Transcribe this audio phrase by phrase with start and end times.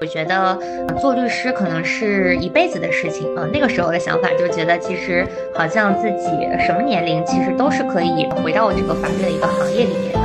[0.00, 0.56] 我觉得
[1.00, 3.44] 做律师可能是一辈子的事情啊。
[3.52, 6.28] 那个时候的想法就觉得，其实好像自己
[6.64, 10.20] 什么年龄其实都是可以回到这个法律的一个行业里面的。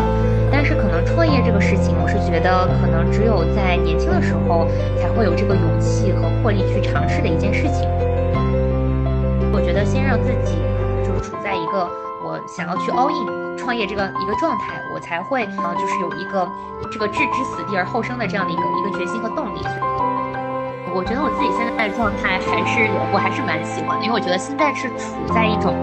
[0.52, 4.68] 但是可能创业这个事情，我是觉得可能只有在年轻的时候
[5.02, 7.90] 才会有这个勇气和魄力去尝试的一件事情。
[9.52, 10.54] 我觉得先让自己
[11.04, 11.90] 就是处在一个
[12.24, 16.48] 我想要去 all in 创业这个一个状态，我才会啊就是有一个
[16.92, 19.62] 这个置之死地而后生的这样的一个一个决心和动力。
[20.94, 25.74] 我觉得我自己现在的状态还是我还是蛮喜欢的，因为我觉得现在是处在一种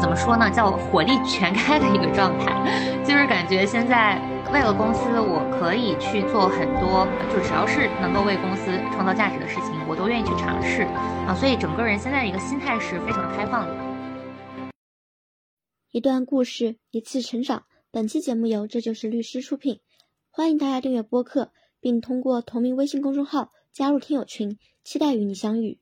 [0.00, 2.54] 怎么说呢，叫火力全开的一个状态，
[3.02, 4.20] 就是感觉现在
[4.52, 10.86] 为了公司，我可以去做很多，就只要是能够为公司创造价值的事情，我都愿意去尝试
[11.26, 13.81] 啊，所以整个人现在一个心态是非常开放的。
[15.92, 17.66] 一段故事，一次成长。
[17.90, 19.80] 本期节目由这就是律师出品，
[20.30, 23.50] 欢迎大家订阅播客，并通过同名微信公众号。
[23.74, 25.78] 加入听友群，期待与你相遇。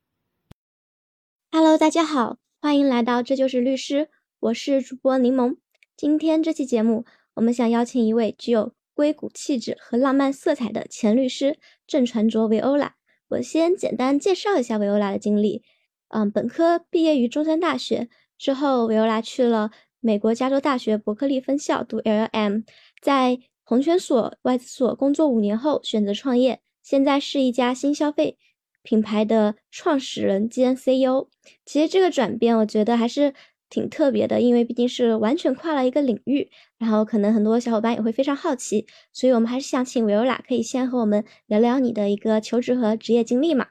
[1.49, 4.09] Hello，大家好，欢迎来到这就是律师，
[4.41, 5.55] 我是主播柠檬。
[5.95, 11.57] 今天这期节目，我们想邀请一位具有硅谷气质和浪漫色彩的前律师
[11.87, 12.97] 郑传卓维欧拉。
[13.29, 15.63] 我先简单介绍一下维欧拉的经历。
[16.09, 19.71] 嗯，本科毕业于中山大学之后，维欧拉去了
[20.03, 22.61] 美国加州大学伯克利分校读 L.M，
[22.99, 26.59] 在红圈所外资所工作五年后，选择创业。
[26.81, 28.39] 现在是一家新消费
[28.81, 31.29] 品牌的创始人兼 CEO。
[31.63, 33.35] 其实这个转变，我觉得还是
[33.69, 36.49] 挺特别的，因为毕竟是完全跨了一个领域。
[36.79, 43.67] 然后可能很多小伙伴也会非常好奇，所以我们还是想请维欧拉可以先和我们聊聊你的一个求职和职业经历嘛？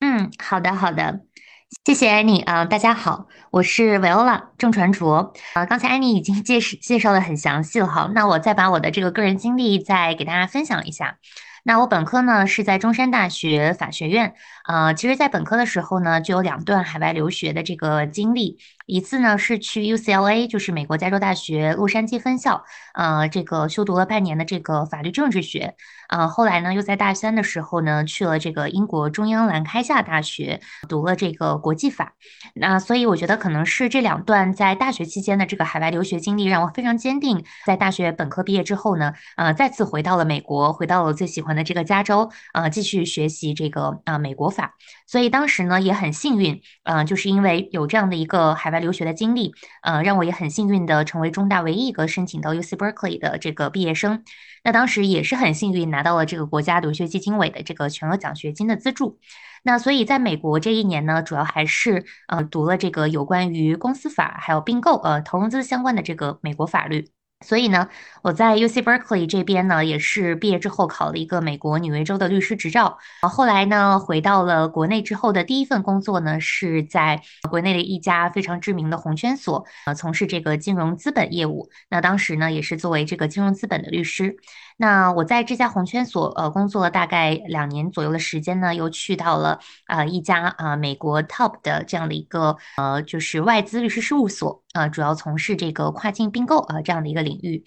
[0.00, 1.22] 嗯，好的，好的，
[1.70, 5.66] 谢谢安妮啊，大家好，我是维欧拉郑传卓啊。
[5.66, 11.18] 刚才安妮已经介绍介绍的很详细了，哈，那我再把我的这个个人经历再给大家分享一下。
[11.64, 14.34] 那我本科呢是在中山大学法学院，
[14.66, 18.58] 呃，其实，在本科的时候呢，就有两段海外留学的这个经历。
[18.88, 25.74] 一次呢是去 UCLA，就是美国加州大学洛杉矶分校，呃，这个修读了半年的这个法律政治学，
[26.08, 32.14] 呃，后来呢又在大三的时候呢去了这个英国中央兰开夏大学读了这个国际法。
[32.54, 44.74] 那所以我觉得可能是这两段在大学期间的这个海外留学经历让我非常坚定，在大学本科毕业之后呢，呃，再次回到了美国，回到了我最喜欢的这个加州，呃，继续学习这个呃美国法。
[45.08, 48.78] 所以当时呢也很幸运，呃，就是因为有这样的一个海外。
[48.78, 49.52] 留学的经历，
[49.82, 54.22] 呃，让我也很幸运的成为中大唯一一个申请到 UC Berkeley 的这个毕业生。
[54.62, 59.18] 那当时也是很幸运拿到了这个国家留学基金委的这个全额奖学金的资助。
[59.64, 67.10] 那所以在美国这一年呢，主要还是呃读了这个有关于公司法还有并购呃投融资相关的这个美国法律。
[67.46, 67.88] 所以呢，
[68.22, 72.98] 我在 UC Berkeley 这边呢，也是毕业之后考了一个美国纽约州的律师执照。
[73.20, 81.70] 啊，后来呢，回到了国内之后的第一份工作呢，是在国内的一家非常知名的红圈所，呃，从事这个金融资本业务。
[81.88, 84.36] 那当时呢，也是作为这个金融资本的律师。
[84.80, 97.64] 那我在这家红圈所呃工作了大概两年左右的时间呢，又去到了啊一家啊美国 top 的这样的一个呃就是外资律师事务所啊，主要从事这个跨境并购啊这样的一个领域。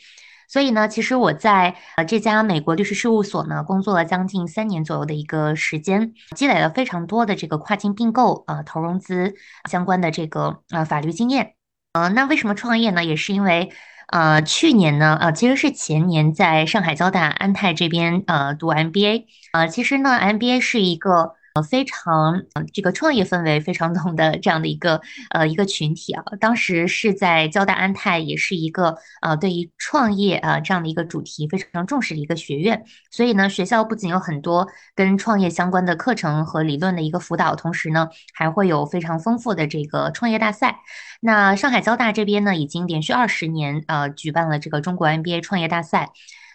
[0.48, 9.34] 所以呢，其实我在呃这家美国律师事务所呢工作了将近三年左右的一个时间，积累了非常多的这个跨境并购啊投融资
[9.70, 11.56] 相关的这个呃法律经验。
[11.92, 13.04] 呃，那为什么创业呢？
[13.04, 13.70] 也是因为。
[14.12, 21.36] 呃，去年呢，呃，其实是前年在上海交大安泰这边呃读 MBA，呃，其实呢，MBA 是一个。
[21.54, 25.02] 呃，非常这个创业氛围非常浓的这样的一个
[25.32, 40.80] 呃一个群体啊，当时是在交大安泰，也是一个呃对于创业啊这样的一个主题非常重视的一个学院，所以呢，学校不仅有很多跟创业相关的课程和理论的一个辅导，同时呢，还会有非常丰富的这个创业大赛。
[41.20, 46.12] 那上海交大这边呢，已经连续二十年呃举办了这个中国 MBA 创业大赛。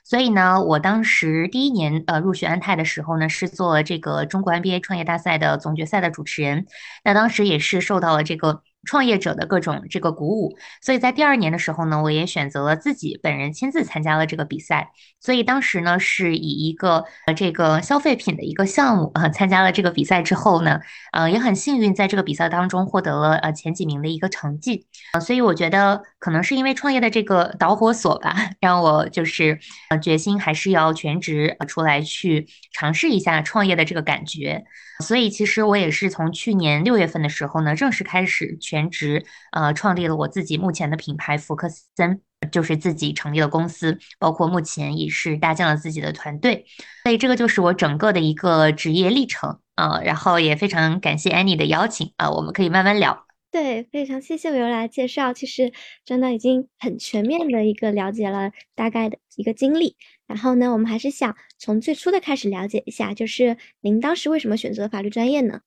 [0.08, 6.66] 所以呢，我当时第一年呃入学安泰的时候呢，是做这个中国 MBA 创业大赛的总决赛的主持人。
[7.02, 8.62] 那当时也是受到了这个。
[8.86, 14.92] 创业者的各种这个鼓舞，所以在第二年的时候呢，我也选择了自己本人亲自参加了这个比赛。
[15.20, 20.80] 所以当时呢，是以一个呃这个消费品的一个项目啊参加了这个比赛之后呢，
[21.12, 24.86] 呃也很幸运在这个比赛当中获得了呃前几名的一个成绩。
[25.12, 29.58] 呃，所以我觉得可能是因为创业的这个导火索吧，让我就是
[29.90, 34.64] 呃决心还是要全职出来去尝试一下创业的这个感觉。
[35.00, 42.20] 所以其实我也是从去年六月份的时候呢，正式开始全全职，呃，创立了我自己目前的品牌福克斯森。
[42.52, 46.66] 就是自己成立了公司，包括目前也是搭建了自己的团队，
[47.02, 50.00] 所以这个就是我整个的一个职业历程啊。
[50.02, 53.26] 然后也非常感谢 Annie 的邀请啊，我们可以慢慢聊。
[53.50, 55.72] 对，非常谢谢维欧来介绍，其实
[56.04, 59.96] 真的已经很全面的一个了解了大概的一个经历。
[60.26, 65.62] 然后呢，我们还是想从最初的开始了解一下，就是您当时为什么选择法律专业呢？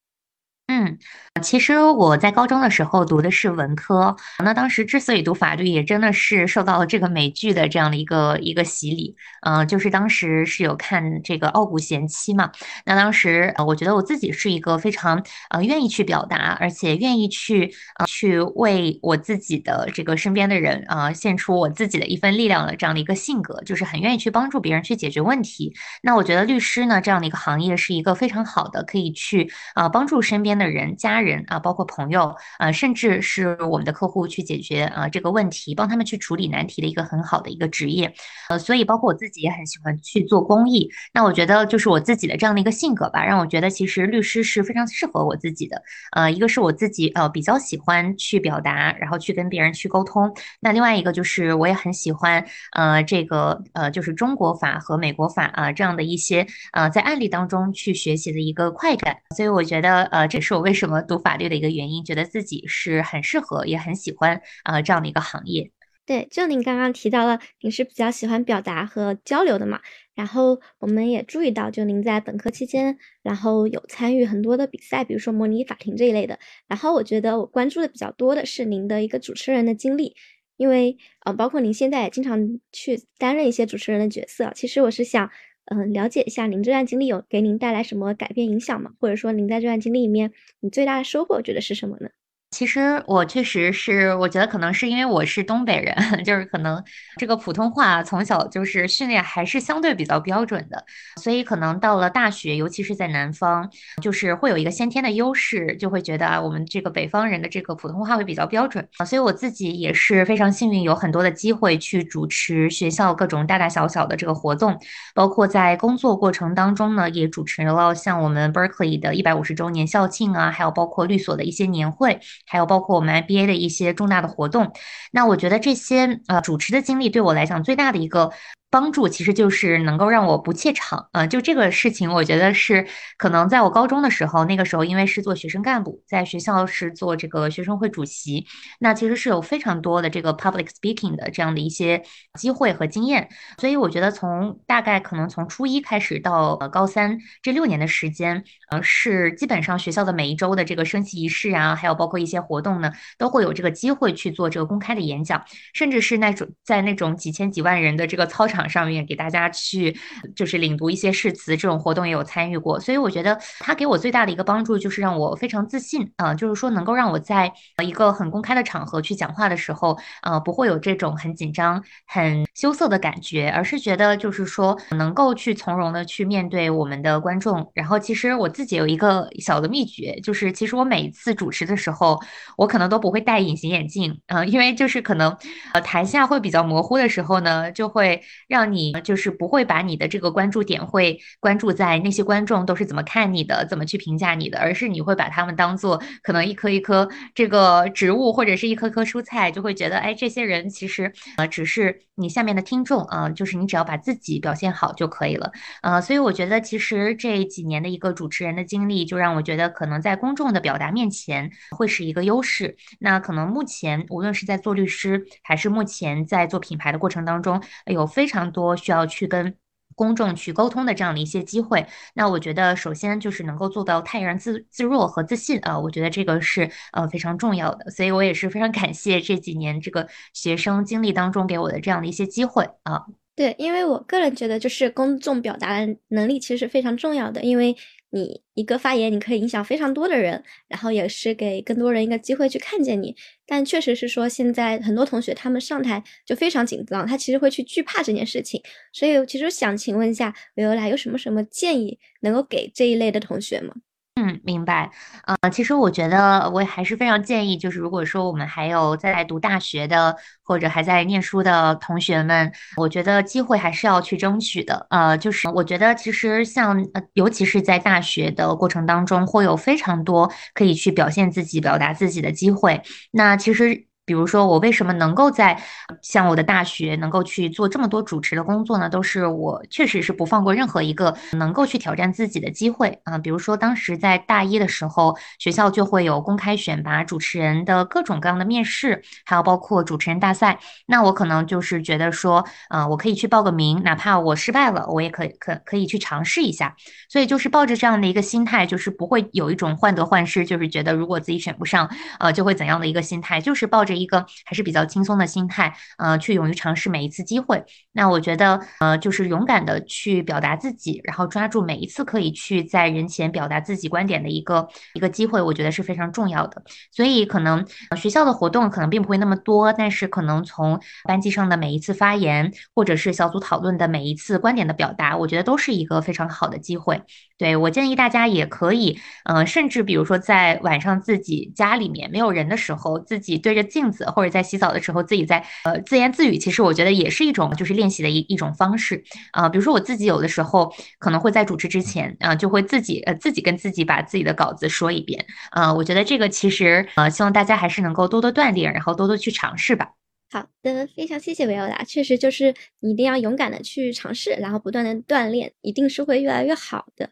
[0.72, 1.00] 嗯，
[1.42, 9.16] 其实我在高中的时候读的是文科，那当时之所以读法律，也真的是受到了这个美剧的这样的一个一个洗礼。
[9.42, 12.52] 嗯，就是当时是有看这个《傲骨贤妻》嘛，
[12.86, 17.74] 那当时，我觉得我自己是一个非常呃愿意去表达，而且愿意去
[18.06, 25.74] 去为我自己的这个身边的人啊献出我自己的一份力量的这样的一个性格，就是很愿意去帮助别人去解决问题。
[26.04, 30.59] 那我觉得律师呢这样的一个行业是一个非常好的，可以去啊帮助身边。
[30.60, 38.14] 的人、家人啊，包括朋友啊，甚至是我们的客户去解决啊这个问题，帮他们去处理难题的一个很好的一个职业。
[38.50, 40.92] 呃，所以包括我自己也很喜欢去做公益。
[41.14, 45.82] 那我觉得就是我自己的这样的一个性格吧，让我觉得其实律师是非常适合我自己的。
[46.12, 50.36] 呃，一个是我自己呃比较喜欢去表达，然后去跟别人去沟通。
[50.60, 59.16] 那另外一个就是我也很喜欢呃这个呃就是中国法和美国法啊这样的一些呃在案例当中去学习的一个快感。
[59.36, 60.49] 所以我觉得呃这是。
[60.50, 65.70] 是我为什么读法律的一个原因，觉得自己是很适合，也很喜欢啊这样的一个行业。
[66.08, 69.80] 对，就您刚刚提到了，您是比较喜欢表达和交流的嘛。
[70.16, 76.40] 然后我们也注意到，就您在本科期间，然后有参与很多的比赛，比如说模拟法庭这一类的。
[76.68, 80.16] 然后我觉得我关注的比较多的是您的一个主持人的经历，
[80.58, 84.52] 因为呃，包括您现在也经常去担任一些主持人的角色。
[84.56, 85.30] 其实我是想。
[85.72, 88.92] 嗯，了解一下您这段经历有给您带来什么改变影响吗？
[89.00, 90.32] 或者说您在这段经历里面，
[90.62, 92.10] 你最大的收获觉得是什么呢？
[92.52, 96.84] 其实我确实是，我觉得可能是因为我是东北人， 就是可能
[97.16, 100.84] 这个普通话从小就是训练还是相对比较标准的，
[101.22, 103.70] 所以可能到了大学，尤其是在南方，
[104.02, 114.78] 就是会有一个先天的优势，就会觉得啊，我们这个北方人的这个普通话会比较标准啊，所以我自己也是非常幸运，有很多的机会去主持学校各种大大小小的这个活动，
[115.14, 122.20] 包括在工作过程当中呢，也主持了像我们 Berkeley 的一百五十周年校庆啊，还有包括律所的一些年会。
[122.50, 124.74] 还有包括我们 IBA 的一些重大的活动，
[125.12, 128.32] 那我觉得这些呃主持的经历对我来讲最大的一个。
[128.72, 132.86] 帮助其实就是能够让我不怯场，呃，就这个事情，我觉得是
[133.18, 138.46] 可能在我高中的时候，那个时候因为是做学生干部，在学校是做这个学生会主席，
[138.80, 142.04] 那其实是有非常多的这个 public speaking 的这样的一些
[142.40, 143.28] 机会和经验，
[143.58, 155.44] 所以我觉得从大概可能从初一开始到呃高三这六年的时间，呃，是基本上学校的每一周的这个升旗仪式啊，还有包括一些活动呢，都会有这个机会去做这个公开的演讲，
[155.74, 158.59] 甚至是那种在那种几千几万人的这个操场。
[158.60, 159.98] 场上面给大家去
[160.36, 167.52] 就是领读一些誓词，这种活动也有参与过，所以我觉得他给我最大的一个帮助就是让我非常自信啊，就是说能够让我在
[167.84, 177.72] 一个很公开的场合去讲话的时候，呃，不会有这种很紧张、很羞涩的感觉，而是觉得就是说能够去从容的去面对我们的观众。
[177.74, 182.20] 然后其实我自己有一个小的秘诀，就是其实我每一次主持的时候，
[182.58, 185.36] 我可能都不会戴隐形眼镜，嗯，因为就是可能
[185.74, 188.22] 呃台下会比较模糊的时候呢，就会。
[188.50, 205.52] 让你就是不会把你的这个关注点会关注在那些观众都是怎么看你的，怎么去评价你的，而是你会把他们当做可能一颗一颗这个植物或者是一颗颗蔬菜，就会觉得哎，这些人其实呃只是你下面的听众啊，就是你只要把自己表现好就可以了，
[205.84, 212.76] 呃，所以我觉得其实这几年的一个主持人的经历，就让我觉得可能在公众的表达面前会是一个优势。
[213.00, 218.39] 那可能目前无论是在做律师，还是目前在做品牌的过程当中，有非常。
[218.40, 219.54] 常多需要去跟
[219.96, 233.04] 公众去沟通的这样的一些机会，那我觉得首先就是能够做到泰然自自若和自信啊，我觉得这个是呃非常重要的，所以我也是非常感谢这几年这个学生经历当中给我的这样的一些机会啊。
[233.36, 237.76] 对，因为我个人觉得就是公众表达能力其实是非常重要的，因为。
[238.12, 243.16] 你一个发言，你可以影响非常多的人，然后也是给更多人一个机会去看见你。
[243.46, 248.62] 但确实是说，现在很多同学他们上台就非常紧张，他其实会去惧怕这件事情。
[248.94, 253.76] 所以，其实想请问一下维欧拉，有什么什么建议能够给这一类的同学吗？
[254.22, 254.92] 嗯，明白。
[255.26, 264.86] 呃，其实我觉得我还是非常建议，就是如果说我们还有在读大学的，或者还在念书的同学们，我觉得机会还是要去争取的。
[264.90, 272.82] 呃，就是我觉得其实像，呃，尤其是在大学的过程当中，会有非常多可以去表现自己、表达自己的机会。
[273.12, 273.89] 那其实。
[274.10, 275.62] 比如说，我为什么能够在
[276.02, 278.90] 像我的大学能够去做这么多主持的工作呢？
[278.90, 283.20] 都是我确实是不放过任何一个能够去挑战自己的机会啊。
[283.20, 290.58] 比如说，当时在大一的时候，学校就会有公开选拔主持人的各种各样的面试，还有包括主持人大赛。
[290.88, 296.76] 那我可能就是觉得说，啊，我可以去报个名，哪怕我失败了，我也可以可可以去尝试一下。
[297.10, 301.88] 所以就是抱着这样的一个心态，就是不会有一种患得患失，就是觉得如果自己选不上，
[302.20, 303.99] 呃，就会怎样的一个心态，就是抱着。
[304.00, 307.64] 一个还是比较轻松的心态，呃，去勇于尝试每一次机会。
[307.92, 316.64] 那我觉得，呃，就是勇敢的去表达自己，然后抓住每一次可以去在人前表达自己观点的一个一个机会，我觉得是非常重要的。
[316.92, 317.66] 所以，可能
[317.98, 327.02] 学校的活动可能并不会那么多，但是可能从班级上的每一次发言，或者是小组讨论的每一次观点的表达，我觉得都是一个非常好的机会。
[327.38, 339.50] 对我建议大家也可以，呃，甚至比如说在晚上自己家里面没有人的时候，自己对着镜子，或者在洗澡的时候自己在呃自言自语，其实我觉得也是一种就是练习的一一种方式啊。
[339.50, 345.74] 比如说我自己有的时候可能会在主持之前啊，就会自己呃自己跟自己把自己的稿子说一遍啊。
[345.74, 349.92] 我觉得这个其实呃，希望大家还是能够多多锻炼，然后多多去尝试吧。
[350.32, 357.10] 好的，非常谢谢维欧达，确实就是你一定要勇敢的去尝试，然后不断的锻炼，一定是会越来越好的。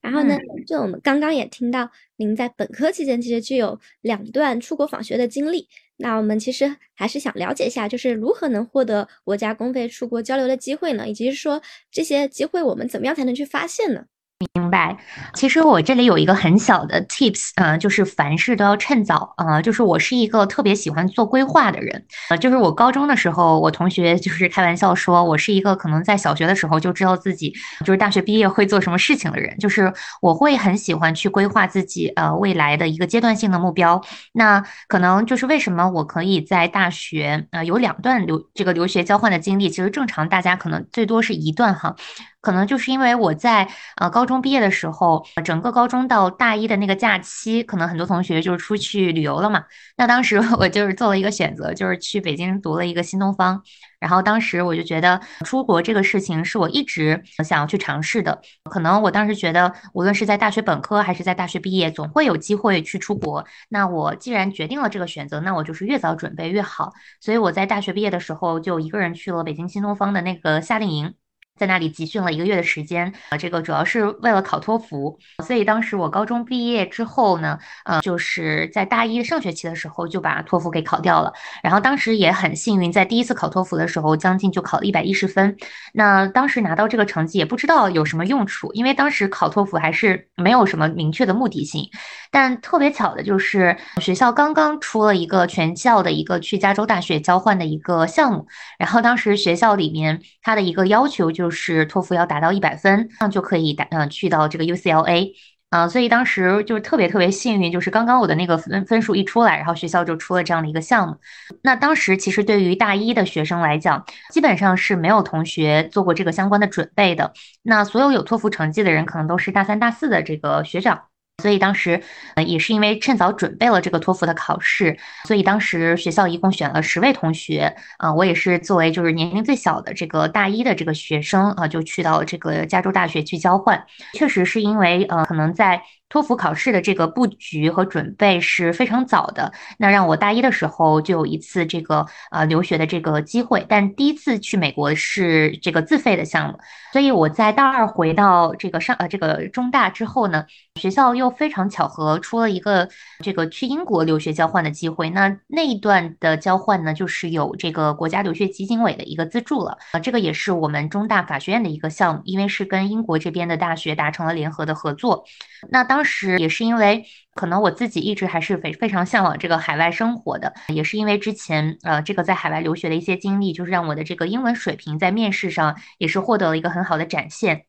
[0.00, 0.36] 然后呢，
[0.68, 5.66] 就我们刚刚也听到您在本科期间其实就有两段出国访学的经历，
[6.00, 11.06] 那我们其实还是想了解一下，就是如何能获得国家公费出国交流的机会呢？
[11.06, 14.06] 以及说这些机会我们怎么样才能去发现呢？
[14.54, 14.96] 明白，
[15.34, 19.60] 其实我这里有一个很小的 tips，嗯，就是凡事都要趁早啊。
[19.60, 27.52] 就是我是一个特别喜欢做规划的人，呃，就是我高中的时候，我同学就是开玩笑说我是一个可能在小学的时候就知道自己
[27.84, 29.54] 就是大学毕业会做什么事情的人。
[29.58, 29.92] 就是
[30.22, 34.02] 我会很喜欢去规划自己呃未来的一个阶段性的目标。
[34.32, 41.94] 那可能就是为什么我可以在大学呃有两段留这个留学交换的经历，其实正常大家可能最多是一段哈。
[42.40, 49.64] 可能就是因为我在呃高中毕业的时候，整个高中到大一的那个假期，可能很多同学就是出去旅游了嘛。
[49.96, 53.62] 那当时 我就是做了一个选择，就是去北京读了一个新东方。
[53.98, 58.40] 然后当时我就觉得出国这个事情是我一直想要去尝试的。
[58.70, 63.44] 可能我当时觉得，无论是在大学本科还是在大学毕业，总会有机会去出国。
[63.68, 66.92] 那我既然决定了这个选择，那我就是越早准备越好。
[67.20, 71.14] 所以我在大学毕业的时候，就一个人去了北京新东方的那个夏令营。
[71.60, 81.30] 在那里集训了一个月的时间，呃，这个主要是为了考托福，所以当时我高中毕业之后呢，呃，就是在大一上学期的时候就把托福给考掉了，
[81.62, 85.54] 然后当时也很幸运，在第一次考托福的时候，将近就考了一百一十分。
[85.92, 91.84] 那当时拿到这个成绩也不知道有什么用处，因为当时考托福还是没有什么明确的目的性。
[92.30, 98.46] 但特别巧的就是学校刚刚出了一个全校的一个去加州大学交换的一个项目，
[98.78, 101.49] 然后当时学校里面它的一个要求就。
[101.50, 105.32] 就是托福要达到一百分，那就可以达嗯去到这个 UCLA
[105.70, 111.16] 啊，所以当时就是特别特别幸运，就是刚刚我的那个分分数一出来，然后学校就出了这样的一个项目。
[111.62, 117.32] 那当时其实对于大一的学生来讲，基本上是没有同学做过这个相关的准备的。
[117.64, 121.09] 那所有有托福成绩的人，可能都是大三大四的这个学长。
[121.40, 122.00] 所以当时，
[122.36, 133.84] 呃，也是因为趁早准备了这个托福的考试，所以当时学校一共选了十位同学，啊，我也是作为就是年龄最小的这个大一的这个学生啊，就去到这个加州大学去交换。
[134.14, 135.82] 确实是因为，呃，可能在。
[136.10, 146.58] 托福考试的这个布局和准备是非常早的，那让我大一的时候就有一次这个呃留学的这个机会，但第一次去美国是这个自费的项目，
[146.92, 152.88] 所以我在大二回到这个上呃这个中大之后呢，学校又非常巧合出了一个
[153.22, 165.24] 这个去英国留学交换的机会，那那一段的交换呢，就是有这个国家留学基金委的一个资助了，啊，这个也是我们中大法学院的一个项目，因为是跟英国这边的大学达成了联合的合作，
[165.70, 165.99] 那当。
[166.00, 167.04] 当时也是因为，
[167.34, 177.66] 可能我自己一直还是非非常向往这个海外生活的，也是因为之前呃这个在海外留学的一些经历，就是让我的这个英文水平在面试上也是获得了一个很好的展现。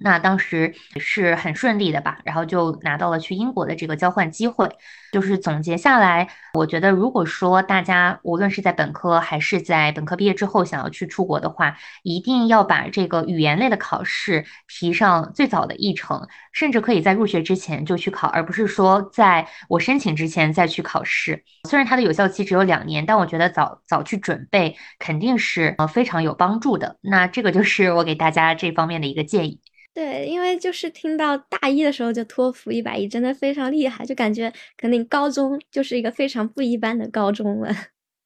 [0.00, 4.68] 那当时是很顺利的吧，然后就拿到了去英国的这个交换机会。
[5.12, 21.42] 就是总结下来，我觉得如果说大家无论是在本科还是在本科毕业之后想要去出国的话，一定要把这个语言类的考试提上最早的议程，甚至可以在入学之前就去考，而不是说在我申请之前再去考试。
[21.68, 26.98] 虽然它的有效期只有两年，但我觉得早早去准备肯定是呃非常有帮助的。
[27.00, 29.60] 那这个就是我给大家这方面的一个建议。
[29.92, 37.74] 对，因为就是听到大一的时候就托福一百一，真的非常厉害，就感觉肯定高中就是一个非常不一般的高中了。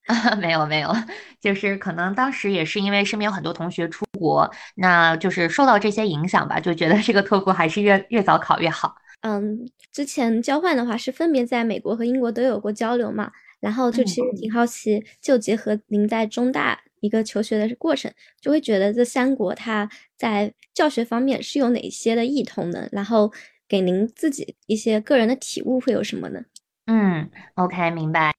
[0.06, 0.94] 啊 没有没有，
[1.40, 8.94] 就是可能当时也是因为身边有很多同学出国，那就是受到这些影响吧，就觉得这个托福还是越越早考越好。
[9.22, 22.88] 嗯，之前交换的话是分别在美国和英国都有过交流嘛，然后就其实挺好奇，就结合您在中大一个求学的过程，就会觉得这三国它在教学方面是有哪些的异同呢？
[22.90, 23.30] 然后
[23.68, 26.40] 给您自己一些个人的体悟会有什么呢？
[26.86, 28.32] 嗯，OK，明白。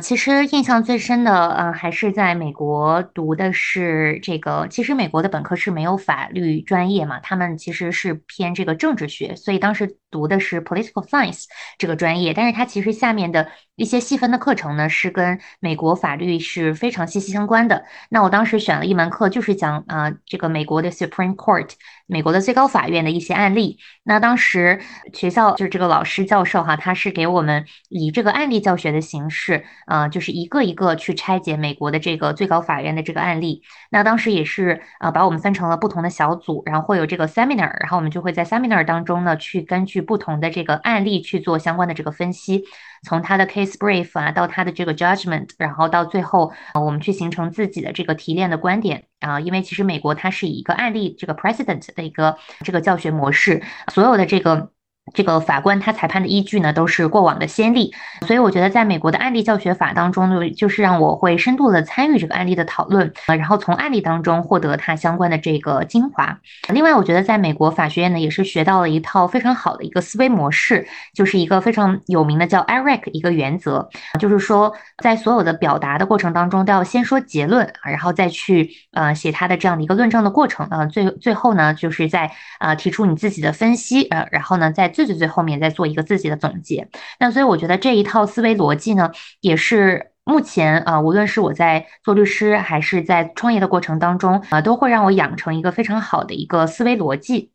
[0.00, 4.66] 其实印象最深的，嗯，还是在美国读的是这个。
[4.70, 11.44] 其实美国的本科是没有法律专业嘛，他们其实是偏这个政治学，所以当时读的是 political science
[11.78, 12.34] 这个专业。
[12.34, 17.84] 但是它其实下面的一些细分的课程呢，是跟美国法律是非常息息相关的。
[18.08, 21.70] 那我当时选了一门课，就是讲啊，这个美国的 Supreme Court，
[22.06, 23.78] 美国的最高法院的一些案例。
[24.02, 24.80] 那当时
[25.12, 27.64] 学校就是这个老师教授哈，他是给我们。
[27.88, 33.62] 以这个案例教学的形式，呃，就是一个一个去拆解美国的这个最高法院的这个案例。
[33.90, 42.64] 那当时也是，呃，把我们分成了不同的小组，然后会有这个 seminar，然后我们就会在 seminar 当中呢，去根据不同的这个案例去做相关的这个分析，
[43.04, 49.40] 从他的 case brief 啊，到他的这个 judgment，然后到最后，我们去形成自己的这个提炼的观点啊。
[49.40, 54.72] 因为其实美国它是以一个案例这个 precedent 的一个这个教学模式，所有的这个。
[55.12, 57.92] 这个法官他裁判的依据呢，都是过往的先例，
[58.26, 66.38] 所以我觉得在美国的案例教学法当中呢，就是让我会深度的参与这个案例的讨论，呃，然后从案例当中获得它相关的这个精华。
[66.68, 73.88] 另外，我觉得在美国法学院呢，也是学到了一套非常好的一个思维模式，就是一个非常有名的叫 ERIC 一个原则，
[74.18, 86.88] 就是说在所有的表达的过程当中，都要先说结论，然后再去呃写它的这样的一个论证的过程，呃，最最后呢，就是在呃提出你自己的分析，呃，然后呢，在最最最最后面再做一个自己的总结，
[87.18, 97.50] 那所以我觉得这一套思维逻辑呢，也是目前啊，无论是我在做律师还是在创业的过程当中啊，都会让我养成一个非常好的一个思维逻辑。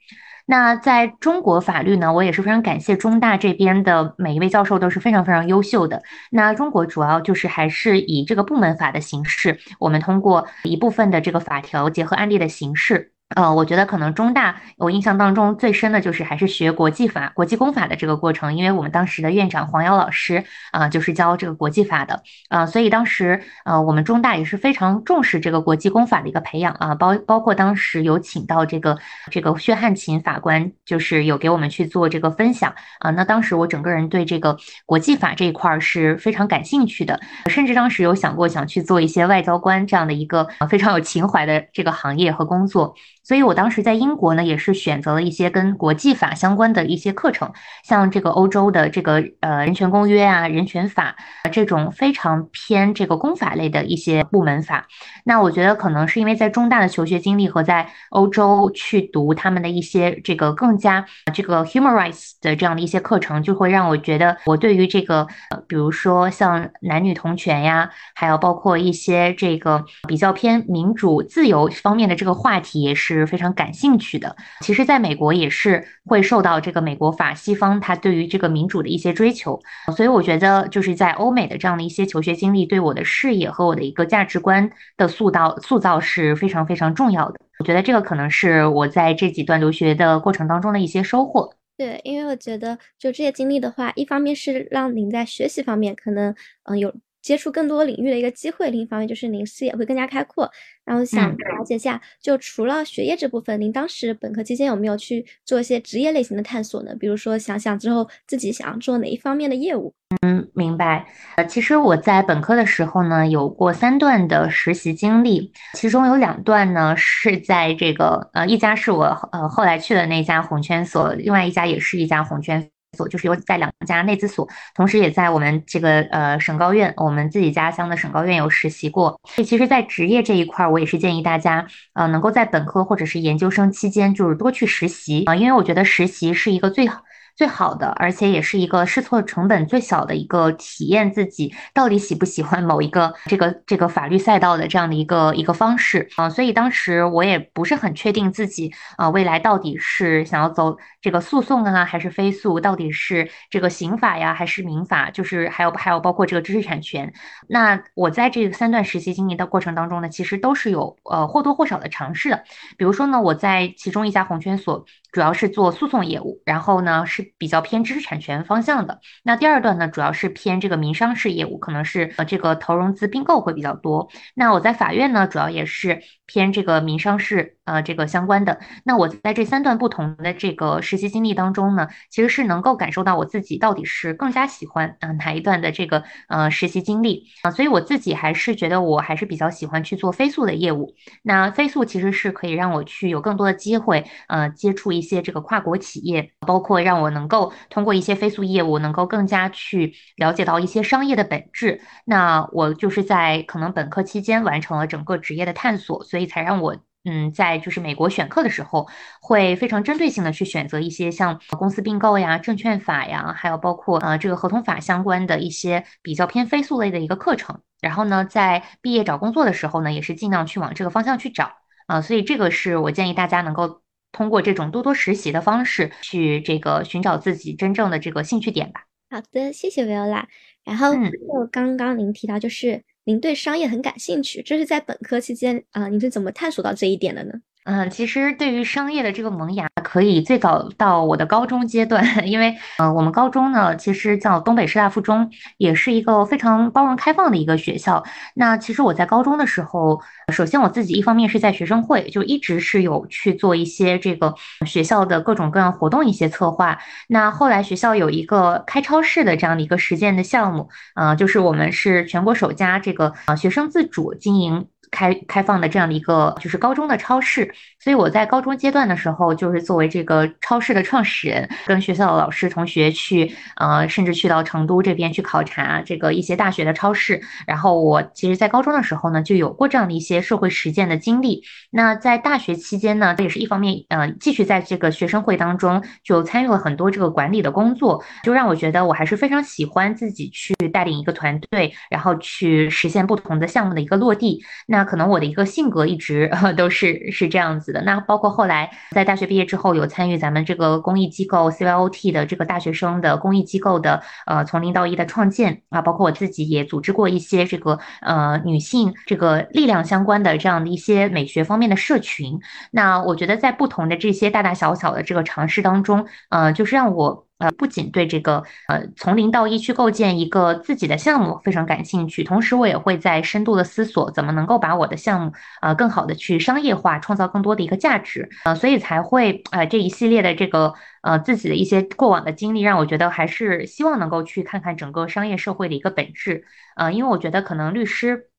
[0.48, 6.04] 那在中国法律呢，我也是非常感谢中大这边的每一位教授都是非常非常优秀的。
[6.30, 13.14] 那中国主要就是还是以这个部门法的形式，我们通过一部分的这个法条结合案例的形式。
[13.30, 29.00] 呃，我觉得可能中大我印象当中最深的就是还是学国际法、国际公法的这个过程，因为我们当时的院长黄瑶老师啊，就是教这个国际法的啊，所以当时呃我们中大也是非常重视这个国际公法的一个培养啊，包包括当时有请到这个
[29.32, 42.96] 这个薛汉琴法官，就是有给我们去做这个分享啊，那当时我整个人对这个国际法这一块是非常感兴趣的，甚至当时有想过想去做一些外交官这样的一个非常有情怀的这个行业和工作。
[43.26, 47.52] 所以我当时在英国呢，也是选择了一些跟国际法相关的一些课程，
[47.84, 51.16] 像这个欧洲的这个呃人权公约啊、人权法
[51.52, 54.86] 这种非常偏这个公法类的一些部门法。
[55.24, 73.15] 那我觉得可能是因为在中大的求学经历和在欧洲去读他们的一些这个更加这个 human rights 的这样的一些课程，就会让我觉得我对于这个呃比如说像男女同权呀，还有包括一些这个比较偏民主自由方面的这个话题也是。
[73.20, 74.36] 是非常感兴趣的。
[74.62, 79.60] 其实，在美国也是会受到这个美国法西方它对于这个民主的一些追求，
[79.96, 87.40] 所以我觉得就是在欧美的这样的一些求学经历，对我的视野和我的一个价值观的塑造塑造是非常非常重要的。
[87.60, 91.54] 我觉得这个可能是我在这几段留学的过程当中的一些收获。
[91.78, 96.94] 对，因为我觉得就这些经历的话，一方面是让您在学习方面可能嗯有。
[97.26, 100.48] 接触更多领域的一个机会，另一方面就是您视野会更加开阔。
[100.86, 106.96] 然后想了解一下，就除了学业这部分，您当时本科期间有没有去做一些职业类型的探索呢？
[107.00, 109.92] 比如说想想之后自己想要做哪一方面的业务？
[110.22, 111.08] 嗯，明白。
[111.38, 122.70] 呃，其实我在本科的时候呢，有过三段的实习经历，其中有两段呢是在这个呃一家是我呃后来去的那家红圈所，另外一家也是一家红圈。
[122.96, 129.20] 所就是有在两家内资所，同时也在我们这个呃省高院，我们自己家乡的省高院有实习过。
[129.26, 137.05] 所以其实，在职业这一块，我也是建议大家，呃，能够在本科或者是研究生期间，就是多去实习啊，因为我觉得实习是一个最好。
[137.36, 157.12] 最好的，而且也是一个试错成本最小的一个体验自己到底喜不喜欢某一个这个这个法律赛道的这样的一个一个方式啊，所以当时我也不是很确定自己啊未来到底是想要走这个诉讼啊还是非诉，到底是这个刑法呀还是民法，就是还有还有包括这个知识产权。
[157.50, 162.46] 那我在这三段实习经历的过程当中呢，其实都是有呃或多或少的尝试的。
[162.78, 167.25] 比如说呢，我在其中一家红圈所主要是做诉讼业务，然后呢是。
[167.38, 169.00] 比较偏知识产权方向的。
[169.24, 174.10] 那第二段呢，主要是偏这个民商事业务，可能是呃这个投融资并购会比较多。
[174.36, 178.60] 那我在法院呢，主要也是偏这个民商事呃这个相关的。
[178.84, 190.96] 那我在这三段不同的这个实习经历当中呢，其实是能够感受到我自己到底是更加喜欢啊哪一段的这个呃实习经历啊，所以我自己还是觉得我还是比较喜欢去做飞速的业务。
[191.24, 201.82] 那飞速其实是可以让我去有更多的机会呃接触一些这个跨国企业，包括让我能够通过一些飞速业务能够更加去了解到一些商业的本质。
[202.06, 206.78] 那我就是在可能本科期间完成了整个职业的探索，所以才让我。
[207.08, 208.88] 嗯，在就是美国选课的时候，
[209.22, 217.62] 会非常针对性的去选择一些像公司并购呀、证券法呀，还有包括呃这个合同法相关的一些比较偏飞速类的一个课程。
[217.80, 221.52] 然后呢，在毕业找工作的时候呢，也是尽量去往这个方向去找
[221.86, 222.02] 啊。
[222.02, 223.82] 所以这个是我建议大家能够
[224.16, 228.86] 通过这种多多实习的方式去这个寻找自己真正的这个兴趣点吧。
[229.10, 230.24] 好的，谢谢 Viola。
[230.64, 232.84] 然后就刚刚您提到就是。
[233.08, 237.34] 您对商业很感兴趣，这是在本科期间啊，您是怎么探索到这一点的呢？
[237.66, 248.04] 嗯，其实对于商业的这个萌芽，可以最早到我的高中阶段， 因为呃，我们高中呢，其实叫东北师大附中，也是一个非常包容开放的一个学校。
[248.36, 250.00] 那其实我在高中的时候，
[250.32, 254.36] 首先我自己一方面是在学生会，就一直是有去做一些这个
[254.68, 256.78] 学校的各种各样活动一些策划。
[257.08, 264.68] 那后来学校有一个开超市的这样的一个实践的项目，呃，就是我们是全国首家这个啊学生自主经营。
[264.96, 267.54] 开开放的这样的一个就是高中的超市，
[267.84, 277.22] 所以我在高中阶段的时候，就是作为这个超市的创始人，跟学校的老师同学去，呃，甚至去到成都这边去考察这个一些大学的超市。
[277.46, 281.44] 然后我其实，在高中的时候呢，就有过这样的一些社会实践的经历。
[281.72, 294.42] 那在大学期间呢，这也是一方面，呃，继续在这个学生会当中就参与了很多这个管理的工作，就让我觉得我还是非常喜欢自己去带领一个团队，然后去实现不同的项目的一个落地。
[294.68, 297.82] 那可能我的一个性格一直 都是是这样子的。
[297.82, 312.40] 那包括后来在大学毕业之后，有参与咱们这个公益机构 CYOT 的这个大学生的公益机构的呃从零到一的创建啊，包括我自己也组织过一些这个呃女性这个力量相关的这样的一些美学方面的社群。
[312.72, 317.25] 那我觉得在不同的这些大大小小的这个尝试当中，呃，就是让我。
[317.38, 336.46] 呃，不仅对这个呃从零到一去构建一个自己的项目非常感兴趣，同时我也会在深度的思索怎么能够把我的项目呃更好的去商业化，创造更多的一个价值呃，所以才会呃这一系列的这个呃自己的一些过往的经历，让我觉得还是希望能够去看看整个商业社会的一个本质
[336.76, 338.30] 呃，因为我觉得可能律师。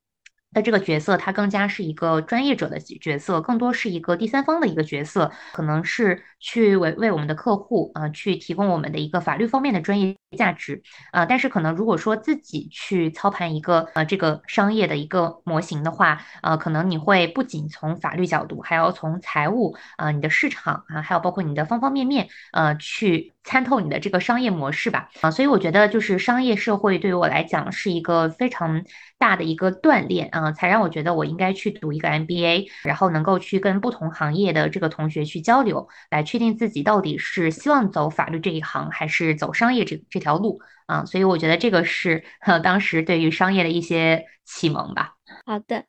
[0.53, 10.83] 的这个角色，他更加是一个专业者的角色，更多是一个第三方的一个角色，可能是去为为我们的客户啊，去提供我们的一个法律方面的专业价值
[11.13, 11.27] 啊。
[11.27, 25.31] 但是可能如果说自己去操盘一个呃这个商业的一个模型的话，呃，可能你会不仅从法律角度，还要从财务啊、你的市场啊，还有包括你的方方面面呃去参透你的这个商业模式吧啊。
[25.31, 28.85] 所以我觉得就是商业社会对于我来讲是一个非常。
[29.19, 41.07] 大的一个锻炼啊，才让我觉得我应该去读一个 MBA，然后能够去跟不同行业的这个同学去交流，来确定自己到底是希望走法律这一行，还是走商业这这条路啊。
[41.07, 42.25] 所以我觉得这个是
[42.63, 45.15] 当时对于商业的一些启蒙吧。
[45.47, 45.87] 好的。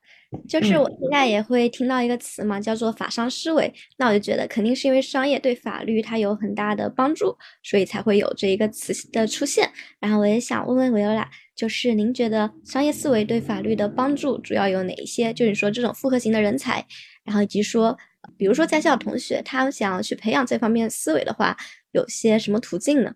[0.47, 3.73] 就是我现在也会听到一个词嘛，叫做法商思维。
[3.97, 9.69] 那我就觉得肯定是因为商业对法律它有很大的帮助，所以才会有这一个词的出现。
[9.99, 15.33] 然后我也想问问维欧拉，就是您觉得商业思维对法律的帮助主要有哪一些？
[15.33, 16.85] 就是说这种复合型的人才，
[17.23, 17.97] 然后以及说，
[18.37, 21.55] 比如说在校同学他想要去培养这方面思维的话，
[21.91, 23.13] 有些什么途径呢？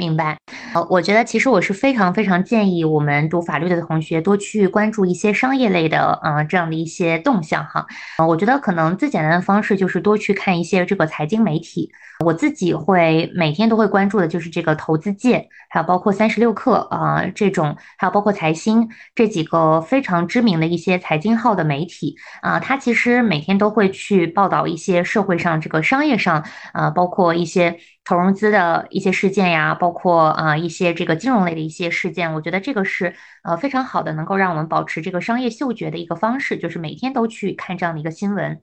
[0.00, 0.38] 明白，
[0.72, 7.86] 呃，我觉得其实我是非常非常建议我们读法律的同学多去关注一些商业类的，呃，这样的一些动向哈。
[8.16, 11.90] 呃，我觉得可能最简单的方式就是多去看一些这个财经媒体。
[12.24, 27.78] 我自己会每天都会关注的就是这个投资界，还有包括三十六氪啊这种，还有包括财新这几个非常知名的一些财经号的媒体啊，它其实每天都会去报道一些社会上这个商业上，呃，包括一些。
[28.04, 38.60] 投融资的一些事件呀，包括啊一些这个金融类的一些事件，我觉得这个是呃非常好的，能够让我们保持这个商业嗅觉的一个方式，就是每天都去看这样的一个新闻。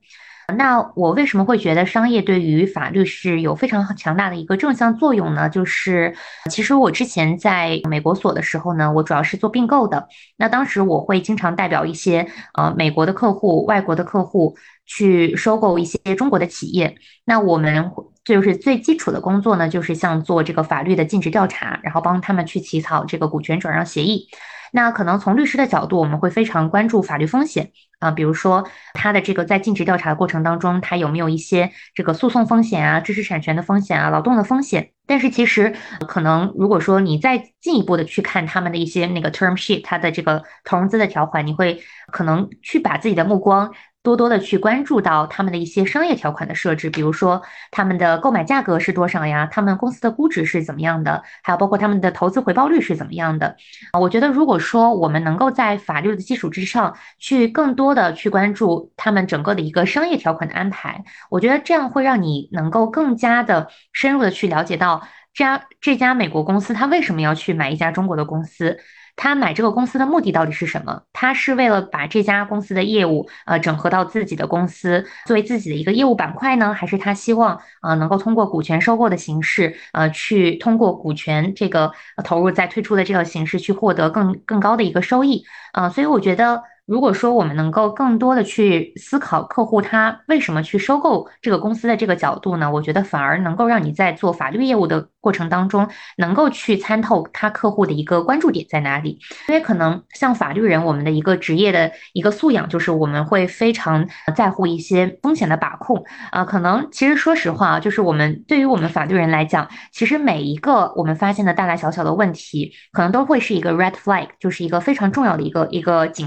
[0.56, 5.48] 那我为什么会觉得商业对于法律是有非常强大的一个正向作用呢？
[5.48, 6.14] 就是
[6.50, 10.08] 其实我之前在美国所的时候呢，我主要是做并购的。
[10.36, 16.96] 那当时我会经常代表一些呃美国的客户、外国的客户去收购一些中国的企业。
[17.24, 17.90] 那我们。
[18.34, 24.28] 就是最基础的工作呢，就是像做这个法律的尽职调查，然后帮他们去起草这个股权转让协议。
[24.70, 34.90] 那可能从律师的角度，我们会非常关注法律风险啊，比如说他的这个在尽职调查的过程当中，他有没有一些这个诉讼风险啊、知识产权的风险啊、劳动的风险。
[35.06, 35.74] 但是其实
[36.06, 43.72] 可能如果说你再进一步的去看他们的一些那个 term sheet，它的这个投融资的条款，你会可能去把自己的目光。
[44.08, 49.46] 多多的去关注到他们的一些商业条款的设置，比如说他们的购买价格是多少呀？
[49.52, 51.22] 他们公司的估值是怎么样的？
[51.42, 53.54] 还有包括他们的投资回报率是怎么样的？
[53.92, 68.78] 啊，我觉得如果说我们能够在法律的基础之上去更多的去关注他们整个的一个商业条款的安排，我觉得这样会让你能够更加的深入的去了解到这家这家美国公司他为什么要去买一家中国的公司。
[69.18, 71.02] 他买这个公司的目的到底是什么？
[71.12, 76.72] 他是为了把这家公司的业务呃整合到自己的公司，作为自己的一个业务板块呢？
[76.72, 81.92] 还是他希望啊能够通过股权收购的形式，呃去通过股权这个
[82.24, 85.44] 投入再退出的这个形式去获得更更高的一个收益？
[85.72, 86.62] 啊，所以我觉得。
[86.88, 92.72] 如果说我们能够更多的去思考客户他为什么去收购这个公司的这个角度呢？
[92.72, 99.18] 我觉得反而能够让你在做法律业务的过程当中，能够去参透他客户的一个关注点在哪里。
[99.48, 106.42] 因为可能像法律人，我们的一个职业的一个素养就是我们会非常在乎一些风险的把控啊。
[106.42, 116.26] 可能其实说实话啊，就是我们对于我们法律人来讲，其实每一个我们发现的大大小小的问题，可能都会是一个 red flag，就是一个非常重要的一个一个警。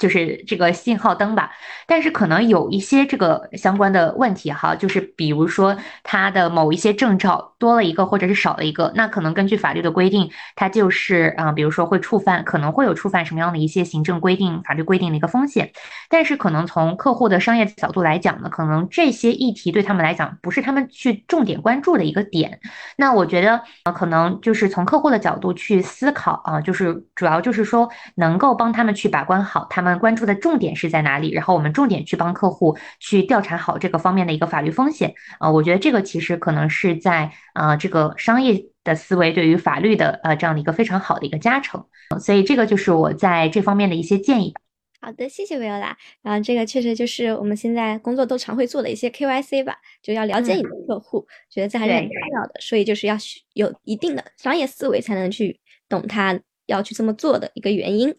[0.00, 1.50] 就是这个信号灯吧，
[1.86, 15.70] 但是可能有一些这个相关的问题哈，就是比如说它的某一些证照多了一个或者是少了一个，那可能根据法律的规定，它就是啊，比如说会触犯，可能会有触犯什么样的一些行政规定、法律规定的一个风险。
[16.08, 22.58] 但是可能从客户的商业角度来讲呢，可能这些议题对他们来讲不是他们去重点关注的一个点。
[22.96, 29.89] 那我觉得呃，可能就是从客户的角度去思考啊，就是主要就是说能够帮他们去把关好他们。
[29.98, 31.30] 关注的重点是在哪里？
[31.32, 41.84] 然后我们重点去帮客户去调查好这个方面的一个法律风险啊，我觉得这个其实可能是在呃这个商业的思维对于法律的呃这样的一个非常好的一个加成，
[42.20, 44.54] 所以这个就是我在这方面的一些建议。
[45.02, 45.96] 好的，谢谢维欧拉。
[46.20, 53.16] 然后这个确实就是我们现在工作都常会做的一些 KYC 吧，就要了解你的客户，觉得这还是很重要的，所以就是要
[53.54, 58.14] 有一定的商业思维才能去懂他要去这么做的一个原因。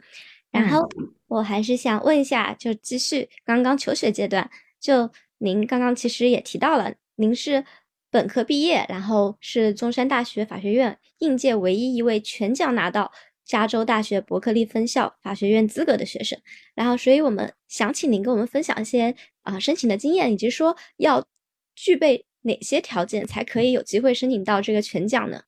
[0.51, 0.87] 然后
[1.27, 7.63] 我还是想问一下，就继续刚刚求学阶段，就您刚刚其实也提到了，您是
[8.09, 13.11] 本科毕业，然后是中山大学法学院应届唯一一位全奖拿到
[13.45, 16.37] 加州大学伯克利分校法学院资格的学生，
[16.75, 21.25] 然后所以我们想请您跟我们分享一些啊申请的经验，以及说要
[21.75, 25.41] 具备哪些条件才可以有机会申请到这个全奖呢？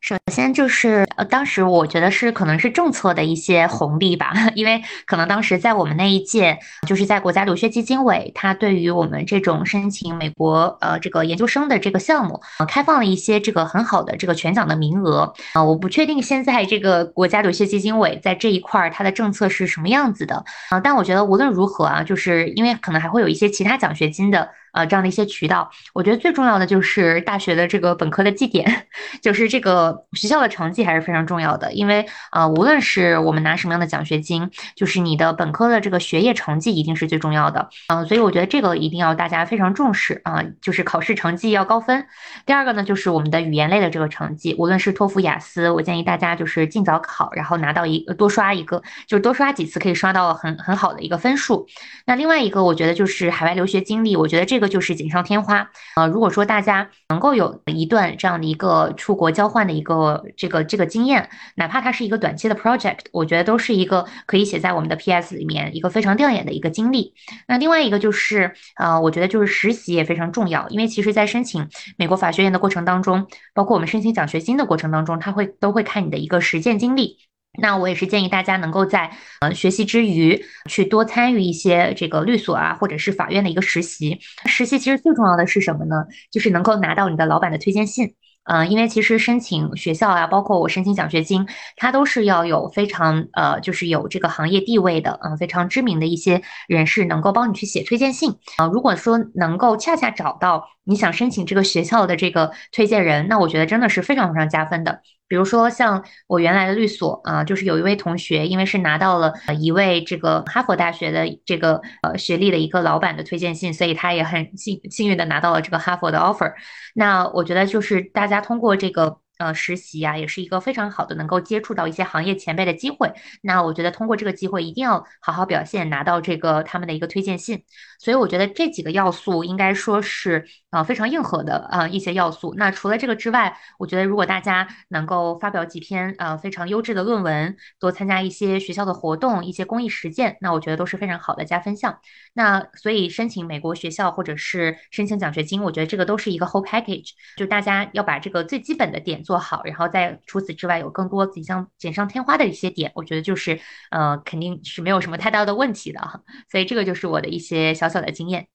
[0.00, 15.64] 首先就是呃，当时我觉得是可能是政策的一些红利吧， 因为可能当时在我们那一届，就是在国家留学基金委，它对于我们这种申请美国呃这个研究生的这个项目，呃，开放了一些这个很好的这个全奖的名额啊。
[15.64, 24.48] 我不确定现在这个国家留学基金委在这一块儿它的政策是什么样子的啊，但我觉得无论如何啊，就是因为可能还会有一些其他奖学金的。
[24.72, 28.86] 呃，这样的一些渠道，我觉得最重要的就是大学的这个本科的绩点，
[29.22, 31.72] 就是这个学校的成绩还是非常重要的。
[31.72, 37.68] 因为呃，无论是我们拿什么样的奖学金，就是你的本科的这个学业成绩一定是最重要的。
[37.88, 42.06] 嗯，所以我觉得这个一定要大家非常重视啊，就是考试成绩要高分。
[42.44, 51.66] 第二个呢，就是我们的语言类的这个成绩，无论是托福、雅思，我建议大家就是尽早考，然后拿到一多刷一个，就是多刷几次可以刷到很很好的一个分数。
[52.04, 54.58] 那另外一个，我觉得就是海外留学经历，我觉得这。
[54.58, 56.06] 个就是锦上添花啊！
[56.06, 67.14] 如果说大家能够有一段这样的一个出国交换的一个这个这个经验，哪怕它是一个短期的 project，我觉得都是一个可以写在我们的 PS 里面一个非常亮眼的一个经历。
[67.46, 77.18] 那另外一个就是呃，我觉得就是实习也非常重要，因为其实在申请美国法学院的过程当中，包括我们申请奖学金的过程当中，他会都会看你的一个实践经历。
[77.60, 84.20] 那我也是建议大家能够在呃学习之余，去多参与一些这个律所啊，或者是法院的一个实习。
[84.46, 86.06] 实习其实最重要的是什么呢？
[86.30, 88.14] 就是能够拿到你的老板的推荐信。
[88.50, 98.36] 嗯，因为其实申请学校啊，包括我申请奖学金，它都是要有非常呃，就是有这个行业地位的，嗯，非常知名的一些人士能够帮你去写推荐信。
[98.56, 100.68] 啊，如果说能够恰恰找到。
[100.88, 105.00] 你想申请这个学校的这个推荐人，那我觉得真的是非常非常加分的。
[105.28, 116.54] 比如说像我原来的律所啊，就是有一位同学，因为是拿到了一位这个哈佛大学的这个呃学历的一个老板的推荐信，所以他也很幸幸运的拿到了这个哈佛的 offer。
[116.94, 119.18] 那我觉得就是大家通过这个。
[119.38, 123.12] 呃，实习呀，也是一个非常好的能够接触到一些行业前辈的机会。
[123.40, 127.62] 那我觉得通过这个机会，一定要好好表现，拿到这个他们的一个推荐信。
[128.00, 132.52] 所以我觉得这几个要素应该说是呃非常硬核的呃一些要素。
[132.56, 142.00] 那除了这个之外，我觉得如果大家能够发表几篇呃非常优质的论文，多参加一些学校的活动，一些公益实践，那我觉得都是非常好的加分项。
[142.34, 149.22] 那所以申请美国学校或者是申请奖学金，我觉得这个都是一个 whole package，就大家要把这个最基本的点。
[149.28, 153.60] 做好，然后再除此之外有更多锦上锦上添花的一些点，我觉得就是
[153.90, 156.22] 呃肯定是没有什么太大的问题的哈。
[156.50, 158.48] 所以这个就是我的一些小小的经验。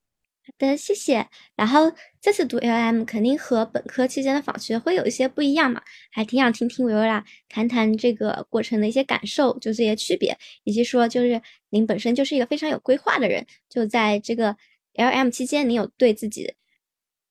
[0.46, 1.28] 好的，谢谢。
[1.56, 5.80] 然后这次读 LM 肯定和本科期间的访学会有一些不一样嘛，
[6.12, 14.58] 还挺想听听维维拉谈谈这个过程的一些感受，就这些区别，以及说就是您本身就是一个非常有规划的人，就在这个
[14.96, 16.56] LM 期间，您有对自己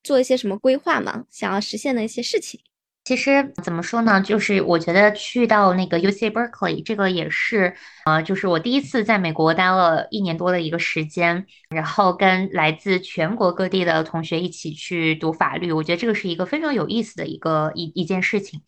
[0.04, 1.24] 做一些什么规划吗？
[1.30, 2.60] 想要实现的一些事情？
[3.04, 18.60] 其实怎么说呢，就是我觉得去到那个 U C Berkeley 这个也是，呃，就是我第一次在美国待了一年多的一个时间，然后跟来自全国各地的同学一起去读法律，我觉得这个是一个非常有意思的一个一一件事情。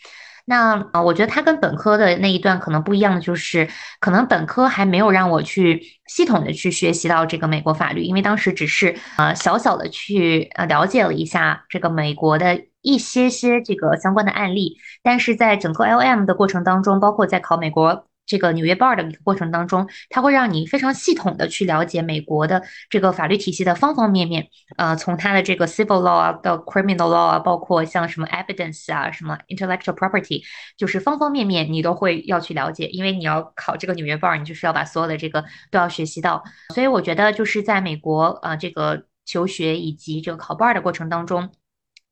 [0.45, 3.69] 那啊，我觉得它跟本科的那一段可能不一样的就是，
[4.01, 12.61] 可能本科还没有让我去系统的去学习到这个美国法律，因为当时只是呃小小的去呃了解了一下这个美国的。
[12.87, 24.49] 一些些这个相关的案例，但是在整个 L M 的过程当中，包括在考美国这个纽约 bar 的一个过程当中，它会让你非常系统的去了解美国的这个法律体系的方方面面。
[24.77, 30.43] 呃，从它的这个 civil law 啊到 criminal law 啊，包括像什么 evidence 啊，什么 intellectual property，
[30.77, 32.87] 就是方方面面你都会要去了解。
[32.87, 36.43] 因为你要考这个纽约 bar，你就是要把所有的这个都要学习到。
[36.75, 41.51] 所以我觉得就是在美国啊这个求学以及这个考 bar 的过程当中。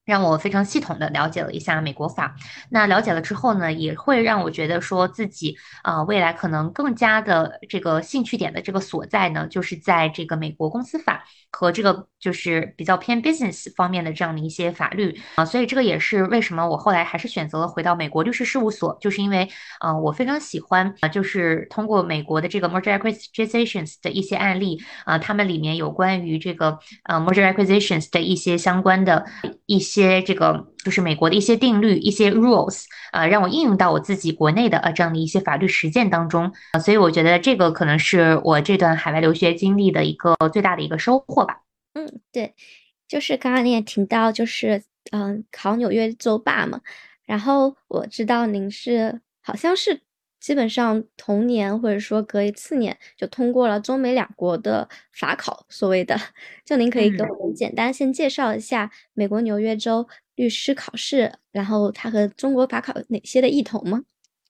[0.05, 2.35] 让我非常系统的了解了一下美国法，
[2.71, 29.27] 那了解了之后呢，也会让我觉得说自己啊，未来可能更加的这个兴趣点的这个所在呢，就是在这个美国公司法和这个就是比较偏 business 方面的这样的一些法律啊，所以这个也是为什么我后来还是选择了回到美国律师事务所，就是因为啊，我非常喜欢啊，就是通过美国的这个 merger acquisitions 的一些案例啊，他们里面有关于这个呃 merger acquisitions 的一些相关的
[29.67, 29.83] 一。
[29.83, 36.53] 些这个就是美国的一些定律、一些 rules，呃，让我应用到我自己国内的呃这样的一些法律实践当中，
[36.85, 41.63] 所以我觉得这个可能是我这段海外留学经历的一个最大的一个收获吧。
[41.95, 42.55] 嗯，对，
[43.07, 46.81] 就是刚刚你也提到，就是嗯考纽约州霸嘛，
[47.25, 50.03] 然后我知道您是好像是。
[50.43, 56.19] 基本上同年或者说隔一次年就通过了中美两国的法考，所谓的，
[56.67, 64.03] 就您可以给我们简单先介绍一下美国纽约州律师考试，然后它和中国法考有哪些的异同吗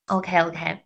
[0.07, 0.79] ？OK OK，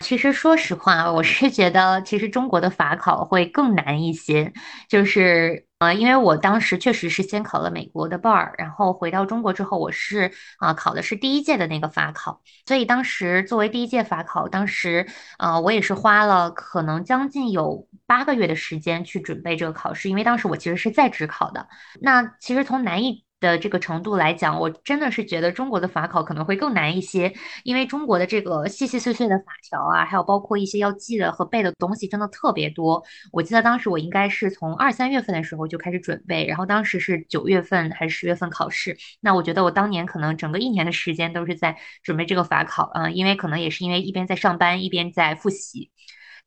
[0.00, 4.52] 其实说实话，我是觉得其实中国的法考会更难一些，
[4.88, 5.64] 就是。
[5.78, 15.06] 呃，因为我当时确实是先考了美国的 bar，然后回到中国之后，我是啊考的是第一届的那个法考，所以当时作为第一届法考，当时
[15.36, 21.68] 啊我也是花了可能将近有八个月的时间去准备这个考试，因为当时我其实是在职考的。
[22.00, 23.24] 那其实从难易。
[23.40, 27.32] 的这个程度来讲，我真的是觉得中国的法考可能会更难一些，
[27.64, 33.02] 因为中国的这个细细碎碎的法条啊，还有包括一些要记的和背的东西，真的特别多。
[33.32, 38.96] 我记得当时我应该是从二三月份的时候就开始准备，然后当时是九月份还是十月份考试。
[39.20, 45.90] 那我觉得我当年可能整个一年的时间都是在准备这个法考嗯，因为可能也是因为一边在上班一边在复习。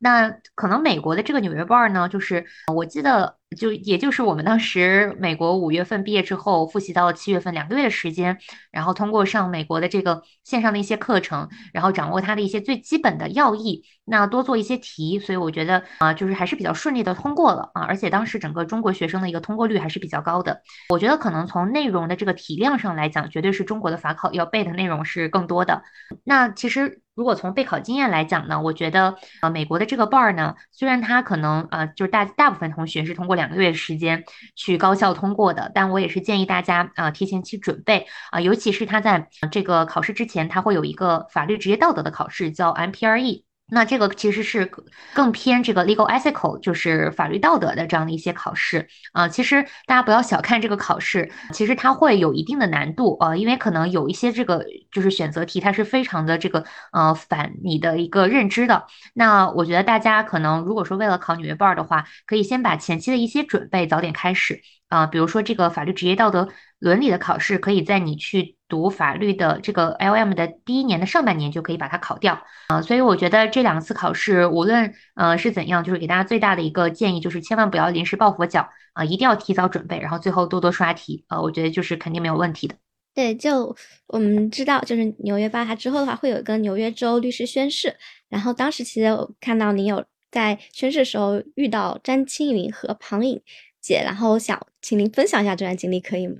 [0.02, 3.38] 那可能美国的这个纽约 bar 呢，就是我记得。
[3.52, 8.38] 就也就是我们当时美国五月份毕业之后复习到了七月份两个月的时间，
[8.70, 20.62] 然后通过上美国的这个线上的一些课程，然后掌握它的一些最基本的要义，那多做一些题，所以我觉得啊，就是还是比较顺利的通过了啊，而且当时整个中国学生的一个通过率还是比较高的。
[20.88, 25.82] 我觉得可能从内容的这个体量上来讲，绝对是中国的法考要背的内容是更多的。
[26.24, 27.01] 那其实。
[27.14, 34.24] 如果从备考经验来讲呢，我觉得呃美国的这个 bar 呢，虽然它可能呃就是大大部分同学是通过两个月的时间
[34.56, 43.42] 去高校通过的，但我也是建议大家啊提前去准备啊，尤其是他在这个考试之前，他会有一个法律职业道德的考试，叫 MPRE。
[43.74, 44.70] 那这个其实是
[45.14, 49.26] 更偏这个 legal ethical，就是法律道德的这样的一些考试啊。
[49.28, 58.84] 其实大家不要小看这个考试，其实它会有一定的难度啊，因为可能有一些这个就是选择题，它是非常的这个呃反你的一个认知的。
[59.14, 68.56] 那我觉得大家可能如果说为了考纽约 bar 的话，可以先把前期的一些准备早点开始啊，比如说这个法律职业道德伦理的考试，可以在你去。
[68.72, 82.74] 读法律的这个 L M 的第一年的上半年就可以把它考掉啊，所以我觉得这两次考试无论呃是怎样，就是给大家最大的一个建议就是千万不要临时抱佛脚啊，一定要提早准备，然后最后多多刷题啊，我觉得就是肯定没有问题的。
[83.14, 87.94] 对，就我们知道，就是纽约吧，它之后的话会有一个纽约州律师宣誓，
[88.30, 93.38] 然后当时其实我看到你有在宣誓的时候遇到詹青云和庞颖
[93.82, 96.36] 姐，然后想请您分享一下这段经历，可以吗？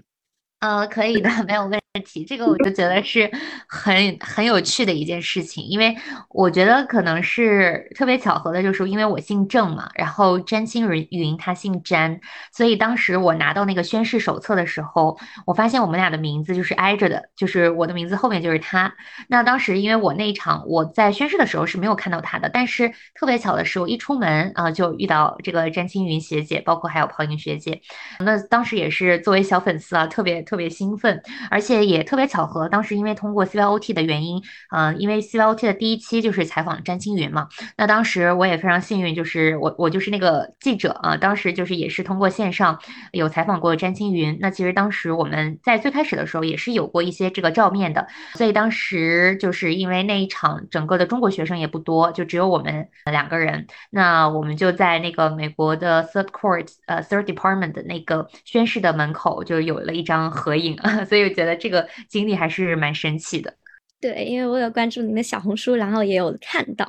[0.61, 2.25] 呃，可以的， 没有问问题。
[2.25, 3.31] 这个我就觉得是
[3.69, 5.95] 很很有趣的一件事情，因为
[6.31, 12.19] 我觉得可能是特别巧合的，就是因为我姓郑嘛，然后詹青云云他姓詹，
[12.51, 18.95] 所以当时我拿到那个宣誓手册的时候，我发现我们俩的名字就是挨着的，就是我的名字后面就是他。
[19.29, 27.83] 那当时因为我那一场我在宣誓的时候是没有看到他的，但是特别巧的是，我一出门啊就遇到这个詹青云学姐，包括还有庞颖学姐。
[28.21, 30.41] 那当时也是作为小粉丝啊，特别。
[30.43, 32.69] 特别兴奋，而且也特别巧合。
[32.69, 34.43] 当时因为通过 CYOT 的原因，
[34.75, 37.49] 嗯，因为 CYOT 的第一期就是采访詹青云嘛。
[37.77, 41.17] 那当时我也非常幸运，就是我我就是那个记者啊。
[41.17, 42.79] 当时就是也是通过线上
[43.13, 44.39] 有采访过詹青云。
[44.41, 48.07] 那其实当时我们在最开始的时候也是有过一些这个照面的。
[48.35, 53.67] 所以当时就是因为那一场整个的中国学生也不多，就只有我们两个人。
[53.91, 60.23] 那我们就在那个美国的 Third Court 呃 Third Department 的那个宣誓的门口就有了一张。
[60.33, 60.77] 合影，
[61.09, 61.69] 所以我觉得这
[62.09, 63.55] 经历还是蛮神奇的。
[64.01, 66.85] 对，因为我有关注您的小红书，然后也有看到，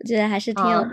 [0.00, 0.84] 我觉得还是挺有。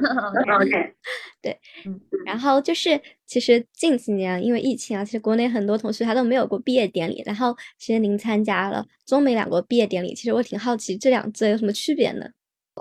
[1.42, 2.00] 对，嗯。
[2.24, 7.24] 然后就是，其实近几年因为疫情啊，其实国内很多同学他都没有过毕业典礼。
[7.26, 12.28] 然后，其实您参加了中美两国毕业典礼，其实我挺好奇这两者有什么区别呢？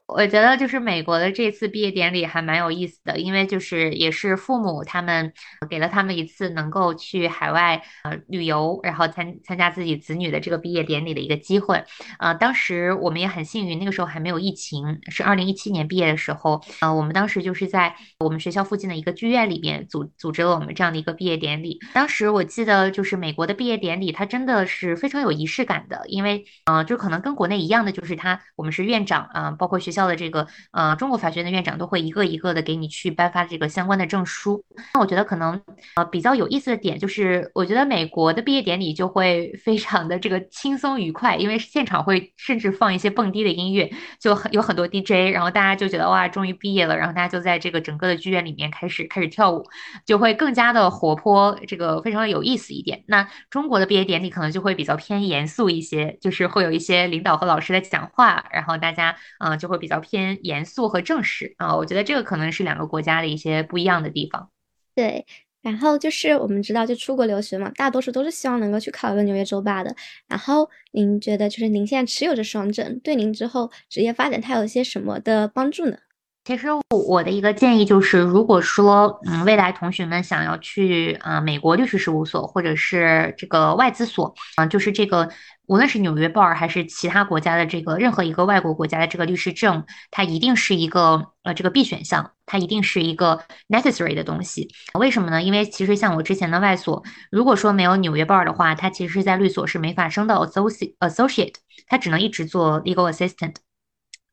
[0.07, 5.33] 我觉得就是美国的这次毕业典礼还蛮有意思的，因为就是也是父母他们
[5.71, 11.85] 给了他们一次能够去海外呃旅游，然后参参加自己子女的这个毕业典礼的一个机会。
[12.19, 16.61] 呃，当时我们也很幸运，那个时候还没有疫情，是二零一七年毕业的时候。
[16.81, 21.79] 呃，我们当时就是在我们学校附近的一个剧院里面组组织了我们这样的一个毕业典礼。
[21.93, 34.65] 当时我记得就是美国的毕业典礼，它真的是非常有仪式感的，因为呃，就可能跟国内一样的，就是他我们是院长啊，包括学校的这个呃中国法学院的院长都会一个一个的给你去颁发这个相关的证书。
[34.95, 35.61] 那我觉得可能
[35.97, 49.65] 呃比较有意思的点就是，我觉得美国的毕业典礼就会非常的这个轻松愉快，因为现场会甚至放一些蹦迪的音乐，就很有很多 DJ，然后大家就觉得哇终于毕业了，然后大家就在这个整个的剧院里面开始开始跳舞，
[50.07, 53.05] 就会更加的活泼，这个非常的有意思一点。
[53.07, 60.39] 那中国的毕业典礼可能就会比较偏严肃一些，就是会有一些领导和老师的讲话，然后大家嗯就会比较偏。
[60.43, 64.51] 严肃和正式啊，我觉得这个可能是两个国家的一些不一样的地方。
[64.95, 65.25] 对，
[65.63, 69.95] 然后就是我们知道，就出国留学嘛，大多数都是希望能够去考一个纽约州霸的。
[70.29, 75.97] 然后您觉得，就是您现在持有着双证，对您之后职业发展它有一些什么的帮助呢？
[76.45, 85.29] 其实我的一个建议就是，如果说嗯，未来同学们想要去啊美国律师事务所或者是这个外资所啊，就是这个。
[85.67, 94.69] 无论是纽约 bar 还是其他国家的这个任何一个外国国家的这个律师证，它一定是一个呃这个 B 选项，它一定是一个 necessary 的东西。
[94.99, 95.43] 为什么呢？
[95.43, 101.55] 因为其实像我之前的外所，如果说没有纽约 bar 的话，它其实是在律所是没法升到 associate associate，
[101.87, 103.55] 它只能一直做 legal assistant。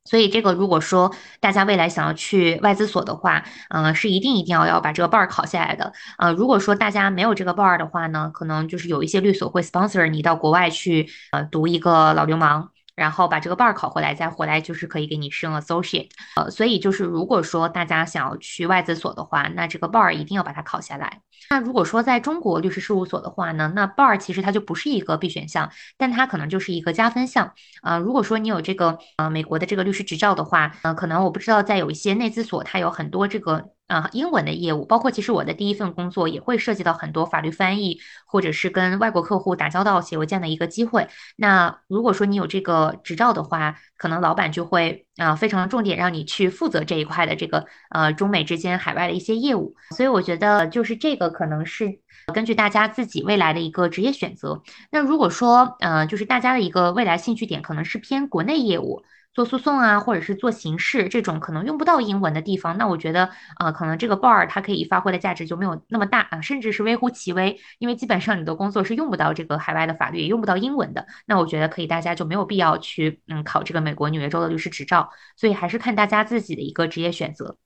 [0.03, 5.93] 所以这个如果说大家未来想要去外资所的话，嗯，是一定一定要要把这个 bar 考下来的。
[6.17, 12.71] 呃，如果说大家没有这个 bar 的话呢，可能就是有一些律所会 sponsor 你到国外去，呃，读一个老流氓。
[13.01, 16.11] 然后把这个 bar 考回来，再回来就是可以给你升 associate。
[16.35, 21.21] 呃，所以就是如果说大家想要去外资所的话，那这个 bar 一定要把它考下来。
[21.49, 27.51] 那如果说在中国律师事务所的话呢，那 bar 其实它就不是一个必选项，但它可能就是一个加分项。
[27.81, 33.71] 啊，如果说你有这个呃美国的这个律师执照的话，呃，可能我不知道在有一些内资所它有很多这个。
[33.91, 41.09] 啊，英文的业务，包括其实我的第一份工作也会涉及到很多法律翻译，或者是跟外国客户打交道、写邮件的一个机会。
[41.35, 49.75] 那如果说你有这个执照的话，可能老板就会啊非常重点让你去负责这一块的这个呃中美之间海外的一些业务。
[49.97, 51.99] 所以我觉得就是这个可能是
[52.33, 54.61] 根据大家自己未来的一个职业选择。
[54.89, 59.03] 那如果说呃就是大家的一个未来兴趣点可能是偏国内业务。
[59.33, 63.29] 做诉讼啊，或者是做刑事这种可能用不到英文的地方，那我觉得，
[63.59, 71.07] 呃，可能这个 bar 它可以发挥的价值就没有那么大啊，甚至是微乎其微，因为基本上你的工作是用不到这个海外的法律，也用不到英文的。
[71.25, 75.09] 那我觉得可以，大家就没有必要去，嗯，考这个美国纽约州的律师执照。
[75.37, 77.57] 所以还是看大家自己的一个职业选择。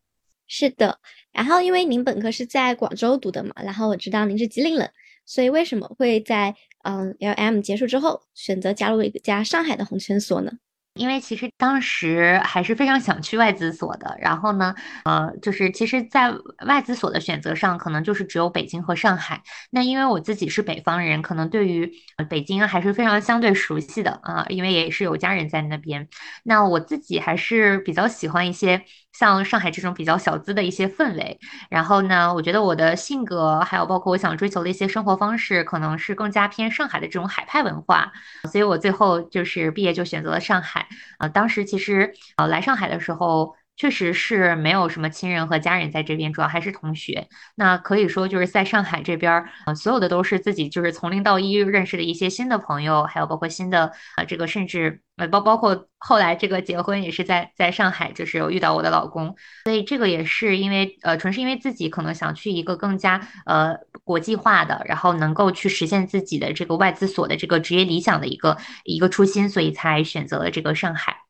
[0.48, 1.00] 是的，
[1.32, 4.92] 然后因为您本科是在广州读的嘛，然后我知道您是吉林人，
[5.26, 6.54] 所以为什么会在
[6.84, 10.52] 嗯 L M 结束之后选择加入一家上海的红圈所呢？
[10.96, 14.74] 因为其实当时还是非常想去外资所的，然后呢，
[15.04, 16.34] 呃，就是其实，在
[16.66, 19.42] 外资所的选择上，可能就是只有北京和上海。
[19.72, 21.92] 那因为我自己是北方人，可能对于
[22.30, 26.08] 北京还是非常相对熟悉的啊，因为也是有家人在那边。
[26.44, 28.86] 那我自己还是比较喜欢一些。
[29.18, 31.40] 像上海这种比较小资的一些氛围，
[31.70, 38.12] 然后呢，我觉得我的性格还有包括我想追求的一些生活方式，可能是更加偏上海的这种海派文化，
[38.52, 40.88] 所以我最后就是毕业就选择了上海。
[41.18, 43.56] 啊，当时其实呃来上海的时候。
[43.78, 47.28] 确实是没有什么亲人和家人在这边，主要还是同学。
[47.56, 59.36] 那可以说就是在上海这边，呃，所有的都是自己就是从零到一认识的一些新的朋友，还有包括新的呃这个甚至呃包包括后来这个结婚也是在在上海，就是有遇到我的老公。
[59.66, 71.25] 所以这个也是因为呃纯是因为自己可能想去一个更加呃国际化的，然后能够去实现自己的这个外资所的这个职业理想的一个一个初心，所以才选择了这个上海。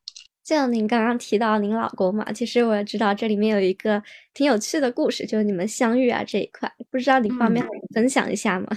[0.45, 4.01] 像您刚刚提到您老公嘛，其实我知道这里面有一个
[4.33, 8.67] 挺有趣的故事，就是你们相遇啊这一块，不知道你方便分享一下吗？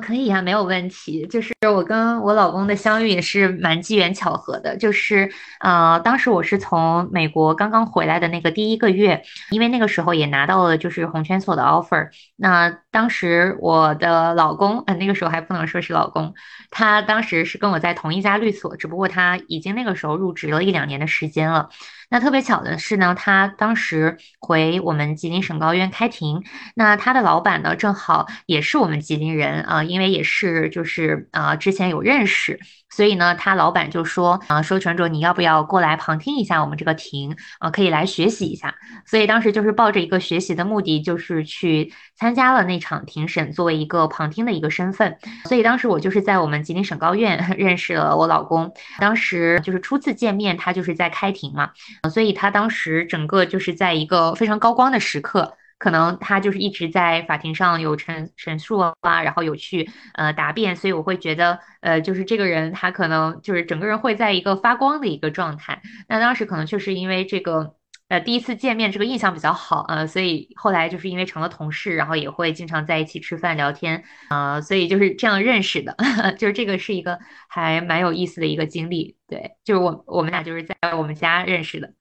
[0.00, 1.24] 可以呀，没有问题。
[1.28, 4.76] 就是我跟我老公的相遇也是蛮机缘巧合的。
[4.76, 5.30] 就是
[5.60, 12.08] 呃，当时我是从美国刚刚回来的那个第一个月，因为那个时候也拿到了就是红圈所的 offer。
[12.36, 16.34] 那当时我的老公，呃，那个时候还不能说是老公，
[16.70, 21.68] 他当时是跟我在同一家律所，只不过他已经那个时候入职了一两年的时间了。
[22.10, 26.44] 那特别巧的是呢，他当时回我们吉林省高院开庭，
[26.74, 32.60] 那他的老板呢，正好也是我们吉林人啊，因为也是就是啊之前有认识，
[32.94, 38.72] 所以呢，他老板就说啊，说全卓你要不要过来旁听一下我们这个庭啊，可以来学习一下。
[39.04, 45.18] 所以当时就是抱着一个学习的目的，就是去参加了那场庭审，作为一个旁听的一个身份。
[45.46, 51.70] 所以当时我就是在我们吉林省高院 认识了我老公，当时就是初次见面，他就是在开庭嘛。
[52.12, 65.82] 所以他当时整个就是在一个非常高光的时刻，可能他就是一直在法庭上有陈陈述啊，然后有去呃答辩，所以我会觉得呃就是这个人他可能就是整个人会在一个发光的一个状态。
[66.08, 67.74] 那当时可能就是因为这个
[68.08, 75.96] 呃第一次见面这个印象比较好呃，所以后来就是因为成了同事，然后也会经常在一起吃饭聊天啊，所以就是这样认识的，
[76.38, 77.18] 就是这个是一个
[77.48, 79.16] 还蛮有意思的一个经历。
[79.26, 81.92] 对，就是我我们俩就是在我们家认识的。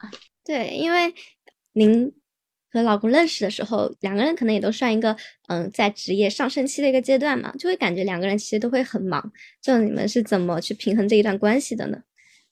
[0.45, 1.13] 对，因为
[1.71, 2.11] 您
[2.74, 5.15] 和老公认识的时候，两个人可能也都算一个
[5.47, 9.32] 嗯，在职业上升期的一个阶段嘛，就会感觉两个人其实都会很忙。
[9.61, 11.99] 就你们是怎么去平衡这一段关系的呢？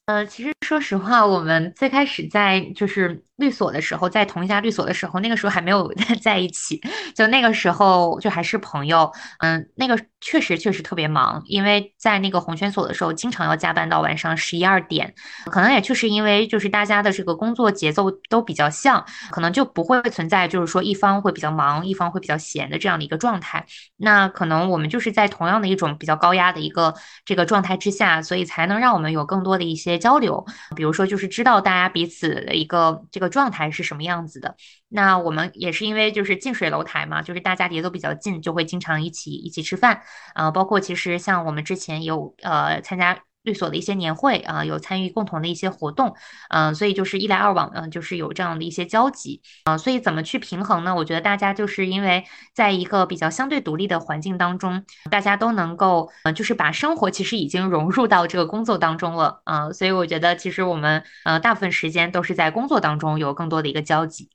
[0.05, 6.79] 呃，其实说实话，我们最开始在就是律所的时候，在同一家律所的时候，那个时候还没有 在一起，
[7.13, 9.11] 就那个时候就还是朋友。
[9.39, 15.13] 嗯，那个确实确实特别忙，因为在那个红圈所的时候，经常要加班到晚上十一二点。
[15.47, 23.65] 可能也确实因为就是大家的这个工作节奏都比较像，可能就不会存在就是说一方会比较忙，一方会比较闲的这样的一个状态。
[23.97, 26.93] 那可能我们就是在同样的一种比较高压的一个
[27.25, 29.91] 这个状态之下，所以才能让我们有更多的一些。
[30.01, 30.43] 交流，
[30.75, 34.55] 比如说就是知道大家彼此的一个这个状态是什么样子的。
[34.89, 40.03] 那我们也是因为就是近水楼台嘛，就是大家离都比较近，就会经常一起一起吃饭。
[40.35, 43.17] 呃，包括其实像我们之前有呃参加。
[43.43, 46.15] 律所的一些年会啊，有参与共同的一些活动，
[46.49, 50.93] 嗯，所以就是一来二往，嗯，就是有这样的一些交集啊，所以怎么去平衡呢？
[50.95, 52.23] 我觉得大家就是因为
[52.53, 64.29] 在一个比较相对独立的环境当中，大家都能够，嗯，就是把生活其实已经融入到这个工作当中了，嗯，所以我觉得其实我们，呃，大部分时间都是在工作当中有更多的一个交集。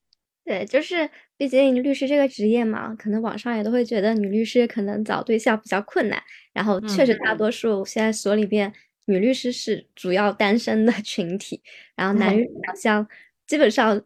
[0.45, 8.73] 对，就是毕竟律师这个职业嘛，可能网上也都会觉得女律师可能找对象比较困难，然后确实大多数现在所里边。
[9.07, 11.61] 女律师是主要单身的 群体，
[11.95, 13.07] 然后男 律师好像
[13.47, 14.01] 基本上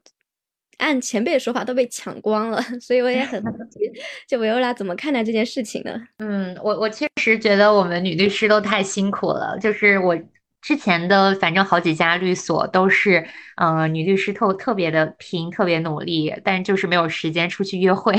[0.78, 3.80] 按前辈的说法都被抢光了， 所以我也很好奇，
[4.26, 6.00] 就维欧拉怎么看待这件事情呢？
[6.18, 10.18] 嗯，我我确实觉得我们女律师都太辛苦了，就是我
[10.62, 13.26] 之前的反正好几家律所都是，
[13.56, 18.14] 呃，女律师特特别的拼，特别努力，但就是没有时间出去约会。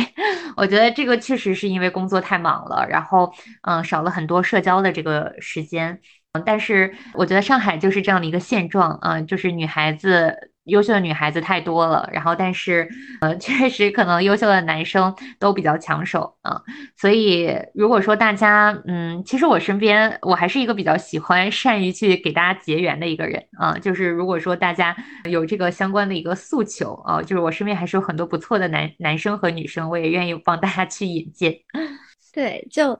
[0.57, 5.99] 我觉得这个确实是因为工作太忙了，然后嗯，少了很多社交的这个时间。
[6.45, 10.49] 但是我觉得上海就是这样的一个现状，嗯，就是女孩子。
[10.65, 12.87] 优秀的女孩子太多了，然后但是，
[13.21, 16.61] 呃，确实可能优秀的男生都比较抢手啊，
[16.95, 24.95] 所以如果说大家，嗯，其实我身边我还是一个比较喜欢善于去给大家结缘的一个人啊，就是如果说大家
[25.27, 31.57] 有这个相关的一个诉求啊，就是我身边还是有很多不错的男男生和女生，我也愿意帮大家去引荐。
[32.31, 32.97] 对，就。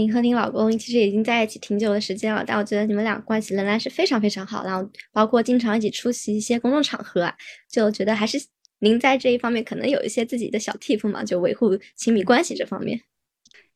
[0.00, 7.34] 您和您老公其实已经在一起挺久的时间了，但我觉得你们俩关系仍然是非常非常好，然后包括经常一起出席一些公众场合，
[7.68, 8.38] 就觉得还是
[8.78, 13.00] 您在这一方面可能有一些自己的小 tip 嘛，就维护亲密关系这方面。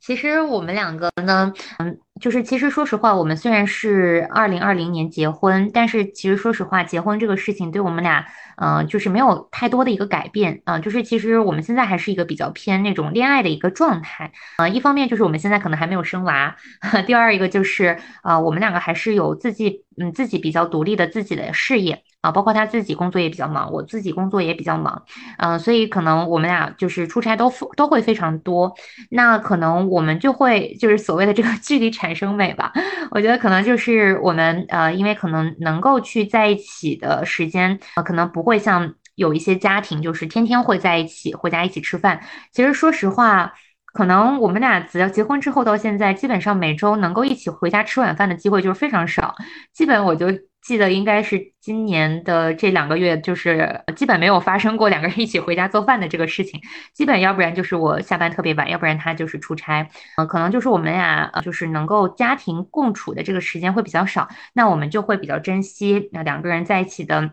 [0.03, 8.26] 其实我们两个呢，嗯，就是其实说实话，我们虽然是二零二零年结婚，但是其实说实话，结婚这个事情对我们俩，
[8.57, 10.80] 嗯，就是没有太多的一个改变啊。
[10.80, 14.66] 就是其实我们现在还是一个比较偏那种恋爱的一个状态啊。
[14.66, 16.57] 一方面就是我们现在可能还没有生娃，
[17.07, 22.03] 第二一个就是啊，我们两个还是有自己嗯自己比较独立的自己的事业。
[22.23, 25.03] 啊，包括他自己工作也比较忙，我自己工作也比较忙，
[25.39, 28.73] 嗯，所以可能我们俩就是出差都都会非常多，
[29.11, 32.73] 那可能我们就会就是所谓的这个 距离产生美吧。
[33.11, 42.20] 我觉得可能就是我们呃，因为可能能够去在一起的时间，呃，可能不会像有一些家庭就是天天会在一起回家一起吃饭。
[42.53, 43.53] 其实说实话，
[43.93, 49.35] 可能我们俩只要结婚之后到现在，基本上每周能够一起回家吃晚饭的机会就是非常少，
[49.75, 50.29] 基本我就。
[50.63, 56.61] 记得应该是今年的这两个月，就是基本没有发生过两个人一起回家做饭的这个事情。
[56.95, 59.89] 基本要不然就是我下班特别晚，要不然他就是出差。
[60.17, 67.33] 嗯，可能就是我们俩就是能够家庭共处的这个时间会比较少，那我们就会比较珍惜那两个人在一起的。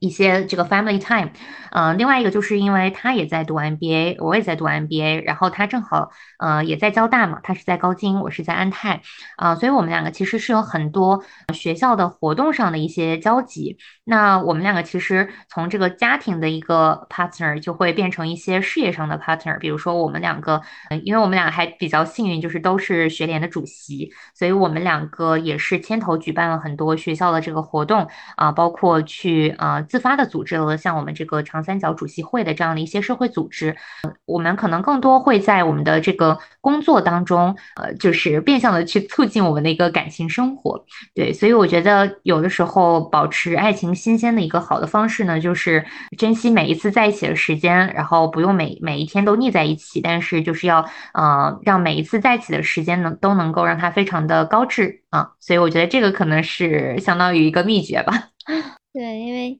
[0.00, 1.30] 一些这个 family time，
[1.70, 9.02] 嗯，另外一个就是因为他也在读 MBA，我也在读 MBA，然后他正好呃也在交大嘛，他是在高金，我是在安泰，
[9.36, 11.22] 啊，所以我们两个其实是有很多
[11.52, 13.78] 学校的活动上的一些交集。
[14.04, 20.60] 那我们两个其实从这个家庭的一个 partner 就会变成一些事业上的 partner，比如说我们两个，
[21.04, 29.80] 因为我们俩还比较幸运，就是都是学联的主席，所以我们两个也是牵头举办了很多学校的这个活动啊，包括去呃。
[29.92, 33.76] 自发的组织了像我们这个长三角主席会的这样的一些社会组织，
[34.24, 40.82] 我们可能更多会在我们的这个工作当中，呃，就是变相的去促进我们的一个感情生活。
[41.14, 45.84] 对，所以我觉得有的时候保持爱情新鲜的一个好的方式呢，就是
[46.16, 50.84] 珍惜每一次在一起的时间，然后不用每每一天都腻在一起，但是就是要
[51.14, 55.32] 呃让每一次在一起的时间能都能够让它非常的高质啊。
[55.40, 58.30] 所以我觉得这个可能是相当于一个秘诀吧。
[58.92, 59.58] 对，因为，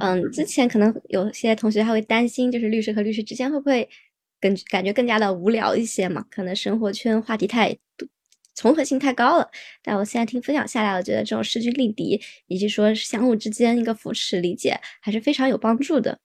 [0.00, 3.88] 嗯，之前可能有些同学还会担心，就是律师和律师之间会不会
[4.40, 6.24] 更感觉更加的无聊一些嘛？
[6.30, 7.76] 可能生活圈话题太
[8.54, 9.50] 重合性太高了。
[9.82, 16.18] 但我现在听分享下来，我觉得这种势均力敌，以及说相互之间一个扶持理解，还是非常有帮助的。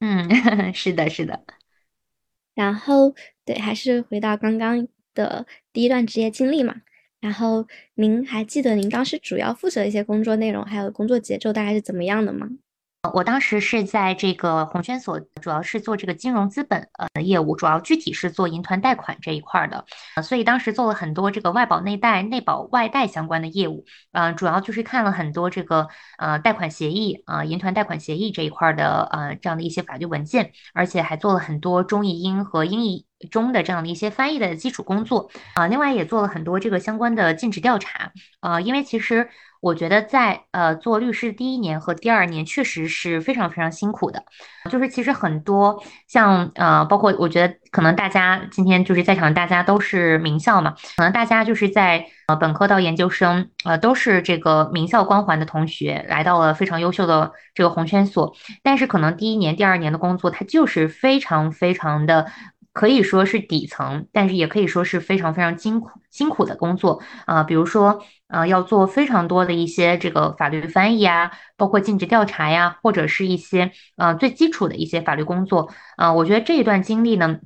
[0.00, 0.28] 嗯，
[0.74, 1.44] 是的，是的。
[2.54, 6.82] 然后，对，还是回到刚刚的第一段职业经历嘛。
[7.20, 12.50] 然后您还记得您当时主要负责一些工作内容，还有工作节奏大概是怎么样的吗？
[13.12, 19.84] 我当时是在这个红圈所，主要是做这个金融资本呃的业务，主要具体是做银团贷款这一块的，
[20.22, 25.88] 所以当时做了很多这个外保内贷、内保外贷相关的业务，嗯，主要就是看了很多这个
[26.18, 39.28] 呃贷款协议啊、银团贷款协议这一块的呃这样的一些法律文件，而且还做了很多中译英和英译中的这样的一些翻译的基础工作啊，另外也做了很多这个相关的尽职调查啊，因为其实。
[39.64, 44.22] 我觉得在呃做律师第一年和第二年确实是非常非常辛苦的，
[44.70, 62.26] 就是其实很多像呃包括我觉得可能大家今天就是在场大家都是名校嘛，可能大家就是在呃本科到研究生呃都是这个名校光环的同学，来到了非常优秀的这个红圈所，但是可能第一年第二年的工作它就是非常非常的。
[62.74, 67.44] 可以说是底层，但是也可以说是非常非常辛苦辛苦的工作啊。
[67.44, 68.02] 比如说，
[68.34, 76.12] 呃，要做非常多的一些这个法律翻译啊，包括尽职调查呀，或者是一些呃最基础的一些法律工作啊。
[76.12, 77.38] 我觉得这一段经历呢，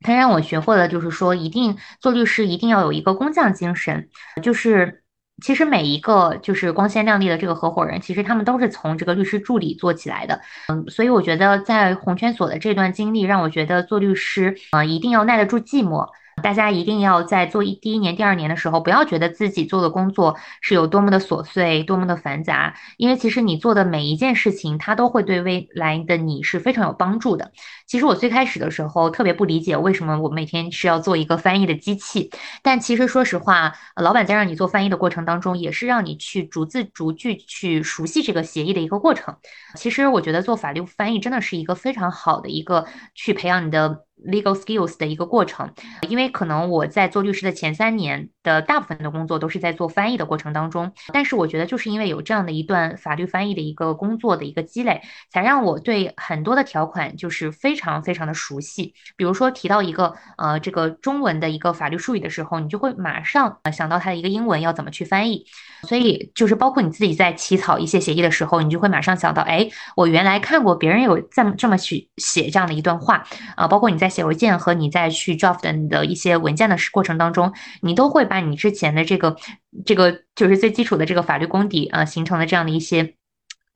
[0.00, 4.08] 它让我学会了，就是说，一定做律师一定要有一个工匠精神，
[4.42, 5.02] 就是。
[5.44, 10.40] 其实每一个就是光鲜亮丽的这个合伙人，其实他们都是从这个律师助理做起来的。
[10.68, 16.08] 嗯，所以我觉得在红圈所的这段经历，让我觉得做律师啊，一定要耐得住寂寞
[16.42, 27.52] 大家一定要在做一第一年、第二年的时候，不要觉得自己做的工作是有多么的琐碎、多么的繁杂，因为其实你做的每一件事情，它都会对未来的你是非常有帮助的。
[27.86, 32.30] 其实我最开始的时候特别不理解为什么我每天是要做一个翻译的机器，
[32.62, 39.36] 但其实说实话，老板在让你做翻译的过程当中，也是让你去逐字逐句去熟悉这个协议的一个过程。
[39.76, 44.04] 其实我觉得做法律翻译真的是一个非常好的一个去培养你的。
[44.26, 45.70] legal skills 的一个过程，
[46.08, 58.94] 因为可能我在做律师的前三年的大部分的工作都是在做翻译的过程当中，但是我觉得就是因为有这样的一段法律翻译的一个工作的一个积累，才让我对很多的条款就是非非常非常的熟悉。
[59.16, 65.44] 比如说提到一个呃这个中文的一个法律术语的时候，你就会马上想到它的一个英文要怎么去翻译。
[65.82, 73.22] 所以就是包括你自己在起草一些协议的时候，你就会马上想到，哎，我原来看过别人有这么这么去写这样的一段话
[73.56, 77.52] 啊，包括你在写邮件和你在去 draft 你的一些文件的过程当中，
[77.82, 79.36] 你都会把你之前的这个
[79.84, 83.15] 这个就是最基础的这个法律功底啊形成的这样的一些。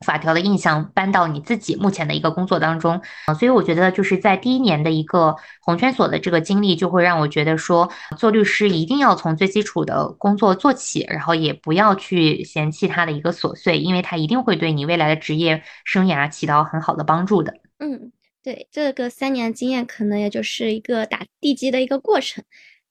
[0.05, 3.01] 法条的印象搬到你自己目前的一个工作当中，
[3.39, 17.53] 所以我觉得就是在第一年的一个红圈所的这个经历，就会让我觉得说，做律师一定要从最基础的工作做起，然后也不要去嫌弃它的一个琐碎，因为它一定会对你未来的职业生涯起到很好的帮助的。
[17.79, 18.11] 嗯，
[18.43, 22.43] 对，这个三年经验可能也就是一个打地基的一个过程。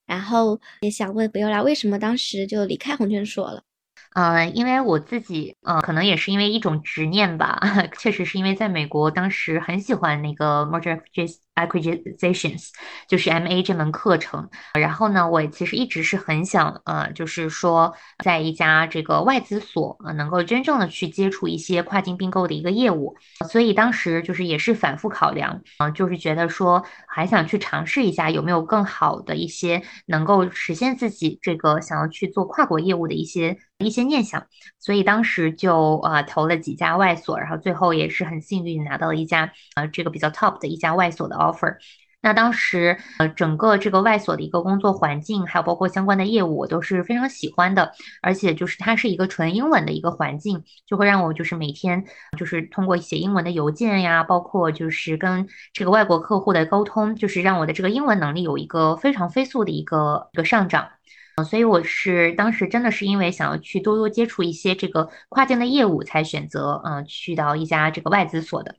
[0.07, 3.63] 然后也想问不要拉，为什么当时就离开红圈所了？
[4.13, 7.57] 嗯，因为我自己，呃，可能也是因为一种执念吧，
[7.97, 10.99] 确实是因为在美国当时很喜欢那个 merger
[11.55, 12.69] acquisitions，
[13.07, 14.49] 就是 M A 这门课程。
[14.73, 23.15] 然后呢，我其实一直是很想，呃，就是说在一家这个外资所，呃，能够真正的去接触一些跨境并购的一个业务。
[23.49, 33.57] 所以当时就是也是反复考量，嗯，就是觉得说还想去尝试一下有没有更好的一些能够实现自己这个想要去做跨国业务的一些。
[33.81, 34.47] 一些念想，
[34.79, 41.75] 所以当时就呃投了几家外所，然后最后也是很幸运拿到了一家呃这个比较 top 的一家外所的 offer。
[42.23, 47.93] 那当时呃整个这个外所的一个工作环境，还有包括相关的业务，我都是非常喜欢的。
[48.21, 52.05] 而且就是它是一个纯英文的一个环境，就会让我就是每天
[52.37, 60.89] 就是通过写英文的邮件呀，包括就是跟这个外国客户的沟通，就是让我的这个英文能力有一个非常飞速的一个一个上涨。
[61.49, 68.75] 所以我是当时真的是因为想要去多多接触一些这个跨境的业务，才选择嗯去到一家这个外资所的。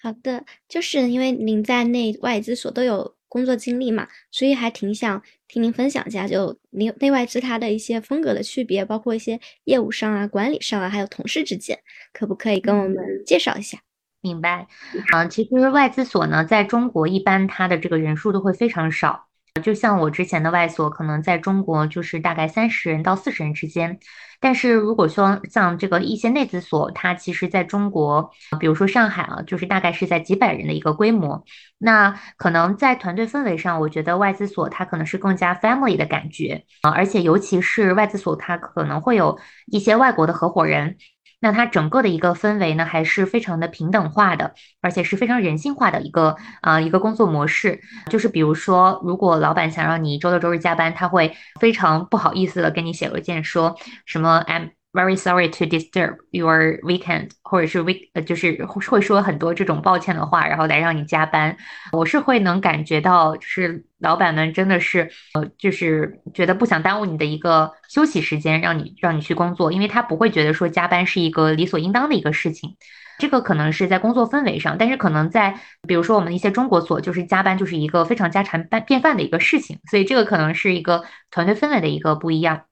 [0.00, 11.78] 好的，就是因为您在内外资所都有工作经历嘛，所以还挺想听您分享一下，就内内外资它的一些风格的区别，包括一些业务上啊、管理上啊，还有同事之间，
[12.12, 12.96] 可不可以跟我们
[13.26, 13.78] 介绍一下？
[14.20, 14.66] 明白。
[15.12, 19.27] 嗯，其实外资所呢，在中国一般它的这个人数都会非常少。
[19.58, 23.98] 就像我之前的外所，可能在中国就是大概三十人到四十人之间。
[24.40, 28.30] 但是如果说像这个一些内资所，它其实在中国，
[28.60, 31.44] 比如说上海啊，就是大概是在几百人的一个规模。
[31.78, 40.96] 那可能在团队氛围上，我觉得外资所它可能是更加 family 的感觉啊，而且尤其是外资所，它可能会有一些外国的合伙人。
[41.40, 47.80] 那它整个的一个氛围呢，还是非常的平等化的，而且是非常人性化的一个啊一个工作模式。
[48.10, 53.76] 就是比如说，如果老板想让你周六周日加班，他会非常不好意思的给你写邮件说
[54.06, 54.77] 什么 M。
[54.90, 61.54] Very sorry to disturb your weekend，或者是 week，呃，就是会说很多这种抱歉的话，然后来让你加班。
[61.92, 72.76] 我是会能感觉到，就是老板们真的是，呃，就是觉得不想耽误你的一个休息时间，让你让你去工作，因为他不会觉得说加班是一个理所应当的一个事情。
[73.18, 82.62] 这个可能是在工作氛围上，但是可能在，比如说我们一些中国所，就是加班就是一个非常家常便便饭的一个事情，所以这个可能是一个团队氛围的一个不一样。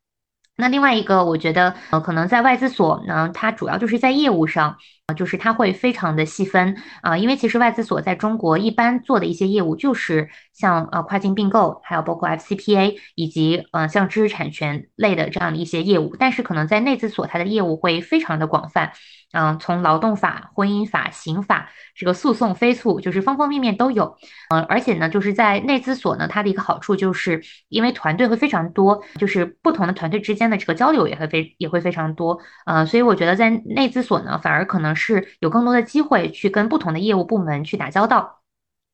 [0.57, 4.79] 那另外一个，我觉得，呃，可能在外资所呢，它主要就是在业务上，
[5.15, 18.93] 就是它会非常的细分啊，因为其实外资所在中国一般做的一些业务，就是像呃跨境并购，还有包括 FCPA 以及呃像知识产权类的这样的一些业务，但是可能在内资所，它的业务会非常的广泛。
[19.33, 24.17] 嗯，从劳动法、婚姻法、刑法，这个诉讼、非诉，就是方方面面都有。
[24.49, 32.39] 嗯，而且呢，就是在内资所呢，它的一个好处就是，因为团队会非常多，就是不同的团队之间的这个交流也会非也会非常多。
[32.65, 38.43] 嗯，所以我觉得在内资所呢，反而可能是有更多的机会去跟不同的业务部门去打交道。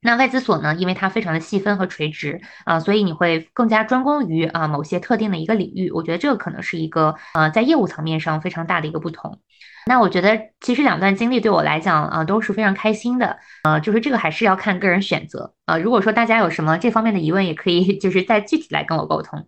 [0.04, 5.92] 那外资所呢，因为它非常的细分和垂直啊，所以你会更加专攻于啊某些特定的一个领域。
[5.92, 9.38] 我觉得这个可能是一个呃在业务层面上非常大的一个不同。
[9.86, 13.38] 那我觉得其实两段经历对我来讲啊都是非常开心的。
[13.62, 15.78] 呃，就是这个还是要看个人选择啊。
[15.78, 19.46] 如果说大家有什么这方面的疑问，也可以就是再具体来跟我沟通。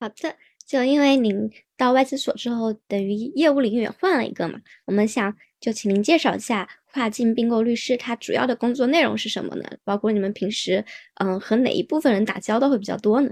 [0.00, 0.36] 好的，
[0.66, 6.68] 就因为您到外资所之后，等于业务领域也换了一个嘛，我们想就请您介绍一下。
[6.92, 9.64] 跨境并购律师，他主要的工作内容是什么呢？
[9.82, 10.84] 包括你们平时，
[11.14, 13.30] 嗯，和哪一部分人打交道会比较多呢？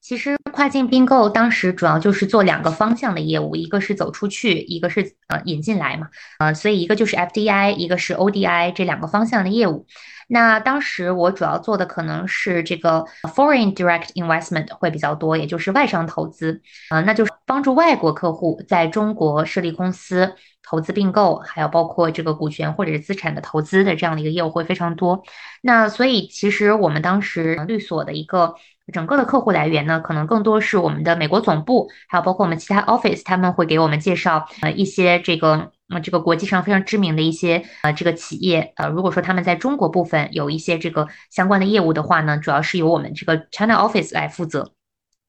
[0.00, 9.86] 其实跨境并购当时主要就是做两个方向的业务，一个是走出去，一个是呃引进来嘛，呃，所以一个就是 FDI，一个是 ODI 这两个方向的业务。
[10.28, 20.32] 那当时我主要做的可能是这个 foreign direct investment 会比较多，也就是外商投资，啊，那就是帮助外国客户在中国设立公司。
[20.68, 25.22] 投资并购，还有包括这个股权或者是资产的投资的这样的一个业务会非常多。
[25.62, 28.54] 那所以其实我们当时律所的一个
[28.92, 38.74] 整个的客户来源呢，可能更多是我们的美国总部，还有包括我们其他 office，他们会给我们介绍呃一些这个呃这个国际上非常知名的一些呃这个企业。
[38.76, 44.72] 呃，如果说他们在中国部分有一些这个相关的业务的话呢，主要是由我们这个 China office 来负责。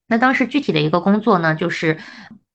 [0.07, 1.97] 那当时具体的一个工作呢，就是。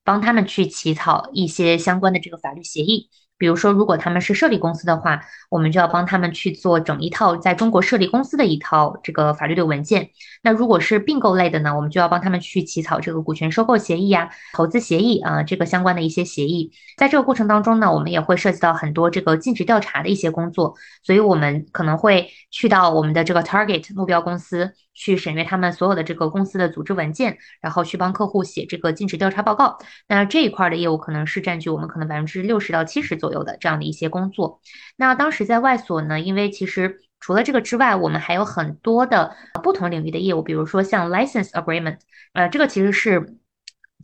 [0.05, 3.11] 帮他们去起草一些相关的这个法律协议。
[3.37, 10.11] 比如说，如果他们是设立公司的话，我们就要帮他们去做整一套在中国设立公司的一套这个法律的文件。
[10.41, 16.71] 那如果是并购类的呢，我们就要帮他们去起草这个股权收购协议啊、投资协议啊这个相关的一些协议。
[16.97, 29.77] 在这个过程当中呢，我们也会涉及到很多这个尽职调查的一些工作，所以我们可能会去到我们的这个 target 目标公司去审阅他们所有的这个公司的组织文件，然后去帮客户写这个尽职调查报告。
[30.09, 34.61] 那这一块的业务可能是占据我们可能百分之六十到七十左右的这样的一些工作。
[34.97, 41.99] 那当时在外所呢，因为其实除了这个之外，我们还有很多的不同领域的业务，比如说像 license agreement，
[42.33, 43.37] 呃，这个其实是。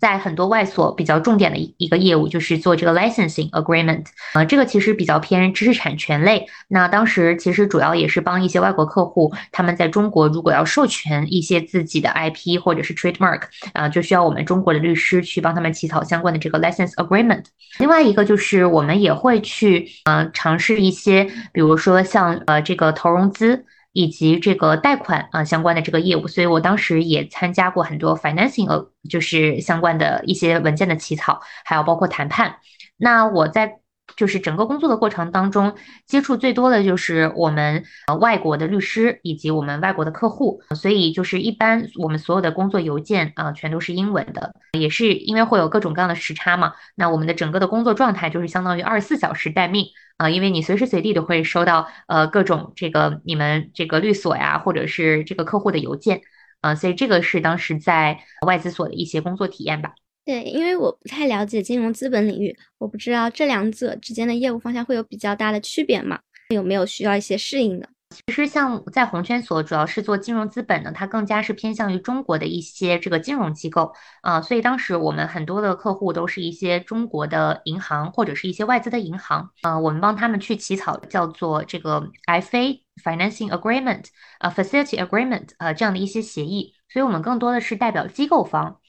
[0.01, 6.47] 在很多外所比较重点的一一个业务就是做这个 licensing agreement，呃，这个其实比较偏知识产权类。
[6.69, 13.43] 那当时其实主要也是帮一些外国客户，他们在中国如果要授权一些自己的 IP 或者是 trademark，
[13.75, 17.45] 啊，就需要我们中国的律师去帮他们起草相关的这个 license agreement。
[17.79, 23.67] 另外一个就是我们也会去，呃，尝试一些，比如说像呃这个投融资。
[23.93, 32.57] 以及这个贷款啊相关的这个业务，所以我当时也参加过很多 financing 呃，就是相关的一些文件的起草，还有包括谈判。
[32.97, 33.79] 那我在
[34.17, 35.75] 就是整个工作的过程当中，
[36.07, 49.87] 接触最多的就是我们呃外国的律师以及我们外国的客户，所以就是一般我们所有的工作邮件啊全都是英文的，也是因为会有各种各样的时差嘛，那我们的整个的工作状态就是相当于二十四小时待命。
[50.21, 56.21] 啊，因为你随时随地都会收到呃各种这个你们这个律所呀，或者是这个客户的邮件，
[56.61, 59.95] 啊，所以这个是当时在外资所的一些工作体验吧。
[60.27, 66.21] 对，因为我不太了解金融资本领域，我不知道这两者之间的业务方向会有比较大的区别吗？
[66.51, 67.89] 有没有需要一些适应的？
[68.11, 73.93] 其实像在红圈所，主要是做金融资本的，它更加是偏向于中国的一些这个金融机构
[74.23, 84.07] 啊，所以当时我们很多的客户都是一些中国的银行或者是一些外资的银行啊，我们帮他们去起草叫做这个 FA Financing Agreement
[84.39, 88.81] 啊 Facility Agreement 啊这样的一些协议，所以我们更多的是代表机构方。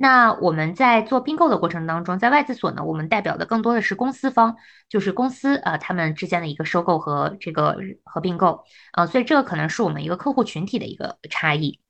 [0.00, 4.56] 那我们在做并购的过程当中，在外资所呢，我们代表的更多的是公司方，
[4.88, 11.80] 就是公司呃他们之间的一个收购和这个和并购，呃，所以这个可能是我们一个客户群体的一个差异。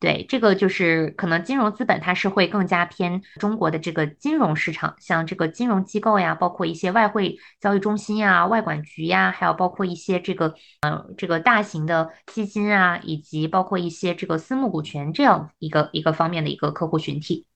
[0.00, 17.46] 对，这个就是可能金融资本它是会更加偏中国的这个金融市场，像这个金融机构呀，包括一些外汇交易中心呀、外管局呀，还有包括一些这个呃这个大型的基金啊，以及包括一些这个私募股权这样一个一个方面的一个客户群体。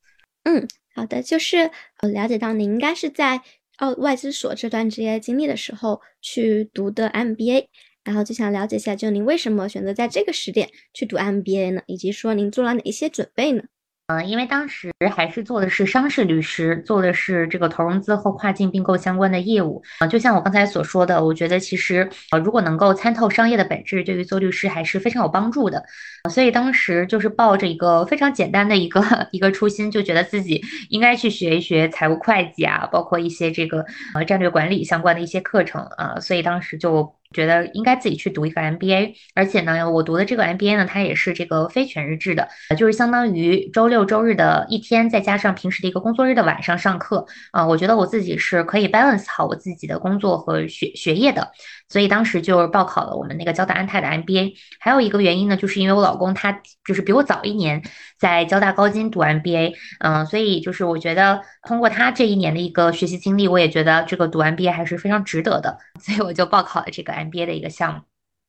[0.43, 0.66] 嗯，
[0.97, 1.70] 好的，就是
[2.01, 3.40] 呃了解到你应该是在
[3.78, 7.68] 哦外资所这段职业经历的时候去读的 MBA。
[8.05, 11.82] 然后就想了解一下，就您为什么选择在这个时点去读 MBA 呢？
[11.86, 13.62] 以及说您做了哪一些准备呢？
[14.09, 20.07] 嗯，因为当时还是做的是商事律师，做的是这个投融资和跨境并购相关的业务啊。
[20.07, 25.82] 就像我刚才所说的，我觉得其实呃，如果能够参透商业的本质，对于做律师还是非常有帮助的。
[26.28, 29.00] 所以当时就是抱着一个非常简单的一个
[29.30, 36.18] 一个初心，就觉得自己应该去学一学财务会计啊，包括一些这个呃战略管理相关的一些课程啊。
[36.18, 47.66] 所以当时就觉得应该自己去读一个 MBA，而且呢，我读的这个 MBA 呢，它也是这个非全日制的，就是相当于周六周日的一天，再加上平时的一个工作日的晚上上课啊。
[47.66, 51.50] 我觉得我自己是可以 balance 好我自己的工作和学学业的，
[51.93, 54.55] 所以当时就报考了我们那个交大安泰的 MBA。
[54.80, 57.82] 还有一个原因呢，就是因为我老公他就是比我早一年
[58.18, 67.12] 在交大高金读 MBA，嗯，所以就是我觉得通过他这一年的一个学习经历，我也觉得这个读 MBA 还是非常值得的，所以我就报考了这个。
[67.12, 68.01] MBA 的一个项目，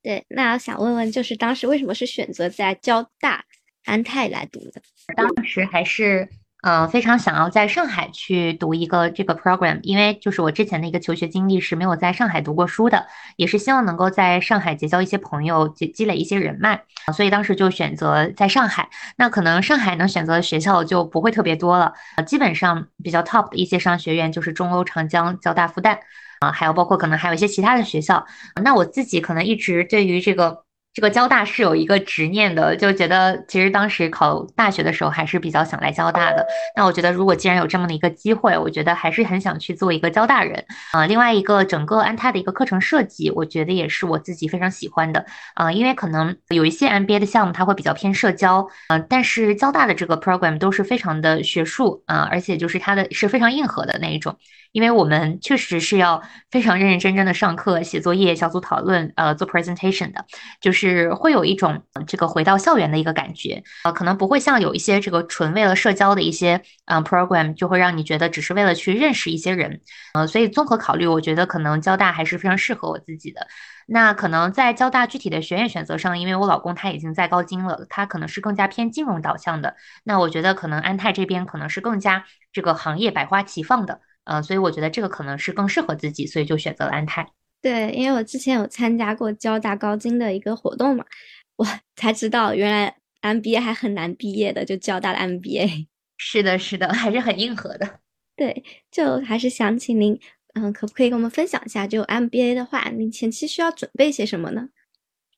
[0.02, 3.44] 对，那想问问，就是当时为什么是选择在交大
[3.84, 4.80] 安泰来读的？
[5.14, 6.26] 当时还是
[6.64, 13.06] 呃非常想要在上海去读一个这个 program，因为就是我之前的一个求学经历是没有在上海读过书的，
[13.36, 16.80] 也是希望能够在上海结交一些朋友，积积累一些人脉，
[17.14, 18.88] 所以当时就选择在上海。
[19.18, 21.92] 那可能上海能选择的学校就不会特别多了，
[22.26, 25.98] 基本上比较 top 的一些商学院就是中欧、长江、交大、复旦。
[26.40, 28.26] 啊，还有包括可能还有一些其他的学校，
[28.62, 30.64] 那我自己可能一直对于这个
[30.94, 36.46] 这个交大是有一个执念的，就觉得其实当时考大学的时候还是比较想来交大的。
[36.76, 41.04] 那我觉得如果既然有这么的一个机会，我觉得还是很想去做一个交大人啊。
[41.06, 54.36] 另外一个整个安泰的一个课程设计，我觉得也是我自己非常喜欢的啊，因为可能有一些 MBA 的项目它会比较偏社交啊，但是交大的这个 program 都是非常的学术啊，而且就是它的是非常硬核的那一种。
[54.74, 56.20] 因为我们确实是要
[56.50, 60.24] 非常认认真真的上课、写作业、小组讨论，呃，做 presentation 的，
[60.60, 69.80] 就是会有一种这个回到校园的一个感觉，呃，可能不会像有一些这个纯为了社交的一些嗯 program，就会让你觉得只是为了去认识一些人，
[70.14, 73.46] 呃，所以综合考虑，我觉得可能交大还是非常适合我自己的。
[73.86, 84.00] 那可能在交大具体的学院选择上，因为我老公他已经在高金了，他可能是更加偏金融导向的，那我觉得可能安泰这边可能是更加这个行业百花齐放的。
[84.24, 87.26] 呃，所以我觉得这个可能是更适合自己，所以就选择了安泰。
[87.62, 91.04] 对，因为我之前有参加过交大高精的一个活动嘛，
[91.56, 91.66] 我
[91.96, 95.86] 才知道原来 MBA 还很难毕业的，就交大的 MBA。
[96.16, 98.00] 是的，是的，还是很硬核的。
[98.36, 100.18] 对，就还是想请您，
[100.54, 104.68] 嗯，可不可以跟我们分享一下，就 MBA 的话，您前期需要准备些什么呢？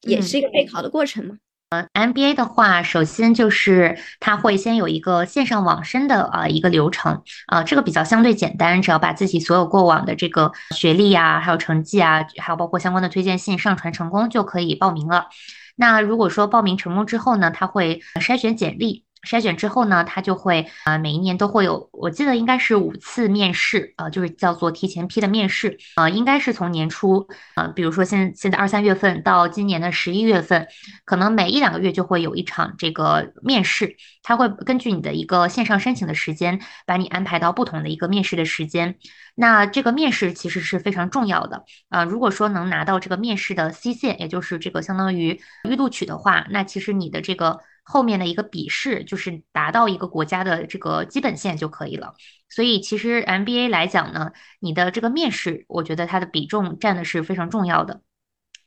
[0.02, 1.38] 也是一个备考的过程吗？
[1.70, 15.26] 呃，MBA 的话，首先就是它会先有一个线上网申的呃一个流程，啊，这个比较相对简单，只要把自己所有过往的这个学历啊，还有成绩啊，还有包括相关的推荐信上传成功就可以报名了。
[15.74, 19.05] 那如果说报名成功之后呢，他会筛选简历。
[19.26, 30.68] 筛选之后呢，他就会啊，每一年都会有，我记得应该是五次面试呃，就是叫做提前批的面试呃，应该是从年初呃，比如说现现在二三月份到今年的十一月份，
[31.04, 38.94] 可能每一两个月就会有一场这个面试，他会根据你的一个线上申请的时间，把你安排到不同的一个面试的时间。
[39.34, 47.58] 那这个面试其实是非常重要的呃，如果说能拿到这个面试的 C 线，也就是这个相当于预录取的话，那其实你的这个。
[47.88, 52.14] 后面的一个笔试就是达到一个国家的这个基本线就可以了，
[52.48, 58.02] 所以其实 MBA 来讲呢，你的这个面试，我觉得它的比重占的是非常重要的。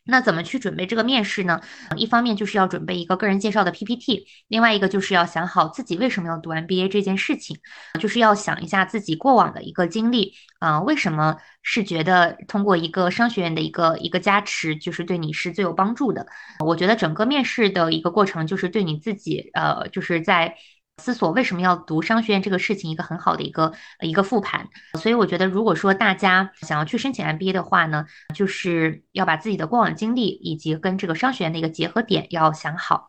[0.10, 1.62] 那怎么去准备这个面试呢？
[1.95, 7.57] 一方面就是要准备一个个人介绍的 PPT，另外一个就是要想好自己为什么要读 MBA 这件事情，
[7.99, 16.26] 就是要想一下自己过往的一个经历，啊，为什么是觉得通过一个商学院的一个一个加持，就是对你是最有帮助的？
[16.66, 20.55] 我觉得整个面试的一个过程，就是对你自己，呃，就是在。
[21.00, 24.68] 思索为什么要读商学院这个事情，一个很好的一个一个复盘。
[25.00, 33.09] 所以我觉得，如果说大家想要去申请 MBA 的话呢，就是要把自己的过往经历以及跟这个商学院的一个结合点要想好。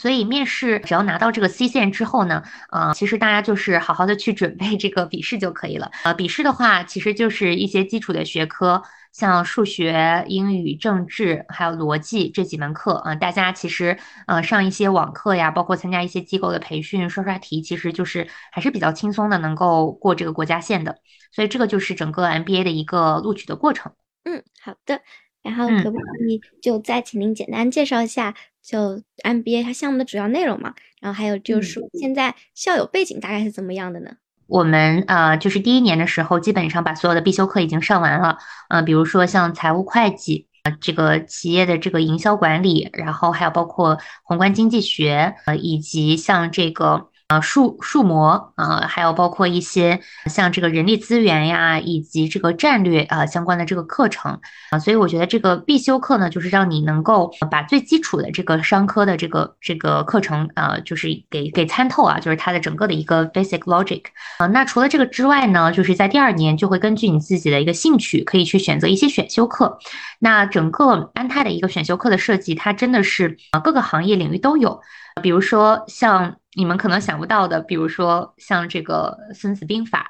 [0.00, 5.90] 所以面试只要拿到这个 C 线之后呢，呃，其实大家就是好好的去准备这个笔试就可以了。
[6.04, 8.82] 呃，笔试的话，其实就是一些基础的学科。
[9.12, 20.96] 像数学、英语、政治还有逻辑这几门课，啊，大家其实呃上一些网课呀，包括参加一些机构的培训，刷刷题，其实就是还是比较轻松的，能够过这个国家线的。
[21.30, 23.92] 所以这个就是整个 MBA 的一个录取的过程。
[24.24, 25.00] 嗯，好的。
[25.44, 28.34] 然后可不可以就再请您简单介绍一下
[28.64, 30.74] 就 MBA 它项目的主要内容嘛？
[31.00, 34.12] 然后还有就是说现在校友背景大概是怎么样的呢？
[34.46, 38.38] 我们呃，就是第一年的时候，基本上把所有的必修课已经上完了。
[38.68, 54.38] 呃，比如说像财务会计，呃，这个企业的这个营销管理，然后还有包括宏观经济学，呃，以及像这个啊数数模啊，还有包括一些像这个人力资源呀，以及这个战略啊相关的这个课程
[54.70, 64.02] 啊，所以我觉得这个必修课呢，就是让你能够把最基础的这个商科的这个这个课程啊，就是给给参透啊，就是它的整个的一个 basic logic
[64.38, 64.46] 啊。
[64.46, 69.78] 那除了这个之外呢，就是在第二年就会根据你自己的一个兴趣，可以去选择一些选修课。
[70.20, 74.80] 那整个安泰的一个选修课的设计，它真的是啊各个行业领域都有，
[75.22, 80.00] 比如说像你们可能想不到的，比如说像这个《孙子兵法》、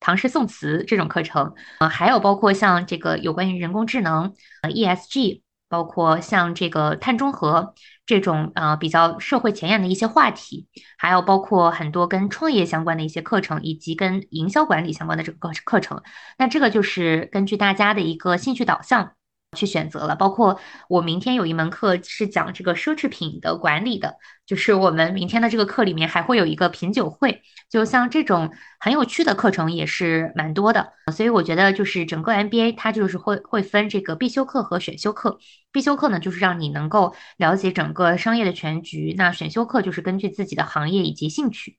[0.00, 7.74] 唐诗宋词这种课程啊，还有包括像这个有关于人工智能、呃 ESG，包括像这个碳中和
[8.06, 16.02] 这种啊比较社会前沿的一些话题，还有包括很多跟创业相关的一些课程，以及跟营销管理相关的这个课课程。
[16.38, 19.12] 那这个就是根据大家的一个兴趣导向。
[19.56, 27.40] 去选择了，包括我明天有一门课是讲这个奢侈品的管理的，就是我们明天的这个课里面还会有一个品酒会，
[27.70, 35.38] 就像这种很有趣的课程也是蛮多的，所以我觉得就是整个 MBA 它就是会会分这个必修课和选修课，
[35.72, 41.78] 必修课呢就是让你能够了解整个商业的全局，那选修课就是根据自己的行业以及兴趣。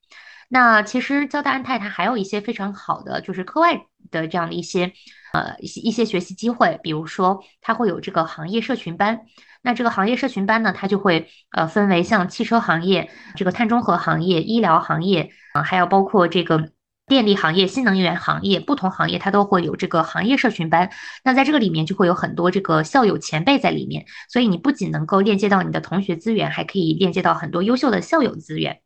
[0.50, 4.92] 那其实交大安泰它还有一些非常好的就是课外的这样的一些。
[5.32, 9.22] 呃，一些一些学习机会，比如说它会有这个行业社群班，
[9.62, 16.72] 那这个行业社群班呢，它就会呃分为像汽车行业、这个碳中和行业、医疗行业啊，还有包括这个
[17.06, 20.90] 电力行业、新能源行业，不同行业它都会有这个行业社群班。
[21.24, 28.80] 那在这个里面就会有很多这个校友前辈在里面，所以你不仅能够链接到你的同学资源，还可以链接到很多优秀的校友资源。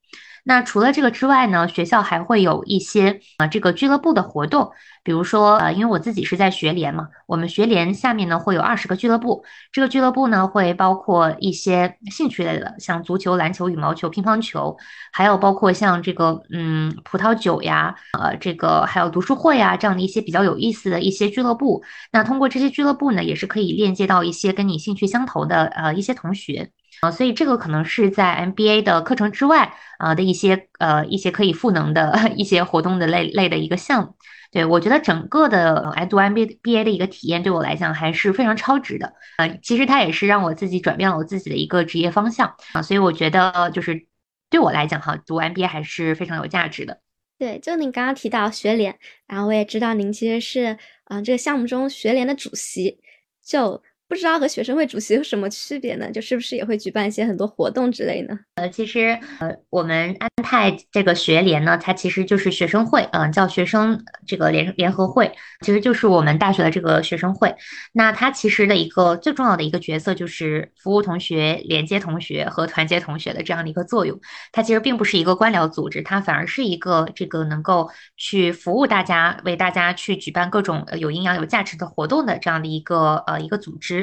[0.45, 4.71] 那除了这个之外呢，学校还会有一些啊这个俱乐部的活动，
[5.01, 14.75] 比如说呃，因为我自己是在学联嘛，我们学联下面呢会有二十个俱乐部，这个俱乐部呢会包括一些兴趣类的，像足球、篮球、羽毛球、乒乓球，
[15.13, 21.81] 还有包括像这个嗯葡萄酒呀，呃这个还有读书会呀这样的一些比较有意思的一些俱乐部。
[22.11, 26.71] 那通过这些俱乐部呢，也是可以链接到一些跟你兴趣相投的呃一些同学。
[27.03, 34.15] 啊，所以这个可能是在 MBA 的课程之外啊的一些呃一些可以赋能的 一些活动的类类的一个项目。
[34.53, 39.13] 对我觉得整个的哎读 MBA 的一个体验对我来讲还是非常超值的。
[39.37, 42.81] 呃，其实它也是让我自己转变了我自己的一个职业方向啊。
[42.81, 44.07] 所以我觉得就是
[44.49, 47.01] 对我来讲哈，读 MBA 还是非常有价值的。
[47.37, 48.97] 对，就您刚刚提到学联，
[49.27, 52.99] 然后我也知道您其实是啊这个项目中学联的主席，
[53.43, 53.83] 就。
[54.13, 56.11] 不知道和学生会主席有什么区别呢？
[56.11, 58.37] 就是不是也会举办一些很多活动之类呢？
[58.53, 67.55] 呃，其实呃，我们安泰这个学联呢，它其实就是学生会，嗯，叫学生这个联联合会，其实就是我们大学的这个学生会。
[67.91, 74.19] 那它其实的一个最重要的一个角色就是服务同学、连接同学和团结同学的这样的一个作用。
[74.51, 84.02] 它其实并不是一个官僚组织，它反而是一个这个能够去服务大家、为大家去举办各种有营养、有价值的活动的这样的一个呃一个组织。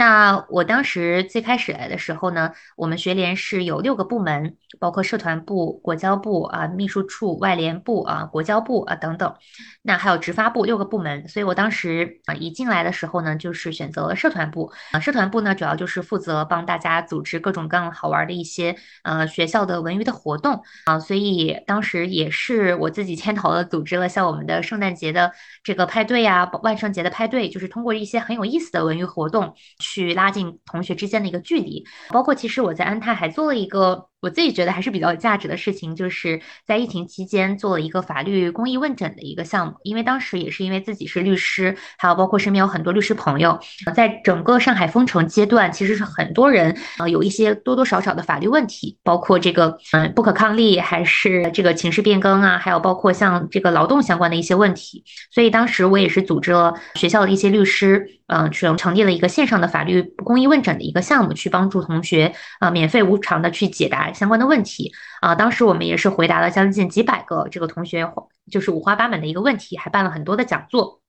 [0.00, 9.34] 那我当时最开始来的时候呢，我们学联是有六个部门，包括社团部、国交部啊、秘书处、外联部啊、国交部啊等等，
[9.82, 11.28] 那还有执发部六个部门。
[11.28, 15.00] 所以我当时啊一进来的时候呢，就是选择了社团部啊。
[15.00, 20.98] 社团部呢，主要就是负责帮大家组织各种各样好玩的一些呃学校的文娱的活动啊。
[20.98, 25.30] 所以当时也是我自己牵头的，组织了像我们的圣诞节的
[25.62, 29.54] 这个派对呀、万圣节的派对，就是通过一些很有意思的文娱活动。
[29.90, 34.09] 去拉近同学之间的一个距离，包括其实我在安泰还做了一个。
[34.20, 39.74] 我自己觉得还是比较有价值的事情，就是在疫情期间做了一个法律公益问诊的一个项目。
[39.82, 43.58] 因为当时也是因为自己是律师，还有包括身边有很多律师朋友，
[43.94, 55.02] 在整个上海封城阶段，其实是很多人呃有一些多多少少的法律问题，包括这个嗯不可抗力，还是这个情势变更啊，还有包括像这个劳动相关的一些问题。
[55.32, 64.09] 所以当时我也是组织了学校的一些律师，嗯，去成立了一个线上的法律公益问诊的一个项目，去帮助同学啊免费无偿的去解答。
[64.12, 68.12] 相关的问题啊，当时我们也是回答了将近几百个这个同学，
[68.50, 71.00] 就是五花八门的一个问题，还办了很多的讲座。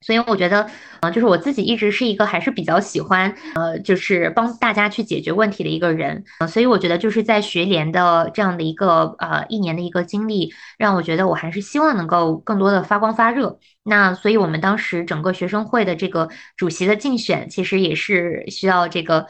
[0.00, 0.70] 所以我觉得，
[1.00, 6.22] 呃，就是我自己一直是一个还是比较喜欢，呃，就是帮大家去解决问题的一个人。
[6.48, 13.58] 所以我觉得就是在学联的这样的一个呃一年的一个经历，让我觉得我还是希望能够更多的发光发热。
[13.82, 19.26] 那所以我们当时整个学生会的这个主席的竞选，其实也是需要这个。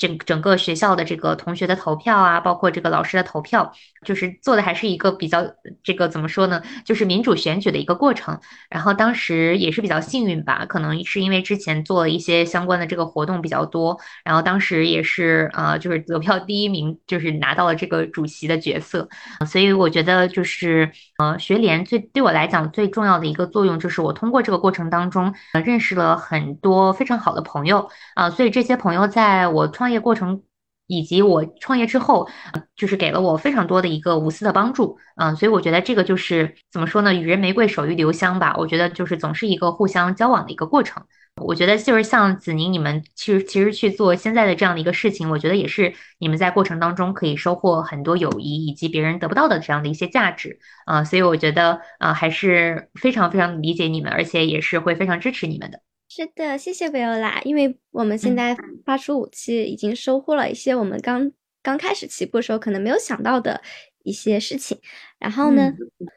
[0.00, 3.70] 整整个学校的这个同学的投票啊，包括这个老师的投票，
[4.06, 5.44] 就是做的还是一个比较
[5.84, 8.40] 这个怎么说呢，就是民主选举的一个过程。
[8.70, 19.06] 然后当时也是比较幸运吧，可能是因为之前做了一些相关的这个活动比较多，然后当时也是呃就是得票第一名，就是拿到了这个主席的角色。
[19.46, 30.42] 所以我觉得就是呃学联最对我来讲最重要的一个作用，就是我通过这个过程当中认识了很多非常好的朋友啊，所以这些朋友在我创创业过程
[30.86, 32.28] 以及我创业之后，
[32.76, 37.12] 就是给了我非常多的一个无私的帮助，嗯，所以我觉得这个就是怎么说呢？
[37.12, 38.54] 予人玫瑰，手于留香吧。
[38.56, 41.02] 我觉得就是总是一个互相交往的一个过程。
[41.42, 55.80] 我觉得就是像子宁你们其实其实去做现在的这样的一个事情，我觉得也是你们在过程当中可以收获很多友谊以及别人得不到的这样的一些价值啊，所以我觉得啊还是非常非常理解你们，而且也是会非常支持你们的。
[56.12, 61.30] 是的，谢谢维欧拉，因为我们现在发出武器，已经收获了一些我们刚
[61.62, 63.62] 刚开始起步的时候可能没有想到的
[64.02, 64.76] 一些事情。
[65.20, 65.72] 然后呢，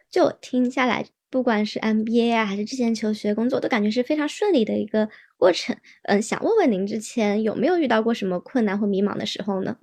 [0.09, 5.07] 就听下来，不管是 MBA 啊，还是之前求学、工作，都感觉是非常顺利的一个
[5.37, 5.77] 过程。
[6.05, 9.77] 嗯，想问问您之前有没有遇到过什么困难或迷茫的时候呢？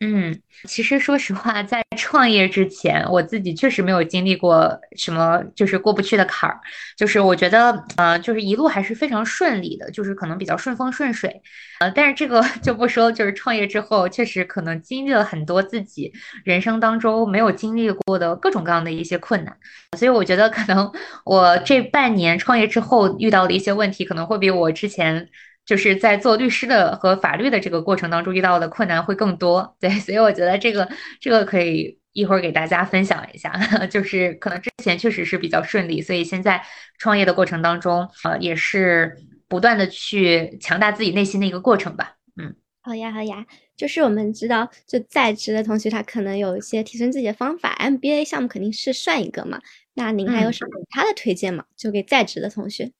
[0.00, 6.60] 嗯，其实说实话，在创业之前，我自己确实没有经历过什么就是过不去的坎儿。
[6.96, 11.42] 就是我觉得，呃，就是一路还是非常顺利的，就是可能比较顺风顺水。
[11.80, 16.12] 呃，但是这个 就不说，就是创业之后，确实可能经历了很多自己
[16.44, 19.56] 人生当中没有经历过的各种各样的一些困难。
[19.98, 20.92] 所以我觉得，可能
[21.24, 25.28] 我这半年创业之后遇到的一些问题，可能会比我之前。
[25.68, 30.88] 就是在做律师的和法律的这个过程当中遇到的困难会更多，对，所以我觉得这个
[31.20, 33.52] 这个可以一会儿给大家分享一下，
[33.90, 36.64] 就是可能之前确实是比较顺利，所以现在
[36.98, 39.14] 创业的过程当中，呃，也是
[39.46, 42.14] 不断的去强大自己内心的一个过程吧。
[42.40, 43.44] 嗯，好呀好呀，
[43.76, 49.60] 就是我们知道，就在职的同学他可能有一些提升自己的方法，MBA 项目肯定是算一个嘛，
[49.92, 51.64] 那您还有什么其他的推荐吗？
[51.76, 52.90] 就给在职的同学。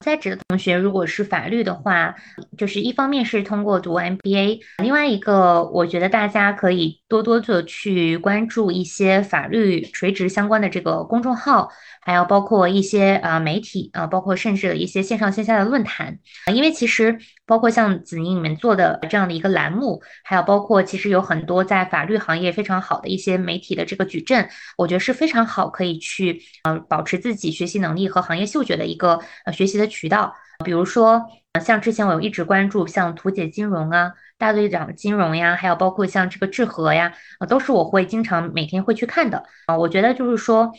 [0.00, 2.14] 在职的同学，如果是法律的话，
[2.56, 11.70] 就是一方面是通过读 MBA，另外一个，我觉得大家可以多多的去关注一些法律垂直相关的这个公众号。
[12.02, 16.16] 还有包括一些呃媒体啊，包括甚至一些线上线下的论坛，
[16.54, 30.34] 因为其实包括像子宁你们做的这样的一个栏目，还有包括其实有很多在法律行业非常好的一些媒体的这个矩阵，我觉得是非常好可以去呃保持自己学习能力和行业嗅觉的一个呃学习的渠道。
[30.64, 31.22] 比如说
[31.62, 37.12] 像之前我有一直关注像图解金融啊、大队长金融呀，还有包括像这个智和呀，
[37.48, 39.76] 都是我会经常每天会去看的啊。
[39.76, 40.72] 我觉得就是说。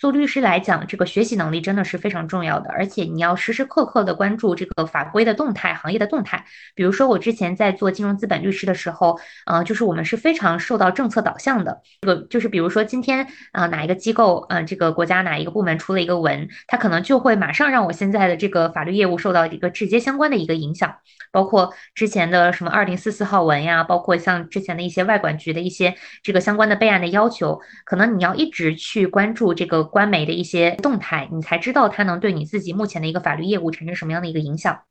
[0.00, 6.42] 做律师来讲，这个学习能力真的是非常重要的，而且你要时时刻刻的关注这个法规的动态、行业的动态。
[6.74, 11.82] 比如说，我之前在做金融资本律师的时候，呃，就是我们是非常受到政策导向的。
[12.00, 20.96] 这个就是，比如说今天啊，哪一个机构，嗯，这个国家哪一个部门出了一个文，它可能就会马上让我现在的这个法律业务受到一个直接相关的一个影响。
[21.30, 29.89] 包括之前的什么二零四四号文呀，包括像之前的一些外管局的一些这个相关的备案的要求，可能你要一直去关注这个。
[29.90, 34.82] 官媒的一些动态，你才知道它能对你自己目前的一个法律业务产生什么样的一个影响。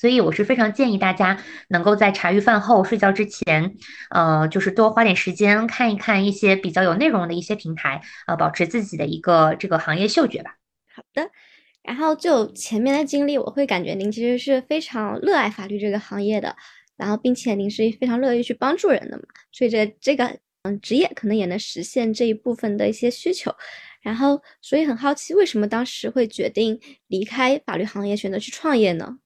[0.00, 3.74] 所以我是非常建议大家能够在茶余饭后、睡觉之前，
[4.10, 10.54] 呃，就是多花点时间看一看一些比较有内容的一些平台，呃，保持自己的一个这个行业嗅觉吧。
[10.94, 11.28] 好的，
[11.82, 16.54] 然后就前面的经历，我会感觉您其实是非常热爱法律这个行业的，
[16.96, 23.52] 然后并且您是非常乐意去帮助人的嘛，所以这这个嗯职业可能也能实现这一部分的一些需求。
[24.08, 29.18] 然后，所以很好奇，为什么当时会决定离开法律行业，选择去创业呢？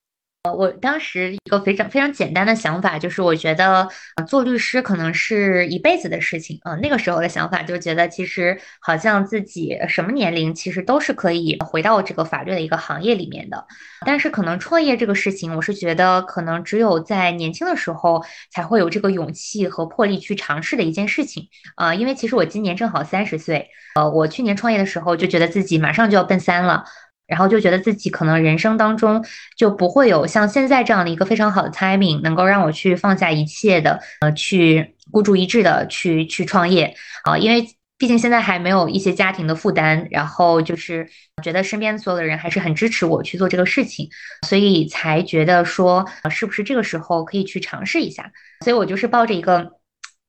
[0.44, 3.88] 呃，我当时一个非常非常简单的想法，就是我觉得，
[4.26, 6.58] 做律师可能是一辈子的事情。
[6.64, 13.64] 呃，那个时候的想法就觉得，其实好像自己什么年龄，其实都是可以回到这个法律的一个行业里面的。
[14.04, 21.48] 但是可能创业这个事情，我是觉得可能只有在年轻的时候才会有这个勇气和魄力去尝试的一件事情。
[21.76, 26.82] 啊，因为其实我今年正好三十岁，呃，我去年创业的时候就觉得自己马上就要奔三了。
[27.32, 29.24] 然后就觉得自己可能人生当中
[29.56, 36.94] 就不会有像现在这样的一个非常好的 timing，能够让我去放下一切的，呃，去孤注一掷的去去创业
[37.24, 41.08] 啊，因为毕竟现在还没有一些家庭的负担，然后就是
[41.42, 44.10] 觉得身边所有的人还是很支持我去做这个事情，
[44.46, 48.30] 所以才觉得说，是不是这个时候可以去尝试一下？
[48.62, 49.81] 所以我就是抱着一个。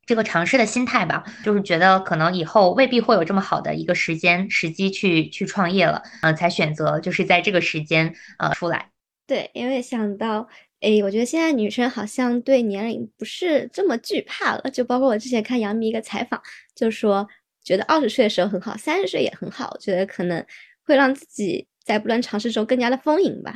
[0.05, 8.89] 这个尝试的心态吧，就是觉得可能以后未必会有这么好的一个时间时机去去创业了，呃，才选择就是在这个时间呃出来。
[9.25, 10.49] 对，因为想到
[10.81, 16.41] 哎，我觉得现在女生好像对年龄不是这么惧怕了，就包括我之前看杨幂一个采访，
[16.75, 17.25] 就说
[17.63, 20.45] 觉得二十岁的时候很好，三十岁也很好，我觉得可能
[20.85, 23.53] 会让自己在不断尝试中更加的丰盈吧。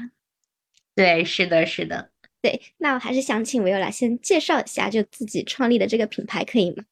[0.95, 2.10] 对，是的，是的。
[2.48, 6.86] 对，那我还是想请维欧来先介绍一下就自己创立的这个品牌，可以吗？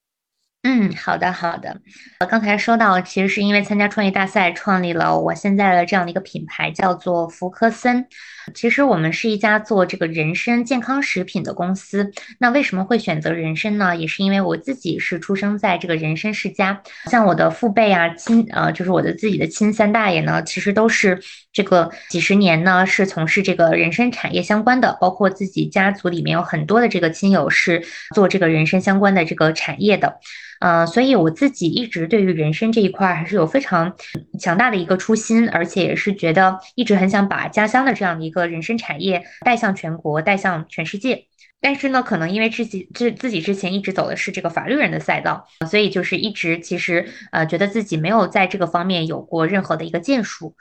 [0.67, 1.79] 嗯，好的好的。
[2.21, 8.07] 我刚才说到，其实是因为参加创业大赛，创立了我现在的这样的一个品牌，叫做福科森。
[8.55, 12.11] 其实我们是一家做这个人参健康食品的公司。
[12.39, 13.95] 那为什么会选择人参呢？
[13.95, 16.81] 也是因为我自己是出生在这个人参世家，
[17.11, 21.21] 像我的父辈啊、亲呃，就是我的自己的亲三大爷呢，其实都是
[21.53, 27.83] 这个几十年呢是从事这个人参产业相关的，包括自己家族里面有很多的这个亲友是
[28.15, 30.19] 做这个人参相关的这个产业的。
[30.60, 33.95] 呃，所以我自己一直对于人参这一块还是有非常
[34.40, 41.26] 强大的一个初心，而且也是觉得一直很想把家乡的这样的一个人参产业带向全国，带向全世界。
[41.61, 50.56] 但是呢，可能因为自己自自己之前一直走的是这个法律人的赛道，所以就是一直其实呃觉得自己没有在这个方面有过任何的一个建树。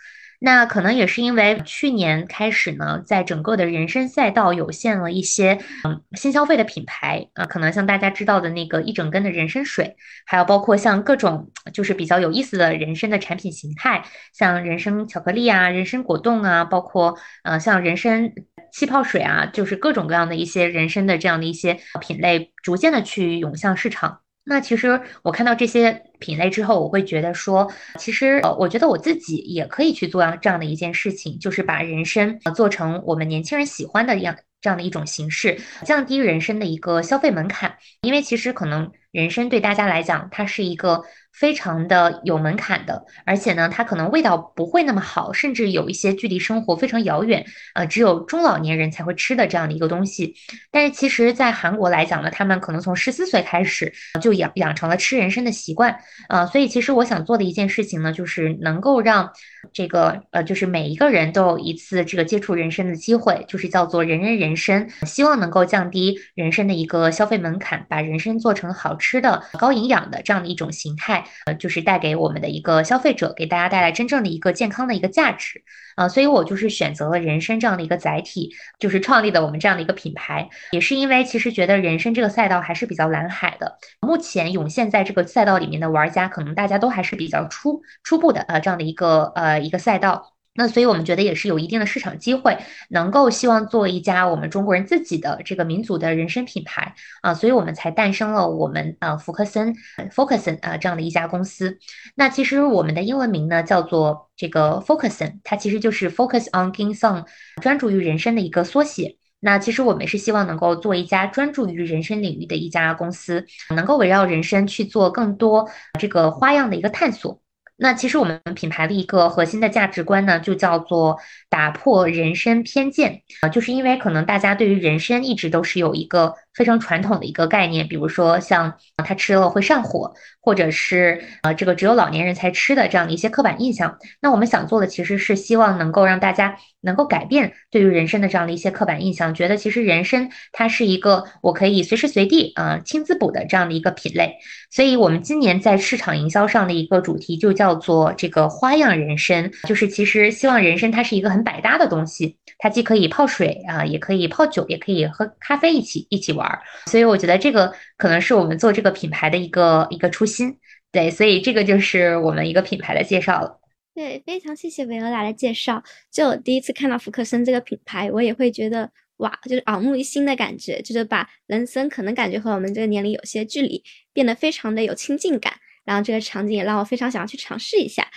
[0.45, 9.97] 那可能也是因为去年开始呢，在整个的人参赛道有现了一些嗯新消费的品牌啊，可能像大家知道的那个一整根的人参水，
[10.27, 14.05] 还有包括像各种就是比较有意思的人参的产品形态，
[14.35, 18.31] 像人参巧克力啊、人参果冻啊，包括呃像人参
[18.71, 24.21] 气泡水啊，就是各种各样的一些人参的这样的一些品类，逐渐的去涌向市场。
[24.45, 41.03] 那其实我看到这些品类之后，我会觉得说，其实呃，我觉得我自己也可以去做这样的一件事情，就是把人参做成我们年轻人喜欢的样这样的一种形式，降低人参的一个消费门槛，因为其实可能人参对大家来讲，它是一个。
[41.35, 47.45] 非常的有门槛的，而且呢，它可能味道不会那么好，甚至有一些距离生活非常遥远，
[47.75, 50.35] 呃，只有中老年人才会吃的这样的一个东西。
[50.71, 53.93] 但是其实，在韩国来讲呢，他们可能从十四岁开始
[54.23, 55.99] 就养养成了吃人参的习惯，
[56.29, 59.31] 呃，所以其实我想做的一件事情呢，就是能够让
[59.73, 71.24] 这个呃，就是每一个人都有一次这个接触人参的机会，就是叫做人人人参，希望能够降低人参的一个消费门槛，把人参做成好吃的、高营养的这样的一种形态。
[71.47, 75.63] 呃，就是带给我们的一个消费者，给大家带来真正的一个健康的一个价值
[75.97, 90.34] 啊，所以我就是选择了人参这样的一个载体，就是创立了我们这样的一个品牌，也是因为其实觉得人参这个赛道还是比较蓝海的，目前涌现在这个赛道里面的玩家，可能大家都还是比较初初步的呃这样的一个呃一个赛道。
[90.57, 92.57] 那所以，我们觉得也是有一定的市场机会，
[92.89, 99.75] 能够希望做一家我们中国人自己的这个民族的人参品牌啊，所以我们才诞生了我们呃福克森
[100.15, 101.79] Focuson 啊这样的一家公司。
[102.15, 107.27] 那其实我们的英文名呢叫做这个 Focuson，它其实就是 Focus on Ginseng，
[107.61, 109.17] 专注于人参的一个缩写。
[109.41, 113.45] 那其实我们是希望能够做一家专注于人参领域的一家公司，
[113.75, 115.69] 能够围绕人参去做更多
[115.99, 117.43] 这个花样的一个探索。
[117.77, 121.19] 那其实我们品牌的一个核心的价值观呢，就叫做
[121.49, 126.35] 打破人身偏见啊，就是因为可能大家对于人身一直都是有一个。
[126.55, 128.75] 非常传统的一个概念，比如说像
[129.05, 133.99] 他吃了会上火，或者是呃这个只有老年人才吃的这样的一些刻板印象。
[134.21, 144.37] 那我们想做的其实是希望能够让大家能够改变对于人参的这样的一些刻板印象，觉得其实人参它是一个我可以随时随地啊亲自补的这样的一个品类。
[144.71, 156.44] 所以我们今年在市场营销上的一个主题就叫做这个花样人参，就是其实希望人参它是一个很百搭的东西，它既可以泡水啊，也可以泡酒，也可以喝咖啡一起一起玩。
[156.87, 160.59] 所以我觉得这个可能是我们做这个品牌的一个一个初心，
[160.91, 163.61] 对，所以这个就是我们一个品牌的介绍了。
[163.95, 165.83] 对，非常谢谢维欧拉的介绍。
[166.11, 175.55] 就第一次看到福克森这个品牌，我也会觉得哇，就是耳目一新的感觉，就是把人参可能感觉和我们这个年龄有些距离，变得非常的有亲近感。
[175.85, 178.09] 然后这个场景也让我非常想要去尝试一下，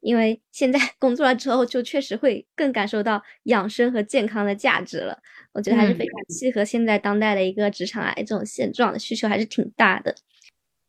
[0.00, 5.18] 因为现在工作了之后，就确实会更感受到养生和健康的价值了。
[5.56, 10.14] 我觉得还是非常契合现在当代的一个职场癌这种现状的需求还是挺大的，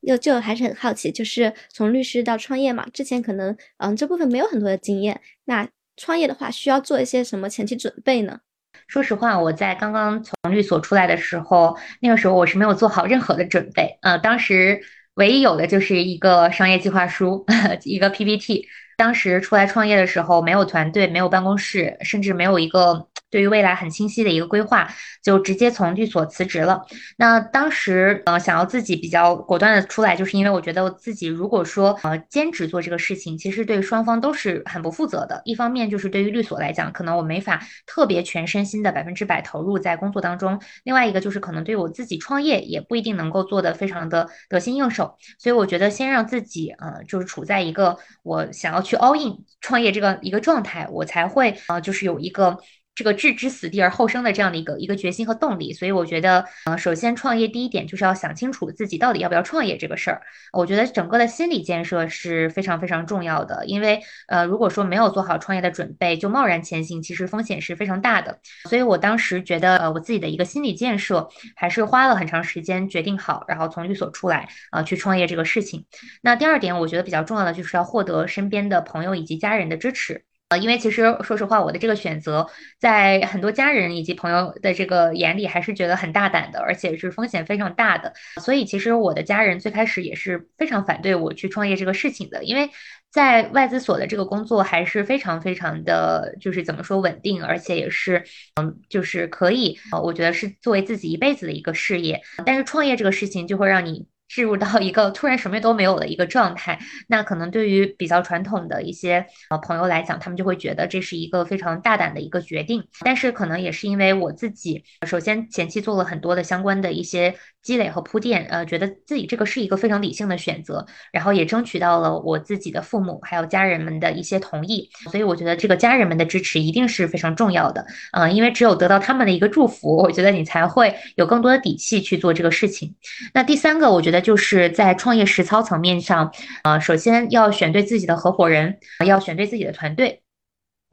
[0.05, 5.65] 就就还是很好奇，就是从律师到创业嘛，之前可能嗯这部分没有很多的经验，那
[5.95, 8.41] 创业的话需要做一些什么前期准备呢？
[8.87, 14.81] 说实话，我在刚刚从律所出来的时候，那个时候我是没有做好任何的准备，呃，当时
[15.13, 17.45] 唯一有的就是一个商业计划书，
[17.85, 18.67] 一个 PPT。
[18.97, 23.07] 当时出来创业的时候，没有团队，没有办公室，甚至没有一个。
[23.29, 24.89] 对于未来很清晰的一个规划，
[25.21, 26.85] 就直接从律所辞职了。
[27.17, 35.41] 那当时呃想要自己比较果断的出来，就是因为我觉得我自己如果说呃兼职做这个事情，其实对双方都是很不负责的。
[35.43, 45.17] 一方面就是对于律所来讲，可能我没法特别全身心的百分之百投入在工作当中；另外一个就是可能对我自己创业也不一定能够做得非常的得心应手。
[45.37, 52.57] 所以我觉得先让自己呃就是处在一个我想要去 all in 创业这个一个状态，我才会呃就是有一个。
[52.97, 60.19] 这个置之死地而后生的这样的一个一个决心和动力，所以我觉得，呃，首先创业第一点就是要想清楚自己到底要不要创业这个事儿。
[60.51, 68.39] 我觉得整个的心理建设是非常非常重要的，因为，呃，如果说没有做好创业的准备就贸然前行，其实风险是非常大的。
[68.67, 75.85] 所以我当时觉得，呃，我自己的一个心理建设还是花了很长时间决定好，然后从律所出来，呃，去创业这个事情。
[76.23, 80.23] 那第二点，我觉得比较重要的就是要获得身边的朋友以及家人的支持。
[80.49, 82.47] 呃，因为其实说实话，我的这个选择
[82.79, 88.13] 在很多家人以及朋友的这个眼里还是觉得很大胆的，而且是风险非常大的。
[88.41, 92.69] 所以其实我的家人最开始也是非常反对我去创业这个事情的，因为
[93.11, 98.23] 在外资所的这个工作还是非常非常的，就是怎么说稳定，而且也是
[98.55, 102.21] 嗯，就是可以，我觉得是作为自己一辈子的一个事业。
[102.45, 104.07] 但是创业这个事情就会让你。
[104.27, 112.87] 置入到一个突然什么都没有的一个状态，那可能对于比较传统的一些呃朋友来讲，他们就会觉得这是一个非常大胆的一个决定。
[113.01, 117.35] 但是可能也是因为我自己，首先前期做了很多的相关的一些
[117.67, 124.89] 积累和铺垫，呃，觉得自己这个是一个非常理性的选择，然后也争取到了我自己的父母还有家人们的一些同意。
[125.11, 132.95] 所以我觉得这个家人们的支持一定是非常重要的，嗯，因为只有得到他们的一个祝福，我觉得你才会有更多的底气去做这个事情。
[133.33, 134.17] 那第三个，我觉得。
[134.27, 136.33] 就是在创业实操层面上，
[136.63, 140.21] 呃，首先要选对自己的合伙人，要选对自己的团队。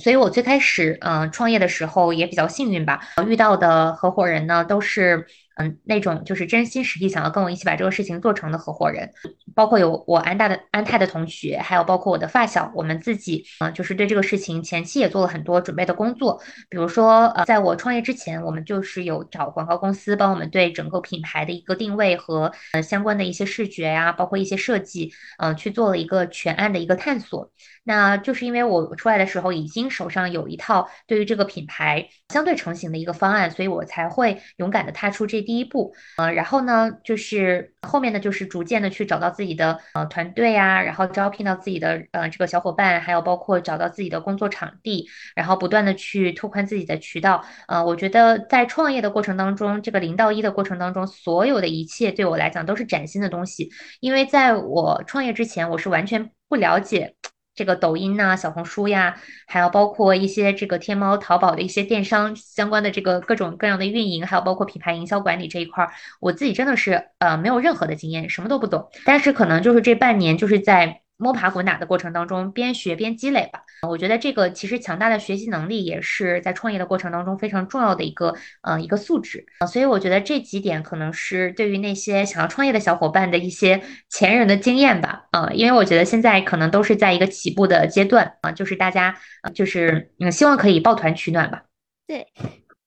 [0.02, 5.26] 所以我最开始，嗯，创业的时候也比较幸运吧，遇到的合伙人呢都是。
[5.56, 9.12] 嗯，那种就是真心实意想要跟我一起把这个事情做成的合伙人，
[9.54, 16.42] 包括有我安大的安泰的同学，还有包括我的发小，我们自己，嗯，就是对这个事情前期也做了很多准备的工作。
[16.68, 27.50] 比如说，呃，在我创业之前，我们就是有找广告公司帮我们对整个品牌的一个定位和呃相关的一些视觉呀，包括一些设计，嗯，去做了一个全案的一个探索。
[27.86, 35.94] 那就是因为我出来的时候已经手上有一套对于这个品牌相对成型的一个方案，所以我才会勇敢的踏出这第一步。
[36.16, 47.44] 呃，然后呢，就是后面呢，就是逐渐的去找到自己的呃团队啊，然后招聘到自己的呃这个小伙伴，还有包括找到自己的工作场地，然后不断的去拓宽自己的渠道。
[47.68, 53.70] 呃，我觉得在创业的过程当中，这个零到一的过程当中，所有的一切对我来讲都是崭新的东西，
[54.00, 57.14] 因为在我创业之前，我是完全不了解。
[57.54, 59.16] 这个抖音呐、小红书呀，
[59.46, 68.90] 还有包括一些这个天猫、淘宝的一些电商相关的这个各种各样的运营，还有包括品牌营销管理这一块儿，我自己真的是呃没有任何的经验，什么都不懂。
[69.04, 71.03] 但是可能就是这半年就是在。
[71.16, 73.62] 摸爬滚打的过程当中，边学边积累吧。
[73.88, 79.66] 我觉得这个其实强大的学习能力也是在创业的过程当中非常重要的一个呃一个素质啊。
[79.66, 85.50] 所以我觉得这几点可能是对于那些想要创业的小伙伴的一些前人的经验吧啊。
[85.52, 89.16] 因为我觉得现在可能都是在一个起步的阶段啊，就是大家
[89.54, 91.64] 就是嗯希望可以抱团取暖吧。
[92.06, 92.26] 对，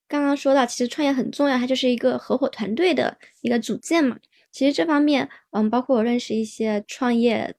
[0.08, 4.18] 刚刚说到其实创业很重要，它就是一个合伙团队的一个组建嘛。
[4.52, 7.56] 其实这方面嗯，包括我认识一些创业。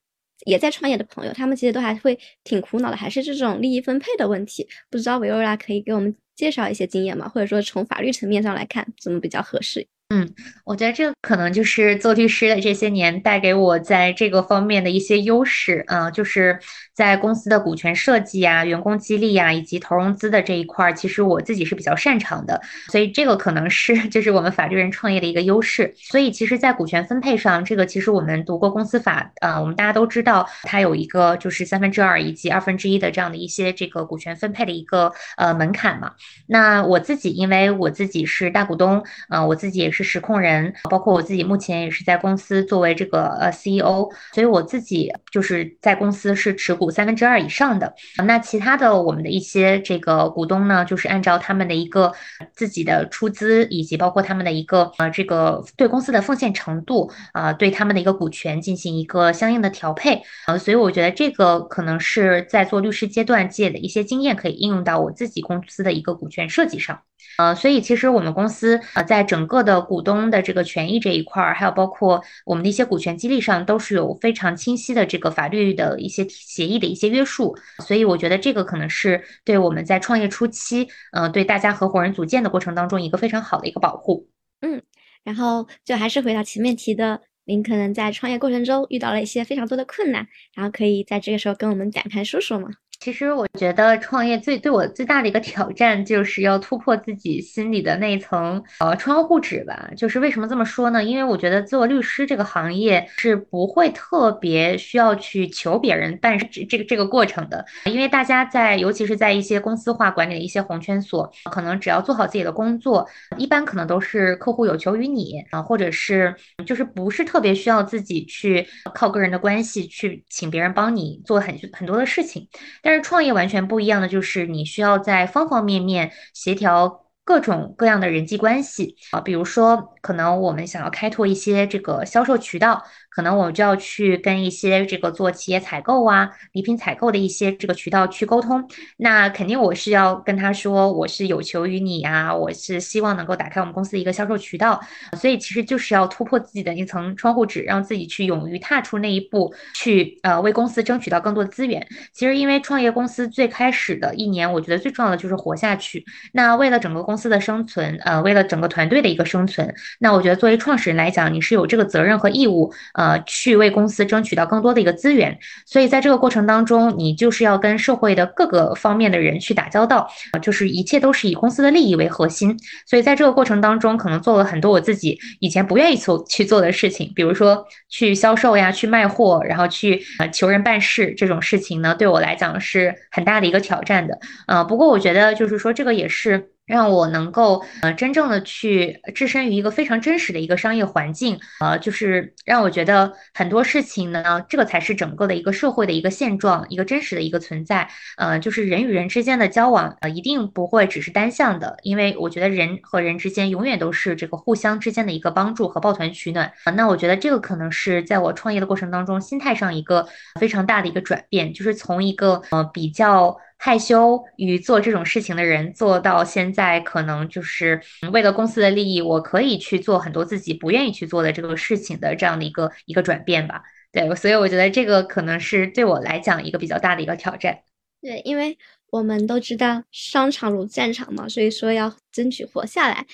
[0.49, 4.67] 也在创业的朋友，他们其实都还会挺苦恼的，还是这种利益分配的问题。
[4.91, 7.29] 不知道维欧拉可以给我们介绍一些经验吗？
[7.29, 9.87] 或者说从法律层面上来看，怎么比较合适？
[10.11, 10.27] 嗯，
[10.65, 16.59] 我觉得这个可能就是做律师的这些年带给我在这个方面的一些优势啊，就是
[16.95, 22.59] 在公司的股权设计啊、员工激励啊以及投融资的这一块，其实我自己是比较擅长的，
[22.91, 25.93] 所以这个可能是就是我们法律人创业的一个优势。
[25.99, 36.13] 所以其实，在股权分配上，这个其实我们读过公司法啊，我们大家都知道它有一个就是三分之二以及二分之一的这样的一些这个股权分配的一个呃门槛嘛。
[36.47, 39.98] 那我自己因为我自己是大股东，嗯，我自己也是。
[39.99, 47.93] 是实控人，包括我自己目前也是在公司作为这个呃 CEO，所以我自己就是在公司是持股三分之二以上的。
[48.25, 52.13] 那其他的我们的一些这个股东呢，就是按照他们的一个
[52.55, 67.01] 自己的出资，以及包括他们的一个呃这个对公司的奉献程度啊，对他们的一个股权进行一个相应的调配呃，所以我觉得这个可能是在做律师阶段借的一些经验，可以应用到我自己公司的一个股权设计上。
[67.37, 77.57] 呃，所以其实我们公司呃在整个的股东的这个权益这一块儿，还有包括我们的一些股权激励上，都是有非常清晰的这个法律的一些协议的一些约束。
[77.87, 84.29] 所以我觉得这个可能是对我们在创业初期，嗯，对大家合伙人组建的过程当中一个非常好的一个保护。
[84.61, 84.83] 嗯，
[85.25, 87.23] 然后就还是回到前面提的。
[87.45, 92.69] 您可能在创业过程中遇到了一些非常多的困难，然后可以在这个时候跟我们展开说说吗？
[93.01, 99.89] 其实我觉得创业最对我最大的一个挑战，就是要突破自己心里的那一层呃窗户纸吧。
[99.97, 101.03] 就是为什么这么说呢？
[101.03, 116.35] 因为我觉得做律师这个行业是不会特别需要去求别人办这这个这个过程的，因为大家在尤其是在一些公司化管理的一些红圈所，可能只要做好自己的工作，一般可能都是客户有求于你啊，或者是
[116.67, 122.49] 就是不是特别需要自己去靠个人的关系去请别人帮你做很很多的事情。
[122.89, 132.83] 但是创业完全不一样的就是，你需要在方方面面协调各种各样的人际关系啊，比如说，可能我们想要开拓一些这个销售渠道。
[133.19, 138.65] 可能我就要去跟一些这个做企业采购啊、礼品采购的一些这个渠道去沟通。
[138.97, 144.81] 那肯定我是要跟他说，我是有求于你啊，我是希望能够打开我们公司的一个销售渠道。
[145.17, 151.85] 所以其实就是要突破自己的一层窗户纸，让自己去勇于踏出那一步，去呃为公司争取到更多的资源。
[152.13, 156.05] 其实因为创业公司最开始的一年，我觉得最重要的就是活下去。
[156.33, 163.08] 那为了整个公司的生存，呃，为了整个团队的一个生存，那我觉得作为创始人来讲，你是有这个责任和义务，呃。
[163.09, 172.55] 呃，去为公司争取到更多的一个资源，所以在这个过程当中，你就是要跟社会的各个方面的人去打交道，啊，就是一切都是以公司的利益为核心。
[172.87, 184.19] 所以在这个过程当中，可能做了很多我自己以前不愿意做去做的事情，比如说去销售呀，去卖货，然后去呃求人办事这种事情呢，对我来讲是很大的一个挑战的。
[184.47, 186.51] 呃，不过我觉得就是说这个也是。
[186.69, 197.89] 让我能够呃真正的去置身于一个非常真实的一个商业环境，呃，就是让我觉得很多事情呢，这个才是整个的一个社会的一个现状，一个真实的一个存在。
[198.17, 206.53] 呃，就是人与人之间的交往，呃，一定不会只是单向的，因为我觉得人和人之间永远都是这个互相之间的一个帮助和抱团取暖。
[206.77, 210.07] 那我觉得这个可能是在我创业的过程当中，心态上一个
[210.39, 213.39] 非常大的一个转变，就是从一个呃比较。
[213.59, 217.83] 害羞与做这种事情的人，做到现在可能就是
[218.13, 223.63] 为了公司的利益，我可以去做很多自己不愿意去做的这个事情的这样的一个一个转变吧。
[223.91, 227.59] 对，所以我觉得这个可能是对我来讲一个比较大的一个挑战。
[228.01, 228.57] 对，因为
[228.91, 233.07] 我们都知道商场如战场嘛，所以说要争取活下来。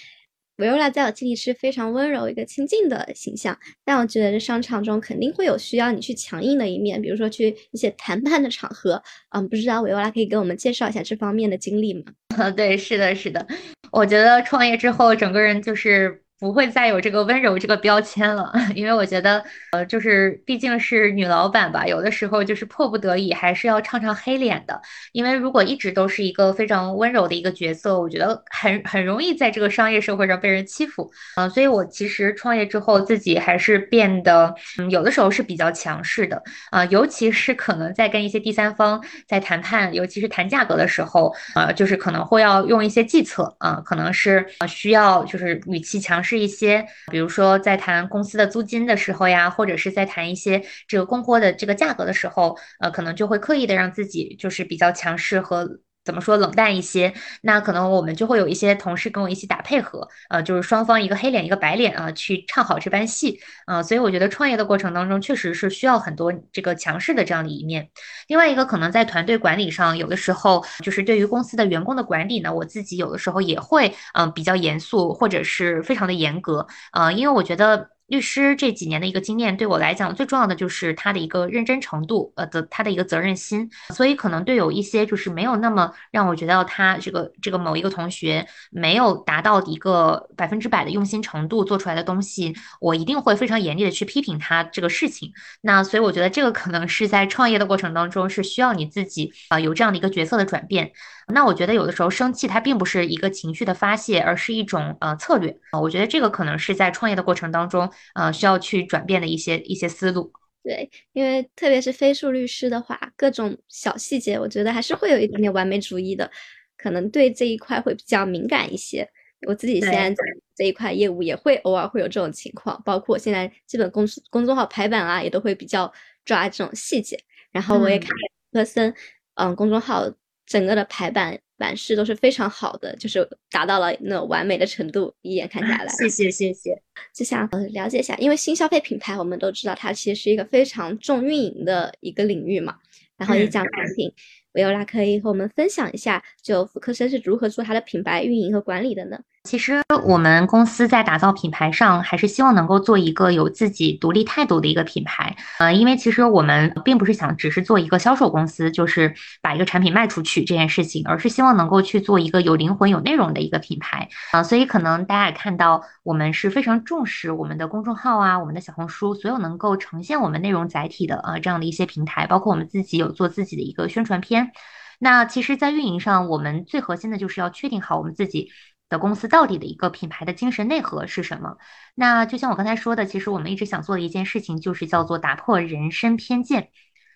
[0.58, 9.02] 维欧拉在我心里是非常温柔、一个亲近的形象，但我觉得这商场中肯定会有需要你去强硬的一面，比如说去一些谈判的场合。
[9.30, 12.04] 嗯，不知道维欧拉可以给我们介绍一下这方面的经历吗？
[12.56, 13.44] 对，是的，是的，
[13.90, 16.23] 我觉得创业之后，整个人就是。
[16.44, 19.42] 不会再有这个温柔这个标签了， 因为我觉得，
[19.72, 24.78] 呃，就是毕竟是女老板吧，有的时候就是迫不得已还是要唱唱黑脸的。
[25.12, 31.10] 因为如果一直都是一个非常温柔的一个角色，我觉得很很容易在这个商业社会上被人欺负。
[31.36, 46.33] 嗯，所以我其实创业之后自己还是变得，嗯，有的时候是比较强势的啊，尤其是可能在跟一些第三方在谈判，尤其是谈价格的时候，呃，就是可能会要用一些计策啊，可能是需要就是语气强势。
[46.34, 55.78] 是一些，比如说在谈公司的租金的时候呀，或者是在谈一些这个供货的这个价格的时候，呃，可能就会刻意的让自己就是比较强势和。
[56.04, 57.14] 怎么说冷淡一些？
[57.42, 63.82] 那可能我们就会有一些同事跟我一起打配合，呃，就是双方一个黑脸一个白脸啊，去唱好这班戏啊。
[63.82, 67.88] 所以我觉得创业的过程当中，确实是需要很多这个强势的这样的一面。
[68.28, 77.93] 另外一个可能在团队管理上，有的时候就是对于公司的员工的管理呢，我自己有的时候也会嗯比较严肃或者是非常的严格，呃，因为我觉得。
[78.06, 83.70] 律师这几年的一个经验，对我来讲最重要的就是他的一个认真程度，呃的他的一个责任心。
[83.94, 95.32] 所以可能对有一些就是没有那么让我觉得他这个这个某一个同学没有达到一个百分之百的用心程度做出来的东西，我一定会非常严厉的去批评他这个事情。
[95.62, 100.92] 那所以我觉得这个可能是在创业的过程当中是需要你自己啊有这样的一个角色的转变。
[101.26, 105.80] 那我觉得有的时候生气它并不是一个情绪的发泄，而是一种呃策略啊。
[105.80, 110.32] 我觉得这个可能是在创业的过程当中，呃，需要去转变的一些一些思路。
[110.62, 116.30] 对，因为特别是非诉律师的话，各种小细节，我觉得还是会有一点点完美主义的，
[116.76, 119.08] 可能对这一块会比较敏感一些。
[119.46, 120.14] 我自己现在
[120.56, 125.92] 这一块业务也会偶尔会有这种情况，包括我现在基本公公众号排版啊，也都会比较
[126.24, 127.18] 抓这种细节。
[127.52, 128.16] 然后我也看了
[128.52, 128.94] 科森，
[129.34, 130.04] 嗯，公众号。
[130.46, 135.88] 整个的排版版式都是非常好的，就是达到了那种完美的程度，一眼看下来。
[135.94, 136.76] 谢谢谢谢，
[137.14, 142.76] 就想呃了解一下，因为新消费品牌我们都知道它其实是一个非常重运营的一个领域嘛，
[143.16, 144.12] 然后也讲产品。
[144.52, 149.18] 维欧拉可以和我们分享一下，就福克森是如何做它的品牌运营和管理的呢？
[149.44, 155.36] 其实我们公司在打造品牌上，还是希望能够做一个有自己独立态度的一个品牌。
[155.58, 164.08] 呃，因为其实我们并不是想只是做一个销售公司，就是把一个产品卖出去这件事情，而是希望能够去做一个有灵魂、有内容的一个品牌。
[164.32, 174.52] 啊，所以可能大家也看到，我们是非常重视我们的公众号啊，我们的小红书，所有能够呈现我们内容载体的啊这样的一些平台，包括我们自己有做自己的一个宣传片。
[175.00, 178.52] 那其实，在运营上，我们最核心的就是要确定好我们自己
[178.88, 181.56] 的公司到底的一个品牌的精神内核是什么。
[181.94, 186.70] 那就像我刚才说的，其实我们一直想做的一件事情，就是叫做打破人生偏见。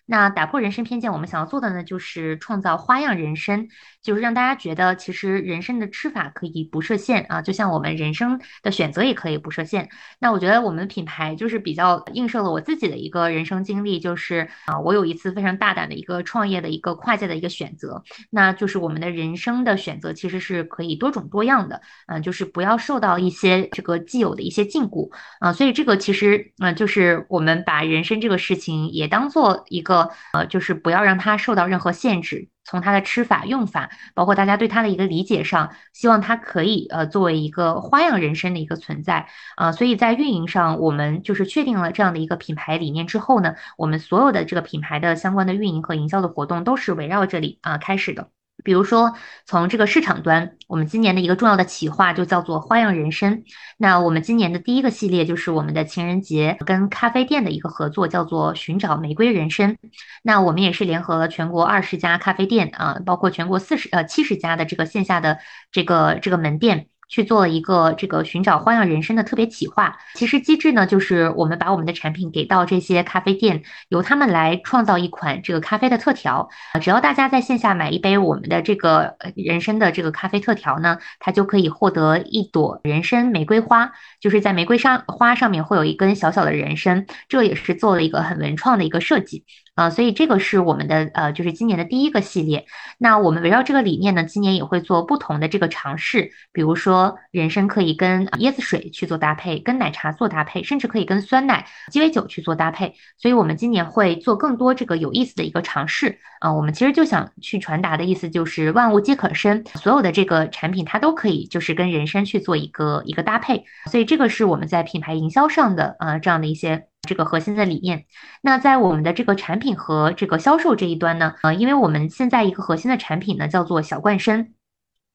[0.05, 3.67] 那打破人生偏见，我们想要做的呢，就是创造花样人生，
[4.01, 9.89] 就是让大家觉得其实人生的吃法可以不设限啊，就像我们人生的选择也可以不设限。
[10.19, 30.09] 那我觉得我们品牌就是比较映射了我自己的一个人生经历，就是啊，我有一次非常大胆的一个创业的一个跨界的一个选择，那就是我们的人生的选择其实是可以多种多样的，嗯，就是不要受到一些这个既有的一些禁锢啊，所以这个其实嗯，就是我们把人生这个事情也当做一个。
[30.31, 39.71] 呃，就是不要让它受到任何限制，从它的吃法、用法，包括大家对它的一个理解上，希望它可以呃作为一个花样人生的一个存在啊。
[39.71, 48.29] 所以在运营上，我们就是确定了这样的一个品牌理念之后呢，我们所有的这个品牌的相关的运营和营销的活动都是围绕这里啊开始的。
[48.63, 49.13] 比如说，
[49.45, 53.43] 从这个市场端，我们今年的一个重要的企划就叫做“花样人生”。
[53.77, 59.77] 那我们今年的第一个系列就是我们的情人节跟咖啡店的一个合作，叫做“寻找玫瑰人生”。
[60.23, 65.39] 那我们也是联合了全国二十家咖啡店啊，包括全国四十呃七十家的这个线下的
[65.71, 66.87] 这个这个门店。
[67.09, 69.97] 去做了一个这个寻找花样人生的特别企划。
[70.13, 76.49] 其实机制呢，就是我们把我们的产品给到这些咖啡店，由他们来创造一款这个咖啡的特调。
[76.81, 89.45] 只要大家在线下买一杯我们的这个人参的这个咖啡特调呢，它就可以获得一朵人参玫瑰花，就是在玫瑰上花上面会有一根小小的人参，这也是做了一个很文创的一个设计。
[89.75, 92.65] 啊，所以这个是我们的呃，就是今年的第一个系列。
[92.97, 102.93] 那我们围绕这个理念呢，今年也会做不同的这个尝试，比如说人参可以跟椰子水去做搭配，跟奶茶做搭配，甚至可以跟酸奶、鸡尾酒去做搭配。
[103.17, 106.19] 所以我们今年会做更多这个有意思的一个尝试。
[106.41, 113.63] 啊，我们其实就想去传达的意思就是万物皆可生，所有的这个产品它都可以就是跟人参去做一个一个搭配。
[113.89, 116.87] 所以这个是我们在品牌营销上的呃这样的一些。
[117.07, 118.05] 这个核心的理念，
[118.41, 124.53] 那在我们的这个产品和这个销售这一端呢，呃，因为我们现在一个核心的产品呢叫做小罐身，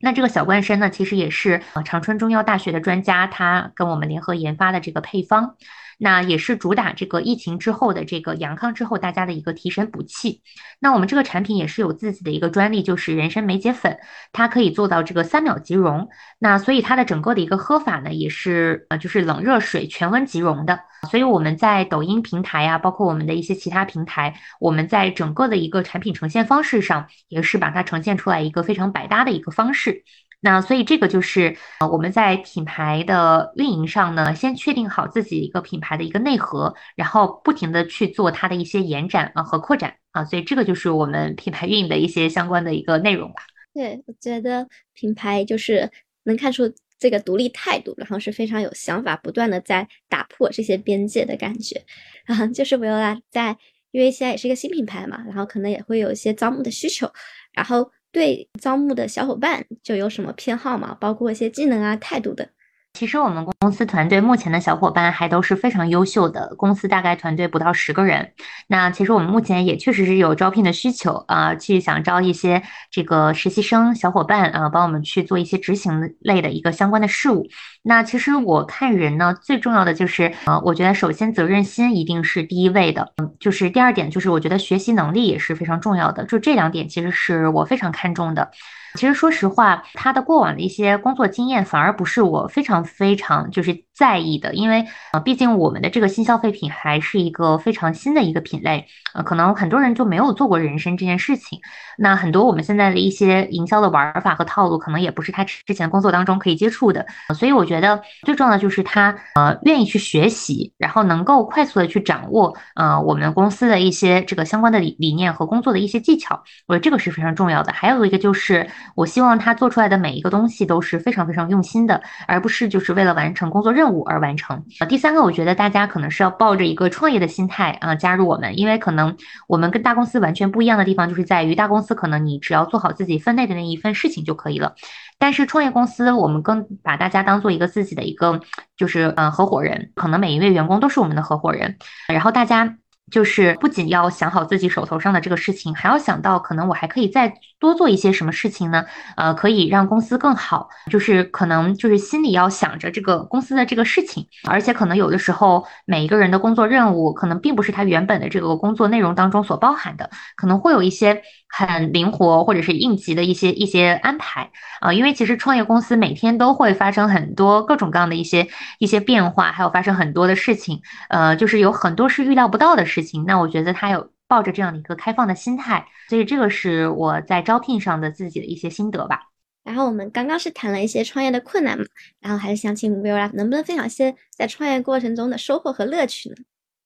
[0.05, 5.57] 那这个小冠参呢，其实也是呃长春中药大学的专家他跟我们联合研发的这个配方。
[5.97, 10.43] 那也是主打这个疫情之后的这个阳康之后大家的一个提神补气。
[10.81, 13.97] 那我们这个产品也是有自己的一个专利，就是人参梅解粉，
[14.33, 16.09] 它可以做到这个三秒即溶。
[16.41, 20.81] 那所以它的整个的一个喝法呢，也是呃就是冷热水全温即溶的。
[21.11, 29.94] 所以我们在抖音平台呀，包括我们的一些其他平台，我们在整个的一个产品呈现方式上，也是把它呈现出来一个非常百搭的一个方式。
[30.41, 43.37] 那所以这个就是呃我们在品牌的运营上呢，先确定好自己一个品牌的一个内核，然后不停的去做它的一些延展啊和扩展啊，所以这个就是我们品牌运营的一些相关的一个内容吧。
[43.73, 45.91] 对，我觉得品牌就是
[46.25, 51.83] 能看出这个独立态度，然后是非常有想法，不断的在打破这些边界的感觉。
[52.27, 53.57] 然后就是维欧拉在，
[53.93, 57.11] 因为现在也是一个新品牌嘛，然后可能也会有一些招募的需求，
[57.55, 57.91] 然后。
[58.15, 60.97] 对招募的小伙伴就有什么偏好吗？
[61.01, 62.47] 包括一些技能啊、态度等。
[62.95, 68.33] 其实我们公司团队目前的小伙伴还都是非常优秀的，公司大概团队不到十个人。
[68.69, 72.63] 那其实我们目前也确实是有招聘的需求啊，去想招一些
[72.93, 77.49] 这个实习生小伙伴啊，帮我们去做一些执行类的一个相关的事务。
[77.83, 88.53] 那其实我看人呢，最重要的就是呃，我觉得首先责任心一定是第一位的，嗯，就是第二点就是我觉得学习能力也是非常重要的，就这两点其实是我非常看重的。
[88.95, 101.61] 其实说实话，他的过往的一些工作经验反而不是我非常非常就是在意的，因为呃，毕竟我们的这个新消费品还是一个非常新的一个品类，呃，可能很多人就没有做过人参这件事情。
[101.97, 107.07] 那很多我们现在的一些营销的玩法和套路，可能也不是他之前工作当中可以接触的。
[107.35, 117.73] 所以我觉得最重要的就是他呃愿意去学习，然后能够快速的去掌握呃我们公司的一些这个相关的理理念和工作的一些技巧，我觉得这个是非常重要的。
[117.73, 118.69] 还有一个就是。
[118.97, 124.65] 我希望他做出来的每一个东西都是非常非常用心的，而不是就是为了完成工作任务任务而完成。
[124.89, 129.15] 第三个，我觉得大家可能是要抱着一个创业的心态啊加入我们，因为可能
[129.47, 134.75] 我们跟大公司完全不一样的地方就是在于大公司可能你只要做好自己分内的那一份事情就可以了，
[135.19, 138.41] 但是创业公司我们更把大家当做一个自己的一个
[138.75, 141.77] 就是嗯合伙人，可能每一位员工都是我们的合伙人，
[142.09, 142.79] 然后大家。
[143.15, 148.85] 就是不仅要想好自己手头上的这个事情，还要想到可能我还可以再多做一些什么事情呢？
[149.17, 150.69] 呃，可以让公司更好。
[150.91, 161.23] 就是可能就是心里要想着这个公司的这个事情，而且可能有的时候每一个人的工作任务可能并不是他原本的这个工作内容当中所包含的，可能会有一些
[161.57, 164.51] 很灵活或者是应急的一些一些安排
[164.81, 164.93] 啊。
[164.93, 168.49] 因为其实创业公司每天都会发生很多各种各样的一些
[168.79, 173.05] 一些变化，还有发生很多的事情，呃，就是有很多是预料不到的事。
[173.05, 179.29] 情，那我觉得他有抱着这样的一个开放的心态，所以这个是我在招聘上的自己的一些心得吧。
[179.63, 181.85] 然后我们刚刚是谈了一些创业的困难嘛，
[182.21, 186.37] 然后还是想请 Vera 能不能分享一些在创业过程中的收获和乐趣呢？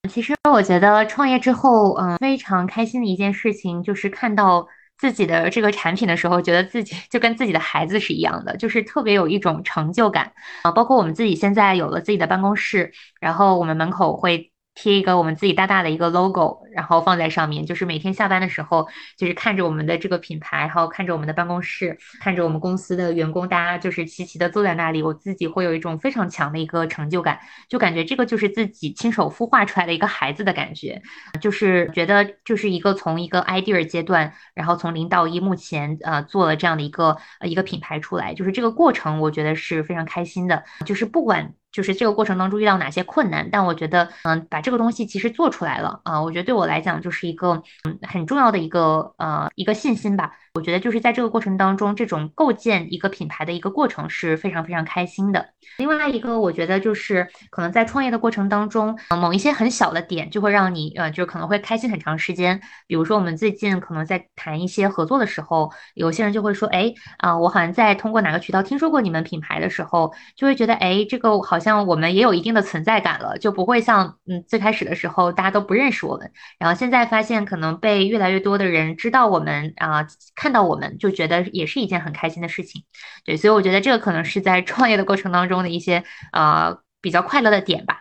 [0.08, 4.66] 其实我觉得创业之后，嗯，非常开心的一件事情就是看到
[4.96, 10.70] 自己的这个产品的时候，觉得自己就跟自己的孩子是一样的，就是特别有一种成就感啊。
[10.70, 14.52] 包括我们自己现在有了自己的办公室，然后我们门口会。
[14.80, 18.86] 贴一个我们自己大大的一个 logo，然后放在上面，就是每天下班的时候，
[19.16, 31.02] 就是看着我们的这个品牌，然后看着我们的办公室，看着我们公司的员工，大家就是齐齐的坐在那里，我自己会有一种非常强的一个成就感，就感觉这个就是自己亲手孵化出来的一个孩子的感觉，
[31.40, 41.52] 就是觉得就是一个从一个 idea 阶段，然后从零到一，目前呃做了这样的一个一个品牌出来，就是这个过程我觉得是非常开心的，就是不管。
[41.78, 50.32] 就是这个过程当中遇到哪些困难，但我觉得，嗯，把这个东西其实做出来了啊，我觉得对我来讲就是一个嗯很重要的一个呃一个信心吧。
[50.58, 55.50] 我觉得就是在这个过程当中，这种构建一个品牌的一个过程是非常非常开心的。
[55.78, 62.60] 另外一个，我觉得就是可能在创业的过程当中，某一些很小的点就会让你呃，就可能会开心很长时间。
[62.88, 80.04] 比如说我们最近可能在谈一些合作的时候，有些人就会说，哎啊，我好像在通过哪个渠道听说过你们品牌的时候，就会觉得，哎，这个好像我们也有一定的存在感了，就不会像嗯最开始的时候大家都不认识我们，然后现在发现可能被越来越多的人知道我们啊
[80.34, 80.47] 看。
[80.48, 82.82] 看到我们就觉得也是一件很开心的事情，
[83.22, 86.02] 对，所以我觉得这个可能是在创业的过程当中的一些
[86.32, 87.98] 呃比较快乐的点吧。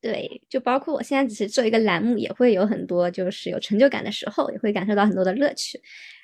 [0.00, 5.78] 对，就包括我现在只是做一个栏目，也会有很多就是有成就感的时候，也会感受到很多的乐趣。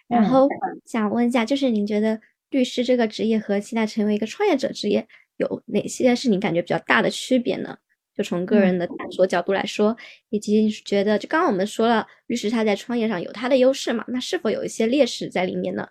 [0.09, 0.49] 然后
[0.87, 7.77] 想问一下，就是您觉得律师这个职业和现在成为一个创业者职业有哪些是你感觉比较大的区别呢？
[8.17, 9.97] 就从个人的探索角度来说，
[10.31, 14.05] 以及觉得，就刚刚我们说了，律师他在创业上有他的优势嘛？
[14.09, 15.89] 那是否有一些劣势在里面呢？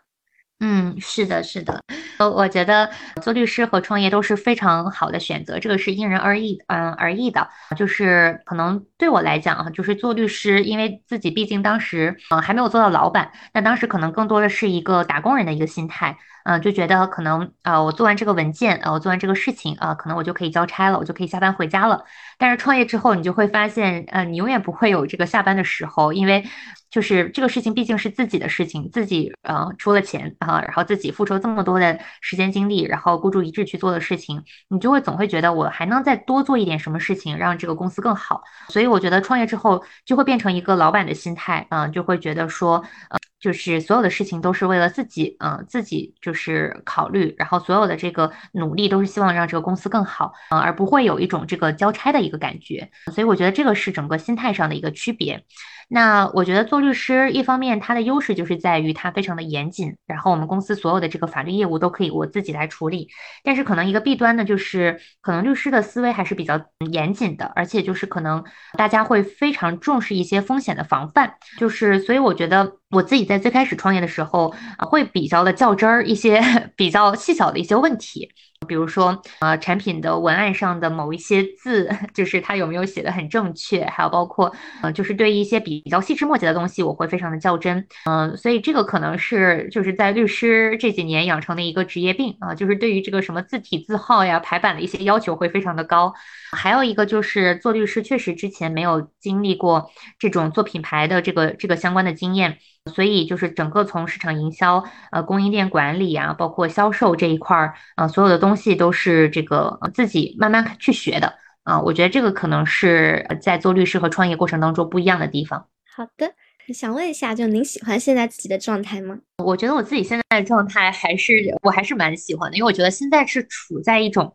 [0.62, 1.82] 嗯，是的，是的，
[2.18, 2.90] 呃，我觉得
[3.22, 7.50] 做律师和创业都是非常好的选择，这个是因人而异，嗯，而异的。
[7.76, 22.06] 就是可能对我来讲啊，就是做律师，因为自己毕竟当时，嗯，还没有做到老板，那当时可能更多的是一个打工人的一个心态，嗯，就觉得可能啊，我做完这个文件，啊，我做完这个事情，啊，可能我就可以交差了，我就可以下班回家了。
[22.38, 26.46] 但是创业之后，你就会发现，呃，你永远不会有这个下班的时候，因为。
[26.92, 38.42] 就是这个事情毕竟是自己的事情，自己呃出了钱啊，然后自己付出这么多的时间精力，然后孤注一掷去做的事情，你就会总会觉得我还能再多做一点什么事情，让这个公司更好。
[38.70, 42.78] 所以我觉得创业之后就会变成一个老板的心态，嗯，就会觉得说，
[43.10, 52.90] 呃，就是所有的事情都是为了自己，嗯，自己就是考虑，然后所有的这个努力都是希望让这个公司更好，嗯，而不会有一种这个交差的一个感觉。
[53.14, 55.46] 所以我觉得这个是整个心态上的一个区别。
[55.88, 63.10] 那我觉得做律师，一方面它的优势就是在于它非常的严谨，然后我们公司所有的这个法律业务都可以我自己来处理。
[63.44, 66.60] 但是可能一个弊端呢，就是可能律师的思维还是比较
[66.92, 68.44] 严谨的，而且就是可能
[68.76, 71.36] 大家会非常重视一些风险的防范。
[71.60, 76.42] 就是所以我觉得我自己在最开始创业的时候啊，会比较的较真儿一些
[76.78, 78.32] 比较细小的一些问题。
[78.68, 84.52] 比如说，呃，产品的文案上的某一些字， 就是它有没有写的很正确，还有包括，
[84.82, 96.14] 呃，就是对一些比较细枝末节的东西，我会非常的较真，嗯，所以这个可能是就是在律师这几年养成的一个职业病啊，就是对于这个什么字体字号呀、排版的一些要求会非常的高。
[96.52, 102.58] 还有一个就是做律师确实之前没有经历过这种做品牌的这个这个相关的经验。
[102.94, 111.34] 所以就是整个从市场营销、呃供应链管理啊，包括销售这一块儿，啊所有的东西都是这个自己慢慢去学的
[111.64, 111.82] 啊。
[111.82, 115.68] 我觉得这个可能是在做律师和创业过程当中不一样的地方。
[115.96, 116.34] 好的，
[116.74, 119.18] 想问一下，就您喜欢现在自己的状态吗？
[119.44, 121.34] 我觉得我自己现在的状态还是
[121.64, 124.32] 我还是蛮喜欢的，因为我觉得现在是处在一种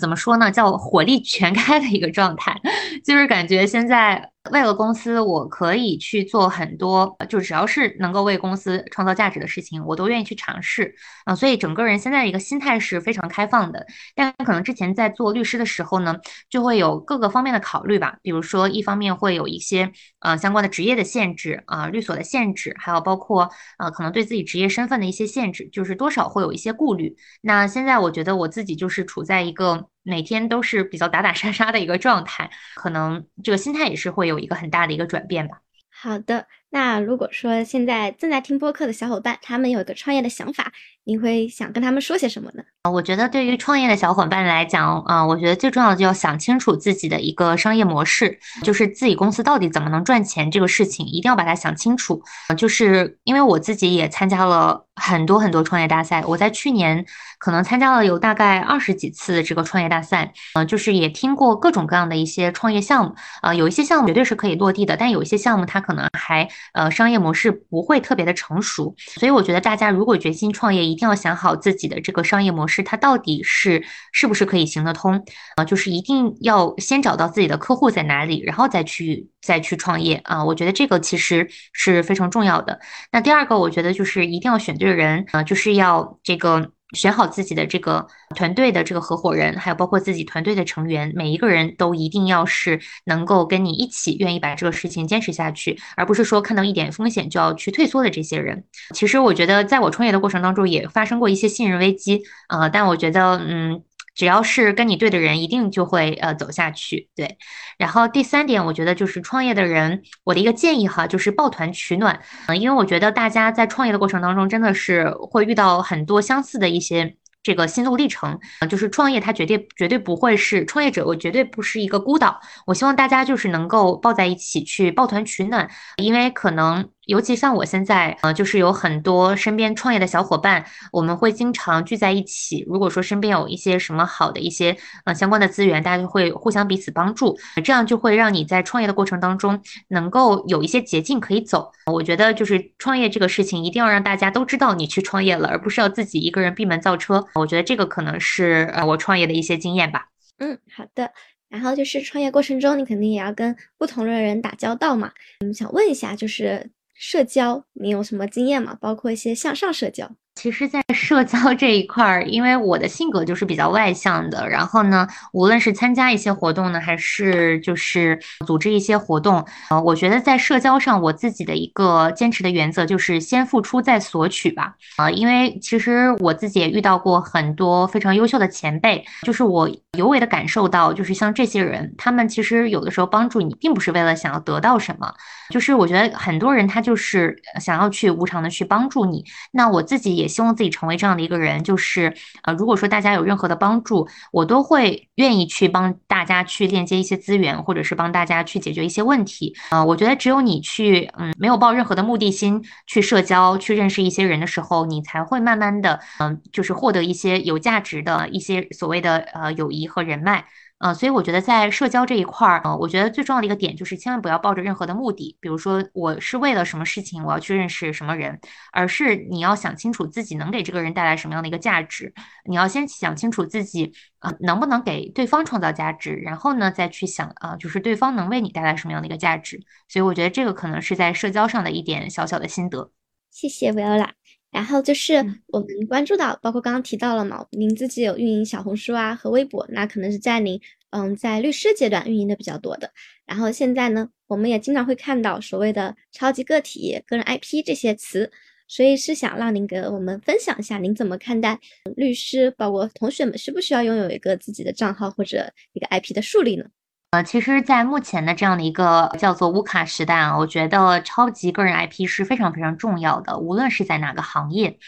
[0.00, 2.60] 怎么说呢，叫火力全开的一个状态，
[3.04, 4.28] 就是感觉现在。
[4.50, 11.32] 为了公司，我可以去做很多，就只要是能够为公司创造价值的事情，我都愿意去尝试啊。
[11.32, 13.86] 所以整个人现在一个心态是非常开放的。
[14.16, 16.16] 但可能之前在做律师的时候呢，
[16.50, 18.16] 就会有各个方面的考虑吧。
[18.20, 23.48] 比如说，一方面会有一些呃相关的职业的限制啊，律所的限制，还有包括
[23.78, 27.14] 呃可能对自己职业身份的一些限制，就是多少会有一些顾虑。
[27.42, 29.81] 那现在我觉得我自己就是处在一个。
[30.02, 35.58] 每天都是比较打打杀杀的一个状态，可能这个心态也是会有一个很大的一个转变吧。
[35.94, 40.72] 好的，那如果说现在正在听播客的小伙伴，他们有一个创业的想法，
[41.04, 42.62] 你会想跟他们说些什么呢？
[42.82, 52.20] 啊，我觉得对于创业的小伙伴来讲，啊，我觉得最重要的就要想清楚自己的一个商业模式，就是自己公司到底怎么能赚钱这个事情，一定要把它想清楚。
[52.56, 57.04] 就是因为我自己也参加了很多很多创业大赛，我在去年
[57.38, 72.82] 可能参加了有大概二十几次这个创业大赛，嗯，就是也听过各种各样的一些创业项目，啊，有一些项目绝对是可以落地的，但有一些项目它可能还呃商业模式不会特别的成熟，所以我觉得大家如果决心创业，一定要想好自己的这个商业模式。
[72.82, 73.82] 它到底是
[74.12, 75.24] 是不是可以行得通
[75.56, 75.64] 啊？
[75.64, 80.44] 就是一定要先找到自己的客户在哪里，然后再去再去创业啊！
[80.44, 82.78] 我觉得这个其实是非常重要的。
[83.10, 86.72] 那第二个，我觉得就是一定要选对人啊，就是要这个。
[86.94, 88.06] 选好自己的这个
[88.36, 98.62] 团队的这个合伙人，还有包括自己团队的成员，每一个人都一定要是能够跟你一起愿意把这个事情坚持下去，而不是说看到一点风险就要去退缩的这些人。
[98.94, 103.82] 其实我觉得，在我创业的过程当中，也发生过一些信任危机啊，但我觉得，嗯。
[104.14, 107.08] 只要是跟你对的人，一定就会呃走下去。
[107.14, 107.38] 对，
[107.78, 112.20] 然后第三点，我觉得就是创业的人，我的一个建议哈，就是抱团取暖。
[112.46, 118.38] 嗯，因为我觉得大家在创业的过程当中，真的是会遇到很多相似的一些这个心路历程。
[118.68, 122.40] 就是创业，它绝对绝对不会是创业者，我绝对不是一个孤岛。
[122.66, 126.90] 我希望大家就是能够抱在一起去抱团取暖，因为可能。
[127.06, 132.64] 尤其像我现在，呃，就是有很多身边创业的小伙伴，我们会经常聚在一起。
[132.68, 141.72] 如果说身边有一些什么好的一些呃相关的资源，大家就会互相彼此帮助，这样就会让你在创业的过程当中能够有一些捷径可以走。
[141.86, 147.26] 我觉得就是创业这个事情，一定要让大家都知道你去创业了，而不是要自己一个人闭门造车。
[147.34, 150.06] 我觉得这个可能是呃我创业的一些经验吧。
[150.38, 151.10] 嗯，好的。
[151.48, 155.10] 然后就是创业过程中，你肯定也要跟不同的人打交道嘛。
[155.40, 156.70] 嗯，想问一下，就是。
[156.94, 158.76] 社交，你有什么经验吗？
[158.80, 160.16] 包括一些向上社交。
[160.34, 174.74] 其实，在社交这一块儿，因为我的性格就是比较外向的，然后呢，无论是参加一些活动呢，还是就是组织一些活动，呃，我觉得在社交上，我自己的一个坚持的原则就是先付出再索取吧。
[174.96, 185.12] 啊，因为其实我自己也遇到过很多非常优秀的前辈，就是我尤为的感受到，就是像这些人，他们其实有的时候帮助你，并不是为了想要得到什么，
[185.50, 189.22] 就是我觉得很多人他就是想要去无偿的去帮助你。
[189.52, 190.21] 那我自己。
[190.22, 199.54] 也希望自己成为这样的一个人，就是呃，如果说大家有任何的帮助，我都会愿意去帮大家去链接一些资源，或者是帮大家去解决一些问题。
[199.70, 210.44] 啊，我觉得只有你去，嗯，没有抱任何的目的心去社交、去认识一些人的时候，你才会慢慢的，嗯，就是获得一些有价值的一些所谓的呃友谊和人脉。
[210.82, 218.40] 呃，所以我觉得在社交这一块儿，呃，我觉得最重要的一个点就是千万不要抱着任何的目的，比如说我是为了什么事情我要去认识什么人，
[218.72, 222.12] 而是你要想清楚自己能给这个人带来什么样的一个价值，
[222.48, 229.60] 你要先想清楚自己啊能不能给对方创造价值，然后呢再去想啊就是对方能为你带来什么样的一个价值。
[229.86, 232.90] 所以我觉得这个可能是在社交上的一点小小的心得。
[233.30, 234.08] 谢谢 Viola。
[234.52, 235.14] 然后就是
[235.48, 240.60] 我们关注到，包括刚刚提到了嘛，您自己有运营小红书啊和微博，那可能是在您
[240.90, 242.92] 嗯在律师阶段运营的比较多的。
[243.24, 248.30] 然后现在呢，我们也经常会看到所谓的超级个体、个人 IP 这些词，
[248.68, 251.58] 所以是想让您给我们分享一下，您怎么看待
[251.96, 256.66] 律师，包括同学们需不需要拥有一个自己的账号或者一个 IP 的树立呢？
[257.12, 263.36] 呃，其实，在目前的这样的一个叫做乌卡时代啊，我觉得超级个人 IP 是非常非常重要的。
[263.36, 264.78] 无论是在哪个行业，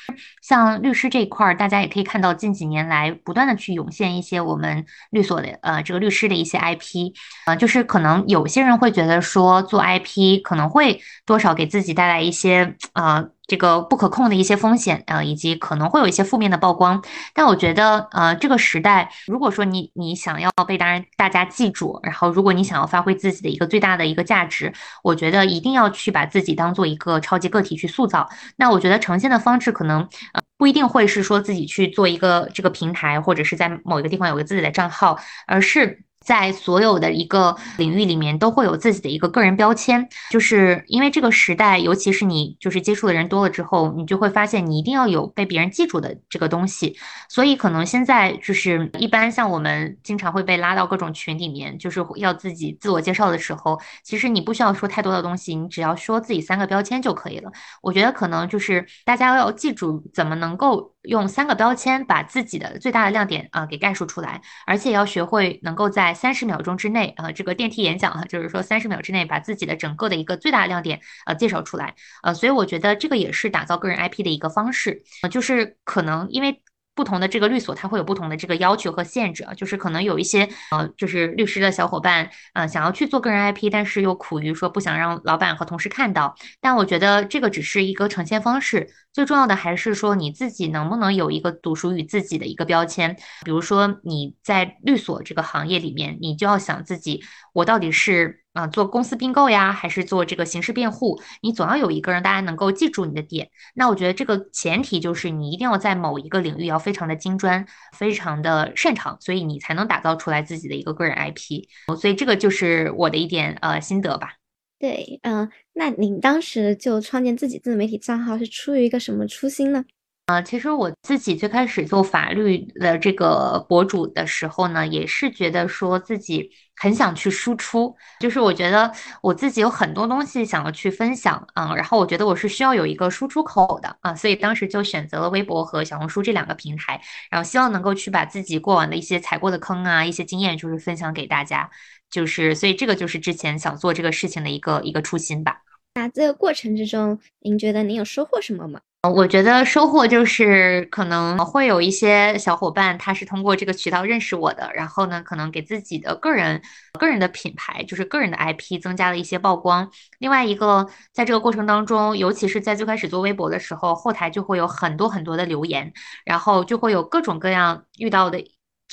[0.40, 7.12] 像律师这一块儿，大家也可以看到近几年来不断的去涌现一些我们律所的呃这个律师的一些 IP，
[7.44, 17.02] 呃，就是可能有些人会觉得说做 IP 可能会多少给自己带来一些呃这个不可控的一些风险，呃，以及可能会有一些负面的曝光。
[17.34, 24.72] 但我觉得，呃，这个时代，如果说你你想要被大家大家记住，然后如果你想要发挥自己的一个最大的一个价值，
[25.02, 28.28] 我觉得一定要去把自己当做一个超级个体去塑造。
[28.56, 30.00] 那我觉得呈现的方式可能，
[30.32, 36.04] 呃，不一定会是说自己去做一个这个平台，或者是在某一个地方有个自己的账号，而是。
[36.24, 46.96] 在所有的一个领域里面，都会有自己的一个个人标签，就是因为这个时代，尤其是你就是接触的人多了之后，你就会发现你一定要有被别人记住的这个东西。
[47.28, 57.50] 所以可能现在就是一般像我们经常会被拉到各种群里面，就是要自己自我介绍的时候，其实你不需要说太多的东西，你只要说自己三个标签就可以了。
[57.82, 66.13] 我觉得可能就是大家要记住怎么能够用三个标签把自己的最大的亮点啊给概述出来，而且要学会能够在。
[66.14, 76.62] 三十秒钟之内啊，这个电梯演讲哈，就是说三十秒之内把自己的整个的一个最大亮点呃介绍出来，呃，所以我觉得这个也是打造个人 IP 的一个方式，呃，就是可能因为。
[76.96, 86.36] 不同的这个律所，它会有不同的这个要求和限制啊，就是可能有一些呃，就是律师的小伙伴，呃，想要去做个人 IP，但是又苦于说不想让老板和同事看到。
[86.60, 93.16] 但我觉得这个只是一个呈现方式，最重要的还是说你自己能不能有一个独属于自己的一个标签。
[93.44, 97.22] 比如说你在律所这个行业里面，你就要想自己，
[97.54, 98.42] 我到底是。
[98.54, 101.20] 啊，做公司并购呀，还是做这个刑事辩护？
[101.42, 103.50] 你总要有一个让大家能够记住你的点。
[103.74, 107.66] 那我觉得这个前提就是你一定要在某一个领域要非常的精专，
[107.98, 111.64] 非常的擅长，所以你才能打造出来自己的一个个人 IP。
[112.00, 114.34] 所以这个就是我的一点呃心得吧。
[114.78, 119.84] 对，嗯，那您当时就创建自己自媒体账号是出于一个什么初心呢？
[120.26, 128.90] 呃，其实我自己最开始做法律的这个博主的时候呢，也是觉得说自己很想去输出，就是我觉得
[129.22, 136.98] 我自己有很多东西想要去分享，嗯，然后我觉得我是需要有一个输出口的啊，所以当时就选择了微博和小红书这两个平台，
[137.30, 141.68] 然后希望能够去把自己过往的一些踩过的坑啊，一些经验，就是分享给大家，
[142.14, 145.62] 就是所以这个就是之前想做这个事情的一个一个初心吧。
[145.96, 148.80] 那这个过程之中，您觉得您有收获什么吗？
[149.12, 156.62] 我觉得收获就是可能会有一些小伙伴，他是通过这个渠道认识我的，然后呢，可能给自己的个人、
[156.98, 159.90] 个人的品牌，就是个人的 IP 增加了一些曝光。
[160.20, 165.92] 另外一个，在这个过程当中，尤其是在最开始做微博的时候，后台就会有很多很多的留言，
[166.24, 168.42] 然后就会有各种各样遇到的，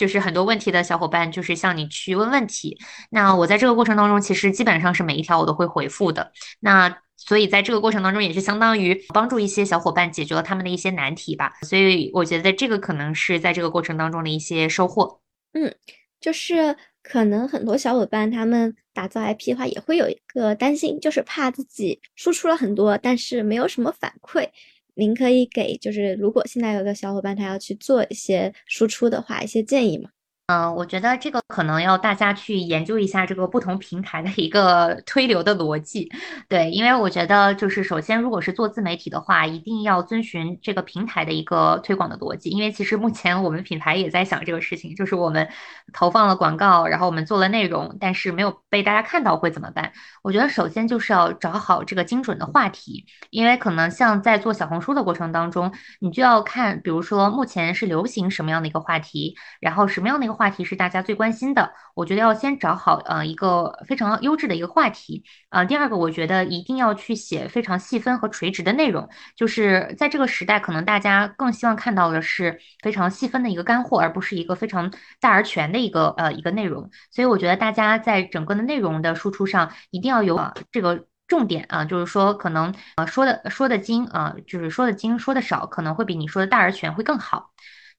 [0.02, 2.76] 就是很多问题的小伙伴，就是向你去问问题。
[3.12, 6.32] 那我在这个过程当中，其实基本上是每一条我都会回复的。
[6.60, 11.54] 那所以在这个过程当中，也是相当于帮助一些小伙伴解决了他们的一些难题吧。
[11.62, 15.22] 所以我觉得这个可能是在这个过程当中的一些收获。
[15.54, 15.72] 嗯，
[16.20, 24.50] 就是可能很多小伙伴他们打造 IP 的话，也会有一个担心，就是怕自己输出了很多，但是没有什么反馈。
[24.96, 30.10] 您可以给就是如果现在有个小伙伴他要去做一些输出的话，一些建议吗？
[30.48, 36.12] 嗯，我觉得这个可能要大家去研究一下这个不同平台的一个推流的逻辑，
[36.50, 45.48] 对，因为我觉得就是首先，如果是做自媒体的话，一定要遵循这个平台的一个推广的逻辑，因为其实目前我们品牌也在想这个事情，就是我们
[45.94, 49.94] 投放了广告，然后我们做了内容，但是没有被大家看到会怎么办？
[50.22, 76.90] 我觉得首先就是要找好这个精准的话题，因为可能像在做小红书的过程当中，你就要看，比如说目前是流行什么样的一个话题，然后什么样的一话题是大家最关心的，我觉得要先找好呃一个非常优质的一个话题，呃，第二个我觉得一定要去写非常细分和垂直的内容，就是在这个时代，可能大家更希望看到的是非常细分的一个干货，而不是一个非常大而全的一个呃一个内容。
[77.12, 80.40] 所以我觉得大家在整个的内容的输出上，一定要有
[80.72, 87.52] 这个重点啊，就是说可能呃说的说的精啊，就是说的精说的少，可能会比你说的大而全会更好。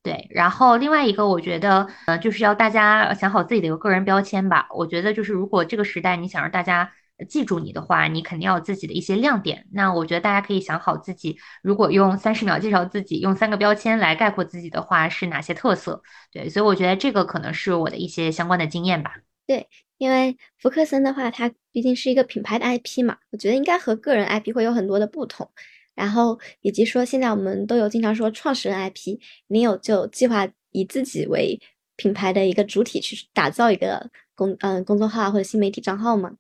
[0.03, 4.67] 对，然后另外一个，我觉得，呃，就是要大家想好自己的一个个人标签吧。
[4.75, 6.91] 我觉得，就是如果这个时代你想让大家
[7.29, 9.65] 记住你的话，你肯定要有自己的一些亮点。
[9.71, 16.03] 那我觉得大家可以想好自己，如果用三十秒介绍自己，用三个标签来概括自己的话，是哪些特色？
[16.33, 19.15] 对，所以我觉得这个可能是我的一些相关的经验吧。
[19.47, 19.69] 对，
[19.99, 25.49] 因为福克森的话，它毕竟是一个品牌的 IP 嘛，我觉得应该和个人 IP 会有很多的不同。
[25.95, 31.61] 然后以及说，现在我们都有经常说创始人 IP，你有就计划以自己为
[31.97, 36.33] 品牌的一个主体去打造一个公嗯公众号或者新媒体账号吗？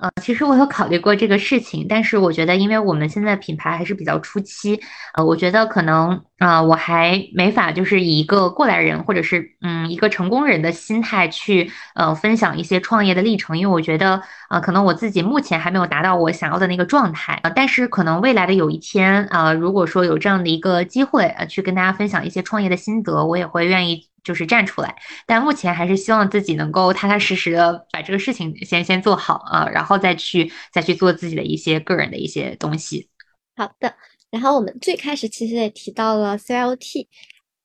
[0.00, 4.80] 呃，其实我有考虑过这个事情，但是我觉得，因为我们现在品牌还是比较初期，
[5.14, 24.09] 呃，我觉得可能啊，我还没法就是以一个过来人或者是嗯一个成功人的心态去呃分享一些创业的历程，因为我觉得呃可能我自己目前还没有达到我想要的那个状态啊，但是可能未来的有一天啊，如果说有这样的一个机会呃去跟大家分享一些创业的心得，我也会愿意。
[24.22, 33.08] 就是站出来，但目前还是希望自己能够踏踏实实的把这个事情先先做好啊，然后再去再去做自己的一些个人的一些东西。
[33.56, 33.94] 好的，
[34.30, 37.06] 然后我们最开始其实也提到了 CLT，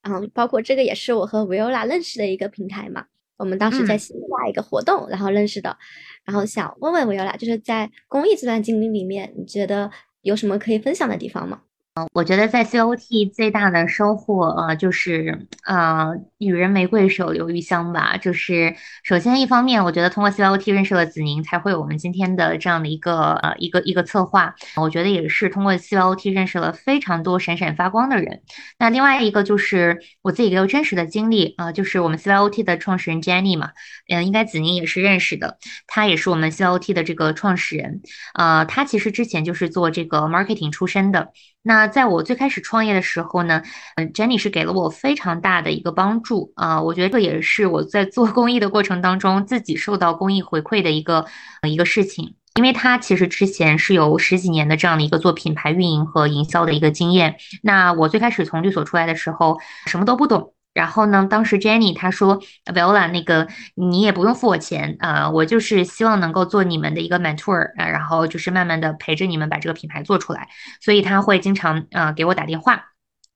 [0.02, 3.06] 嗯，包括这个也是我和 Viola 认识的一个平台嘛，
[3.38, 5.78] 我们当时在线下一个活动然后认识的，
[6.24, 9.90] 然后想问问 Viola，就是在公益这段经历里面，你觉得
[10.22, 11.62] 有什么可以分享的地方吗？
[12.12, 18.18] 我觉得在 COT 最大的收获，呃，就是呃，予人玫瑰，手留余香吧。
[18.18, 24.56] 就是首先一方面，我觉得通过 COT 认识了子宁，才会有我们今天的这样的一个呃一个一个策划。
[24.76, 28.42] 我觉得也是通过 COT 认识了非常多闪闪发光的人。
[28.78, 33.70] 那另外一个就是我自己一个真实的经历啊，就是我们 COT 的创始人 Jenny 嘛，
[34.10, 38.02] 嗯，应该子宁也是认识的，他也是我们 COT 的这个创始人。
[38.34, 41.32] 呃，他其实之前就是做这个 marketing 出身的。
[41.68, 43.64] 那在我最开始创业的时候呢，
[43.96, 51.26] 嗯，Jenny 是给了我非常大的一个帮助啊，我觉得这也是我在做公益的过程当中自己受到公益回馈的一个
[51.68, 57.38] 一个事情，因为他其实之前是有十几年的这样的一个做品牌运营和营销的一个经验。
[57.64, 60.54] 那我最开始从律所出来的时候，什么都不懂。
[60.76, 61.26] 然后呢？
[61.30, 70.50] 当时 Jenny 她说，Viola 那个你也不用付我钱啊，我就是希望能够做你们的一个 mentor 啊，然后就是慢慢的陪着你们把这个品牌做出来。
[70.82, 72.84] 所以他会经常啊给我打电话，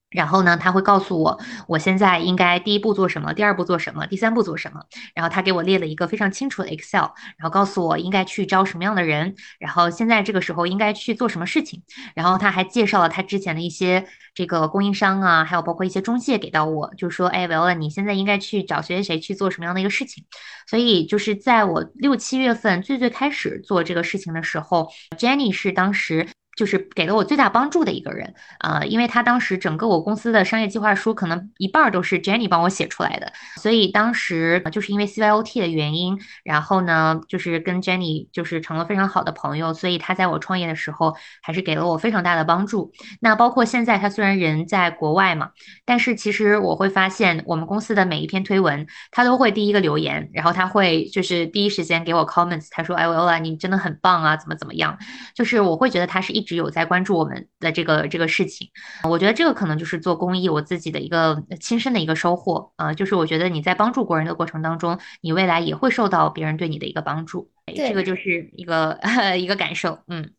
[0.09, 4.81] 然后呢他会告诉我我现在应该第一步做什么，第二步做什么，第三步做什么。
[5.13, 11.83] 然后他给我列了一个非常清楚的 Excel，然后告诉我应该去招什么样的人，然后现在这个时候应该去做什么事情。
[12.15, 14.07] 然后他还介绍了他之前的一些。
[14.35, 20.23] 这个供应商啊，还有包括一些中介给到我，就说，哎，维欧你现在应该去找谁谁谁去做什么样的一个事情。
[20.65, 26.29] 所以就是在我六七月份最最开始做这个事情的时候，Jenny 是当时。
[26.59, 33.31] 就是给了我最大帮助的一个人，呃，因为他当时整个我公司的商业计划书可能一半都是 Jenny 帮我写出来的，
[33.61, 42.91] 所以当时就是因为 CYOT 的原因，然后呢，就是跟 Jenny 就是成了非常好的朋友，所以他在我创业的时候还是给了我非常大的帮助。
[43.21, 45.51] 那包括现在他虽然人在国外嘛，
[45.85, 54.97] 但是其实我会发现我们公司的每一篇推文，他都会第一个留言，然后他会就是第一时间给我 comments，他说，哎，Ola 你真的很棒啊，怎么怎么样，
[55.33, 56.48] 就是我会觉得他是一。
[56.49, 58.67] 只有在关注我们的这个这个事情，
[59.07, 62.73] 我觉得这个可能就是做公益我自己的一个亲身的一个收获。
[62.75, 68.99] 啊，就是我觉得你在帮助国人的过程当中，你未来也会受到别人对你的一个帮助，这个就是一个
[69.37, 70.31] 一个感受，嗯，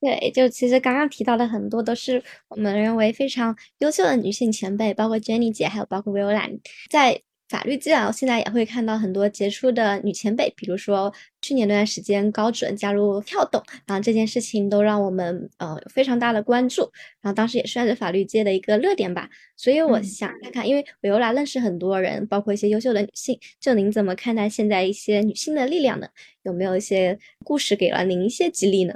[0.00, 7.20] 对，就其实刚刚提到的很多都是我们认为非常优秀的女性前辈，包括 Jenny 姐，还有包括 Willan，在。
[7.48, 16.82] 法律界啊，现在也会看到很多杰出的女前辈，比如说去年那段时间高准加入跳动，然后这件事情都让我们呃有非常大的关注，
[17.22, 19.30] 然后当时也算是法律界的一个热点吧。
[19.56, 26.06] 所以我想看看，因为我由来认识很多人，包括一些优秀的女性，就您怎么看待现在一些女性的力量呢？
[26.42, 28.94] 有没有一些故事给了您一些激励呢？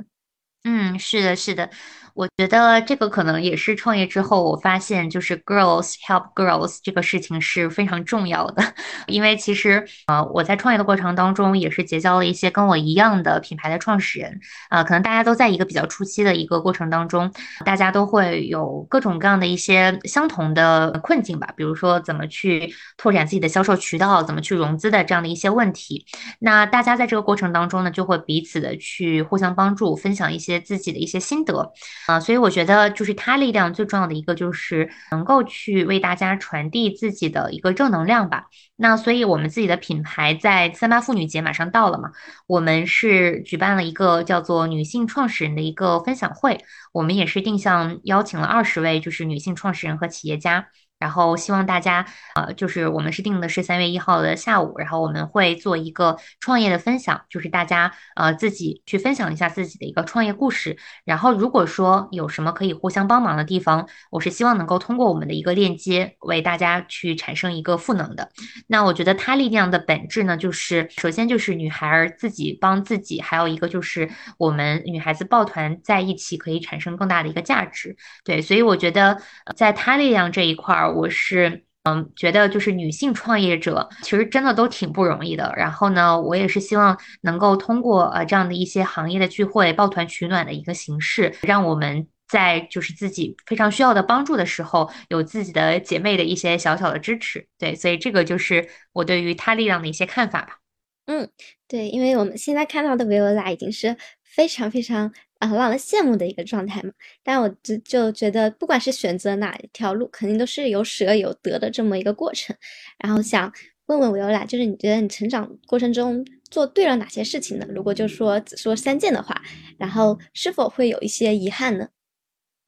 [0.64, 1.70] 嗯，是的，是的。
[2.14, 8.62] 我觉得这个可能也是创业之后，我发现就是 girls help girls 这个事情是非常重要的。
[9.06, 14.84] 因为其实呃，我在创业的过程当中，也是结交了一些跟我一样的品牌的创始人啊。
[14.84, 17.32] 可能大家都在一个比较初期的一个过程当中，
[17.64, 21.52] 大家都会有各种各样的一些相同的困境吧。
[21.56, 26.04] 比如说怎么去拓展自己的销售渠道，怎么去融资的这样的一些问题。
[26.38, 31.72] 那大家在这个过程当中呢，就会彼此的去互相帮助，分享一些自己的一些心得。
[32.06, 38.46] 啊，所以我觉得就是他力量最重要的一个，就是能够去为大家传递自己的一个正能量吧。
[38.76, 42.10] 那所以我们自己的品牌在三八妇女节马上到了嘛，
[42.46, 50.66] 我们是举办了一个叫做女性创始人的一个分享会，我们也是定向邀请了二十位就是女性创始人和企业家。
[51.02, 52.06] 然后希望大家，
[52.36, 60.78] 呃，就是我们是定的是三月一号的下午，然后我们会做一个创业的分享，就是大家呃自己去分享一下自己的一个创业故事。
[61.04, 68.28] 然后如果说有什么可以互相帮忙的地方，我是希望能够通过我们的一个链接为大家去产生一个赋能的。
[68.68, 74.08] 那我觉得它力量的本质呢，就是首先就是女孩儿自己帮自己，还有一个就是
[74.38, 77.96] 我们女孩子抱团在一起可以产生更大的一个价值。
[78.24, 79.20] 对，所以我觉得
[79.56, 80.91] 在它力量这一块儿。
[80.92, 85.52] 我是嗯，觉得就是女性创业者其实真的都挺不容易的。
[85.56, 97.48] 然后呢，我也是希望能够通过呃这样的一些行业的聚会，抱团取暖的一个形式，让我们在就是自己非常需要的帮助的时候，有自己的姐妹的一些小小的支持。
[97.58, 100.58] 对，所以这个就是我对于他力量的一些看法吧。
[101.06, 101.28] 嗯，
[101.66, 105.12] 对，因为我们现在看到的维欧拉已经是非常非常。
[105.42, 106.92] 啊，让人羡慕的一个状态嘛。
[107.24, 112.54] 但我就就觉得，不管是选择哪一条路，肯定都是有舍有得的这么一个过程。
[112.98, 113.52] 然后想
[113.86, 117.66] 问问维欧拉，就是你觉得你成长过程中做对了哪些事情呢？
[117.68, 119.42] 如果就说只说三件的话，
[119.78, 121.88] 然后是否会有一些遗憾呢？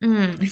[0.01, 0.37] 嗯。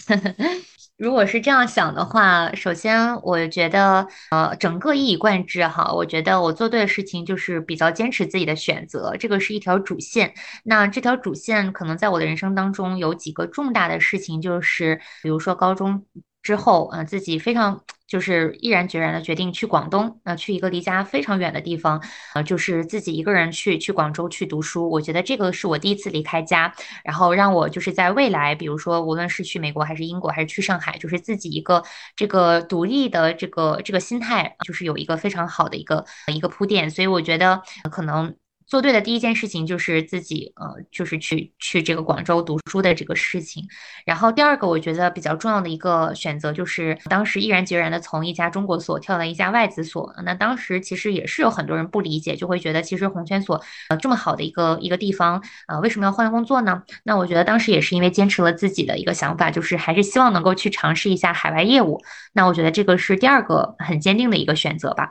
[1.02, 10.32] 如果是这样想的话，首先我觉得，呃，整个一以贯之哈，我觉得我做对的事情就是比较坚持自己的选择，这个是一条主线。
[10.62, 16.06] 那这条主线可能在我的人生当中有几个重大的事情，就是比如说高中。
[16.42, 22.02] 之后，呃，自己非常就是毅然决然的决定去广东，呃，去一个离家非常远的地方，
[22.34, 24.90] 呃，就是自己一个人去去广州去读书。
[24.90, 26.74] 我觉得这个是我第一次离开家，
[27.04, 31.82] 然后让我就是在未来，比如说无论是去美国还是英国还是去上海，就是自己一个
[32.16, 36.04] 这个独立的这个这个心态，就是有一个非常好的一个
[36.34, 36.90] 一个铺垫。
[36.90, 38.34] 所以我觉得可能。
[38.72, 43.68] 做对的第一件事情就是自己，呃，就是去去这个广州读书的这个事情。
[44.06, 50.14] 然后第二个，我觉得比较重要的一个选择就是当时毅然决然的从一家中国所跳到一家外资所。
[50.24, 56.82] 那当时其实也是有很多人不理解，就会觉得其实红圈所呃这么好的一个一个地方，呃为什么要换工作呢？
[57.04, 62.00] 那我觉得当时也是因为坚持了自己的一个想法，就是还是希望能够去尝试一下海外业务。
[62.32, 65.10] 那我觉得这个是第二个很坚定的一个选择吧。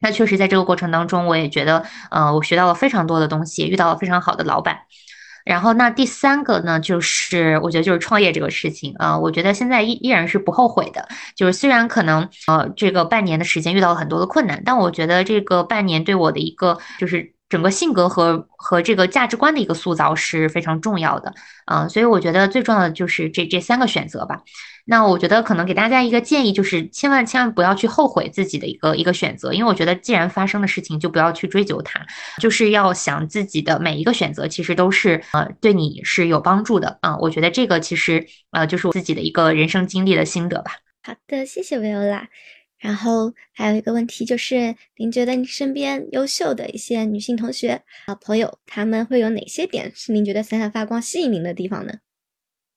[0.00, 4.78] 那确实，在这个过程当中，我也觉得，呃，我学到了非常多的东西，遇到了非常好的老板。
[5.44, 11.08] 然后，那第三个呢，就是我觉得就是创业这个事情啊，我觉得现在依依然是不后悔的。
[11.34, 21.34] 就是虽然可能，呃，这个半年的时间遇到了很多的困难，但我觉得这个半年对我的一个就是整个性格和和这个价值观的一个塑造是非常重要的
[21.66, 21.86] 啊。
[21.86, 24.40] 所以我觉得最重要的就是这这三个选择吧。
[24.86, 32.04] 那我觉得可能给大家一个建议，就是千万千万不要去后悔自己的一个一个选择，因为我觉得既然发生的事情，就不要去追究它，
[32.38, 37.16] 就是要想自己的每一个选择其实都是呃对你是有帮助的啊。
[37.18, 40.72] 我觉得这个其实呃就是我自己的一个人生经历的心得吧。
[41.04, 42.28] 好的，谢谢维欧拉。
[42.80, 51.92] 然后还有一个问题就是，您觉得你身边优秀的一些女性同学啊朋友，她们会有哪些点是您觉得闪闪发光、吸引您的地方呢？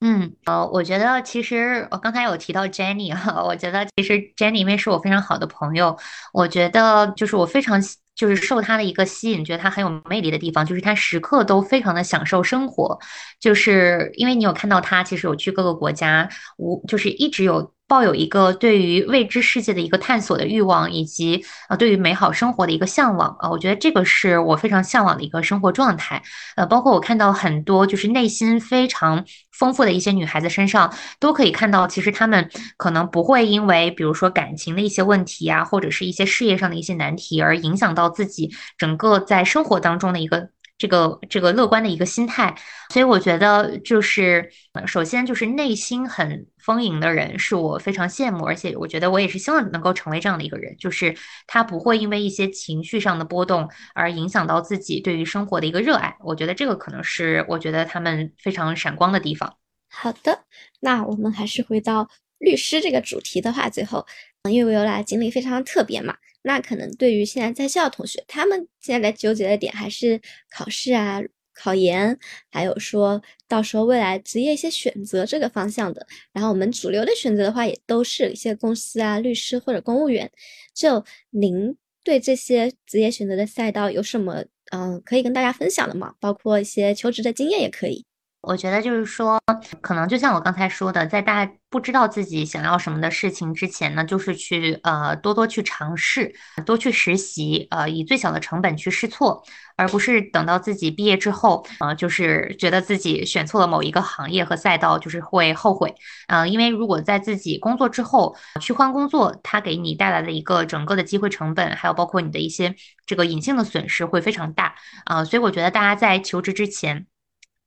[0.01, 5.97] 嗯，呃，我觉得其实我刚才有提到 Jenny 哈， 我觉得其实 Jenny 因为是我非常好的朋友，
[6.33, 7.81] 我觉得就是我非常
[8.13, 12.99] 就是受她的一个吸引，觉得她很有魅力的地方，就是她时刻都非常的享受生活，
[13.39, 16.27] 就是因为你有看到她其实有去各个国家，
[16.57, 17.71] 无就是一直有。
[17.93, 26.23] 抱有一个对于未知世界的一个探索的欲望，以及呃对于美好生活的一个向往啊，我觉得这个是我非常向往的一个生活状态。
[26.55, 40.49] 呃，包括我看到很多就是内心非常丰富的一些女孩子身上，都可以看到，其实她们可能不会因为比如说感情的一些问题啊，或者是一些事业上的一些难题而影响到自己整个在生活当中的一个。
[40.77, 42.55] 这个这个乐观的一个心态，
[42.91, 44.49] 所以我觉得就是，
[44.85, 51.15] 首先就是内心很丰盈的人是我非常羡慕，而且我觉得我也是希望能够成为这样的一个人，就是
[51.47, 56.17] 他不会因为一些情绪上的波动而影响到自己对于生活的一个热爱。
[56.21, 59.55] 我觉得这个可能是我觉得他们非常闪光的地方。
[59.89, 60.43] 好的，
[60.81, 62.09] 那我们还是回到
[62.39, 64.05] 律师这个主题的话，最后，
[64.49, 66.15] 因为维欧拉经历非常特别嘛。
[66.43, 70.21] 那可能对于现在在校的同学，他们现在在纠结的点还是
[70.51, 71.21] 考试啊、
[71.53, 72.17] 考研，
[72.51, 76.05] 还有说到时候未来职业一些选择这个方向的。
[76.31, 80.31] 然后我们主流的选择的话，也都是一些公司啊、律师或者公务员。
[80.75, 86.13] 就您对这些职业选择的赛道有什么嗯可以跟大家分享的吗？
[86.19, 88.05] 包括一些求职的经验也可以。
[88.43, 89.39] 我觉得就是说，
[89.79, 99.41] 可能就像我刚才说的，在大家不知道自己想要什么的事情之前呢，就是去呃多多去尝试，多去实习，呃以最小的成本去试错，
[99.77, 105.95] 而不是等到自己毕业之后，呃就是觉得自己选错了某一个行业和赛道，就是会后悔。
[106.27, 112.75] 呃，因为如果在自己工作之后去换工作，它给你带来的一个整个的机会成本，还有包括你的一些
[113.05, 114.75] 这个隐性的损失会非常大。
[115.05, 117.07] 啊，所以我觉得大家在求职之前。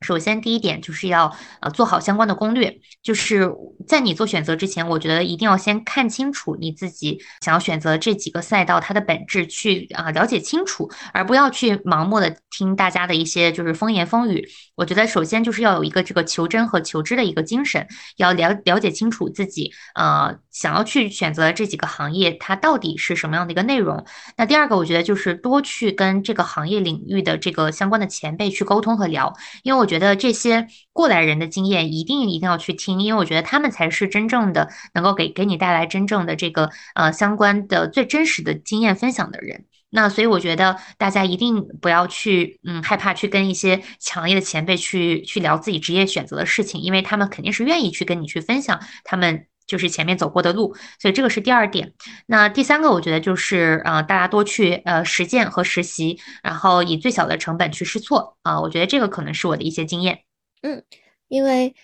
[0.02, 3.50] 首先，第一点就是要呃做好相关的攻略，就是
[3.88, 14.46] 在你做选择之前，我觉得一定要先看清楚你自己想要选择这几个赛道它的本质，去啊了解清楚，而不要去盲目的听大家的一些就是风言风语。
[14.74, 24.04] 我觉得首先就是要有一个这个求真和求知的一个精神，要了了解清楚自己呃想要去选择这几个行业它到底是什么样的一个内容。
[24.36, 29.32] 那第二个，我觉得就是多去跟这个行业领域的这个相关的前辈去沟通和聊，
[29.62, 29.85] 因为我。
[29.86, 39.64] 觉得这些过来人的经验一定一定要去听，因为我觉得他们才是真正的能够给给你带来真正的这个呃相关的最真实的经验分享的人。
[39.88, 49.46] 那所以我觉得大家一定不要去嗯害怕去跟一些强烈的前辈去去聊自己职业选择的事情，因为他们肯定是愿意去跟你去分享他们。
[49.66, 51.92] 就是前面走过的路，所以这个是第二点。
[52.26, 58.60] 那第三个，我觉得就是呃，大家多去呃实践和实习，然后以最小的成本去试错啊。
[58.60, 60.20] 我觉得这个可能是我的一些经验。
[60.62, 60.82] 嗯，
[61.28, 61.74] 因为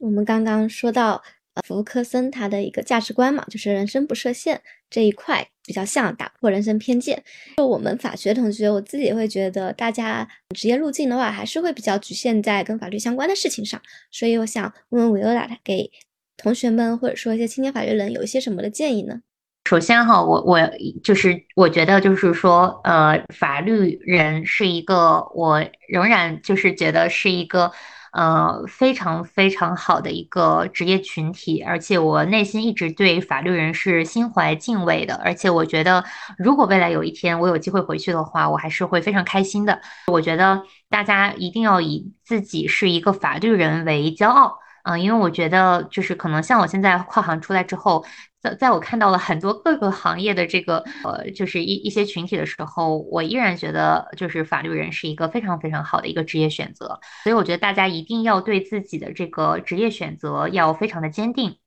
[0.00, 1.22] 我们刚刚说到
[1.54, 4.60] 呃，福克森他的一个价值观嘛，就是人生不设限
[4.90, 7.22] 这一块比较像打破人生偏见。
[7.56, 13.80] 就我们法学同学，我自己会觉得，大家职业路径的话，还是会比较局限在跟法律相关的事情上。
[14.10, 15.90] 所以我想问问维欧拉，他给。
[16.38, 19.20] 同学们或者说一些青年法律人有一些什么的建议呢？
[19.68, 20.58] 首先哈，我我
[21.04, 27.70] 就是我觉得就是说，呃，法律人是一个我仍然就是觉得是一个
[28.14, 36.02] 呃非常非常好的一个职业群体，而且我内心一直对法律人是心怀敬畏的，而且我觉得
[36.38, 39.78] 如果未来有一天我有机会回去的话，我还是会非常开心的。
[40.06, 44.56] 我觉得大家一定要以自己是一个法律人为骄傲。
[44.88, 48.02] 嗯，因为我觉得就是可能像我现在跨行出来之后，
[48.40, 56.98] 在在我看到了很多各个行业的这个呃，就是一一些群体的时候，我依然觉得就是法律人是一个非常非常好的一个职业选择。
[57.22, 61.58] 所以我觉得大家一定要对自己的这个职业选择要非常的坚定。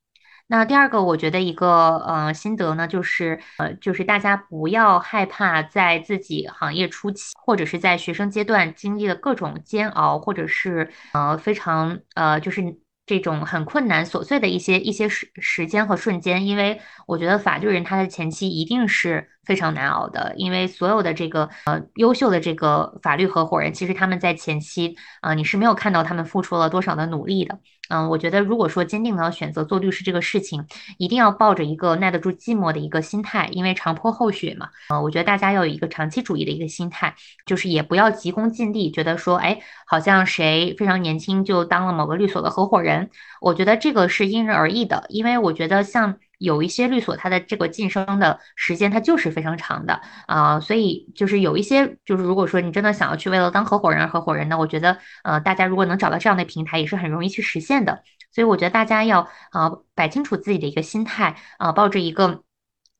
[0.48, 12.81] 那第二个，我觉得一个呃心得呢，就是呃就是大家不要害怕在自己行业初期或者是在学生阶段经历了各种煎熬，或者是呃非常呃就是。
[13.12, 27.58] 这种很困难、琐碎的一些一些时时间和瞬间，因为我觉得法律人他的前期一定是非常难熬的，因为所有的这个呃优秀的这个法律合伙人，其实他们在前期啊你是没有看到他们付出了多少的努力的。
[27.88, 30.64] 嗯，我觉得如果说坚定的选择做律师这个事情，
[30.96, 34.68] 一定要抱着一个耐得住寂寞的一个心态，因为长坡厚雪嘛。
[34.88, 37.14] 呃，我觉得大家要有一个长期主义的一个心态，
[37.44, 43.10] 就是也不要急功近利，觉得说，哎，好像谁非常年轻就当了某个律所的合伙人。
[43.40, 46.16] 我觉得这个是因人而异的，因为我觉得像。
[46.42, 58.02] 有一些律所，它的这个晋升的时间，它就是非常长的啊，所以就是有一些，就是如果说你真的想要去为了当合伙人而合伙人呢，我觉得呃，大家如果能找到这样的平台，也是很容易去实现的。
[58.34, 62.42] 所以我觉得大家要啊摆清楚自己的一个心态啊，抱着一个。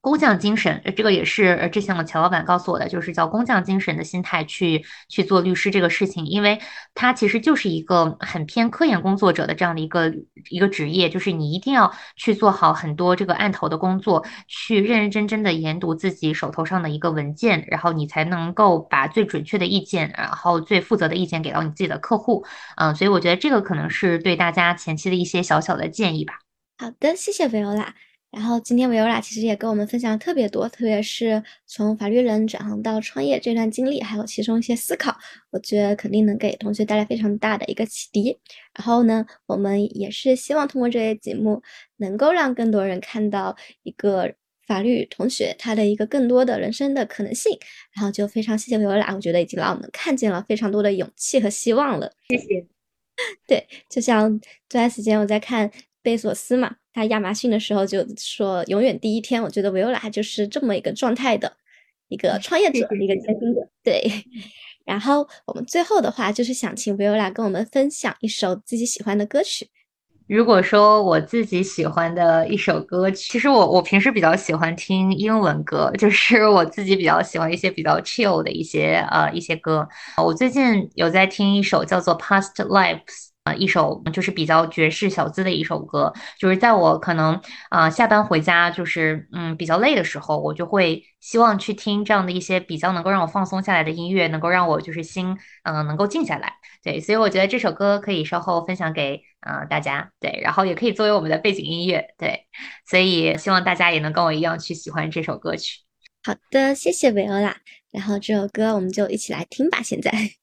[0.03, 6.61] 工匠精神，这个也是之前我乔老板告诉我的，就是叫工匠精神的心态去去做律师这个事情，因为
[6.93, 10.13] 它其实就是一个很偏科研工作者的这样的一个
[10.51, 22.45] 一个职业，就是你一定要去做好很多这个案头的工作，去认认真真的研读自己手头上的一个文件，然后你才能够把最准确的意见，然后最负责的意见给到你自己的客户。
[22.77, 26.41] 嗯，所以我觉得这个可能是对大家前期的一些小小的建议吧。
[26.77, 27.95] 好的，谢谢维欧拉。
[28.33, 35.15] 然后今天维欧拉其实也跟我们分享了特别多，特别是从法律人转行到创业这段经历，还有其中一些思考，
[35.51, 38.39] 我觉得肯定能给同学带来非常大的一个启迪。
[38.75, 41.63] 然后呢，我们也是希望通过这些节目，
[41.99, 44.33] 能够让更多人看到一个
[44.67, 47.59] 法律同学他的一个更多的人生的可能性。
[47.95, 52.11] 然后就非常谢谢维欧拉，我觉得已经让我们看见了非常多的勇气和希望了。
[52.29, 52.67] 谢谢。
[53.47, 54.41] 对，就像
[54.71, 55.71] 这段时间我在看
[56.03, 56.77] 贝索斯嘛。
[56.95, 61.51] 他亚马逊的时候就说永远第一天，我觉得维欧拉就是这么一个状态的
[62.09, 63.67] 一个创业者，一个坚定者。
[63.83, 64.11] 对，
[64.85, 69.71] 然后我们最后的话就是想请维欧拉跟我们分享一首自己喜欢的歌曲。
[70.29, 79.89] 如果说我自己喜欢的一首歌曲，其实我我平时比较喜欢听英文歌，就是我自己比较喜欢一些比较 chill 的一些呃一些歌。
[80.23, 83.32] 我最近有在听一首叫做 Past Lives。
[83.45, 87.41] 啊，一首就是比较爵士小资的一首歌，就是在我可能
[87.71, 96.53] 啊下班回家就是嗯比较累的时候，我就会希望去听这样的一些比较能够让我放松下来的音乐，能够让我就是心嗯能够静下来。
[96.85, 102.47] 对，所以我觉得这首歌可以稍后分享给啊大家，对，然后也可以作为我们的背景音乐，对，
[102.89, 105.81] 所以希望大家也能跟我一样去喜欢这首歌曲。
[106.25, 107.57] 好的，谢谢维欧拉，
[107.91, 110.42] 然后这首歌我们就一起来听吧，现在。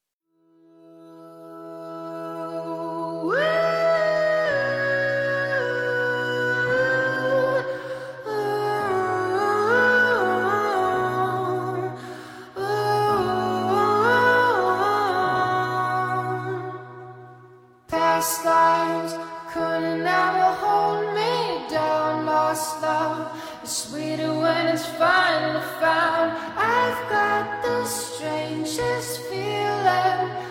[25.81, 30.48] I've got the strangest feeling.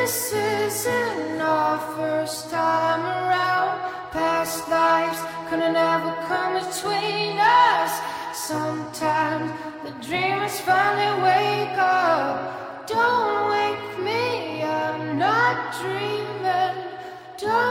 [0.00, 3.76] This isn't our first time around.
[4.10, 5.20] Past lives
[5.50, 7.92] couldn't ever come between us.
[8.32, 9.52] Sometimes
[9.84, 12.86] the dreamers finally wake up.
[12.86, 16.76] Don't wake me, I'm not dreaming.
[17.36, 17.69] Don't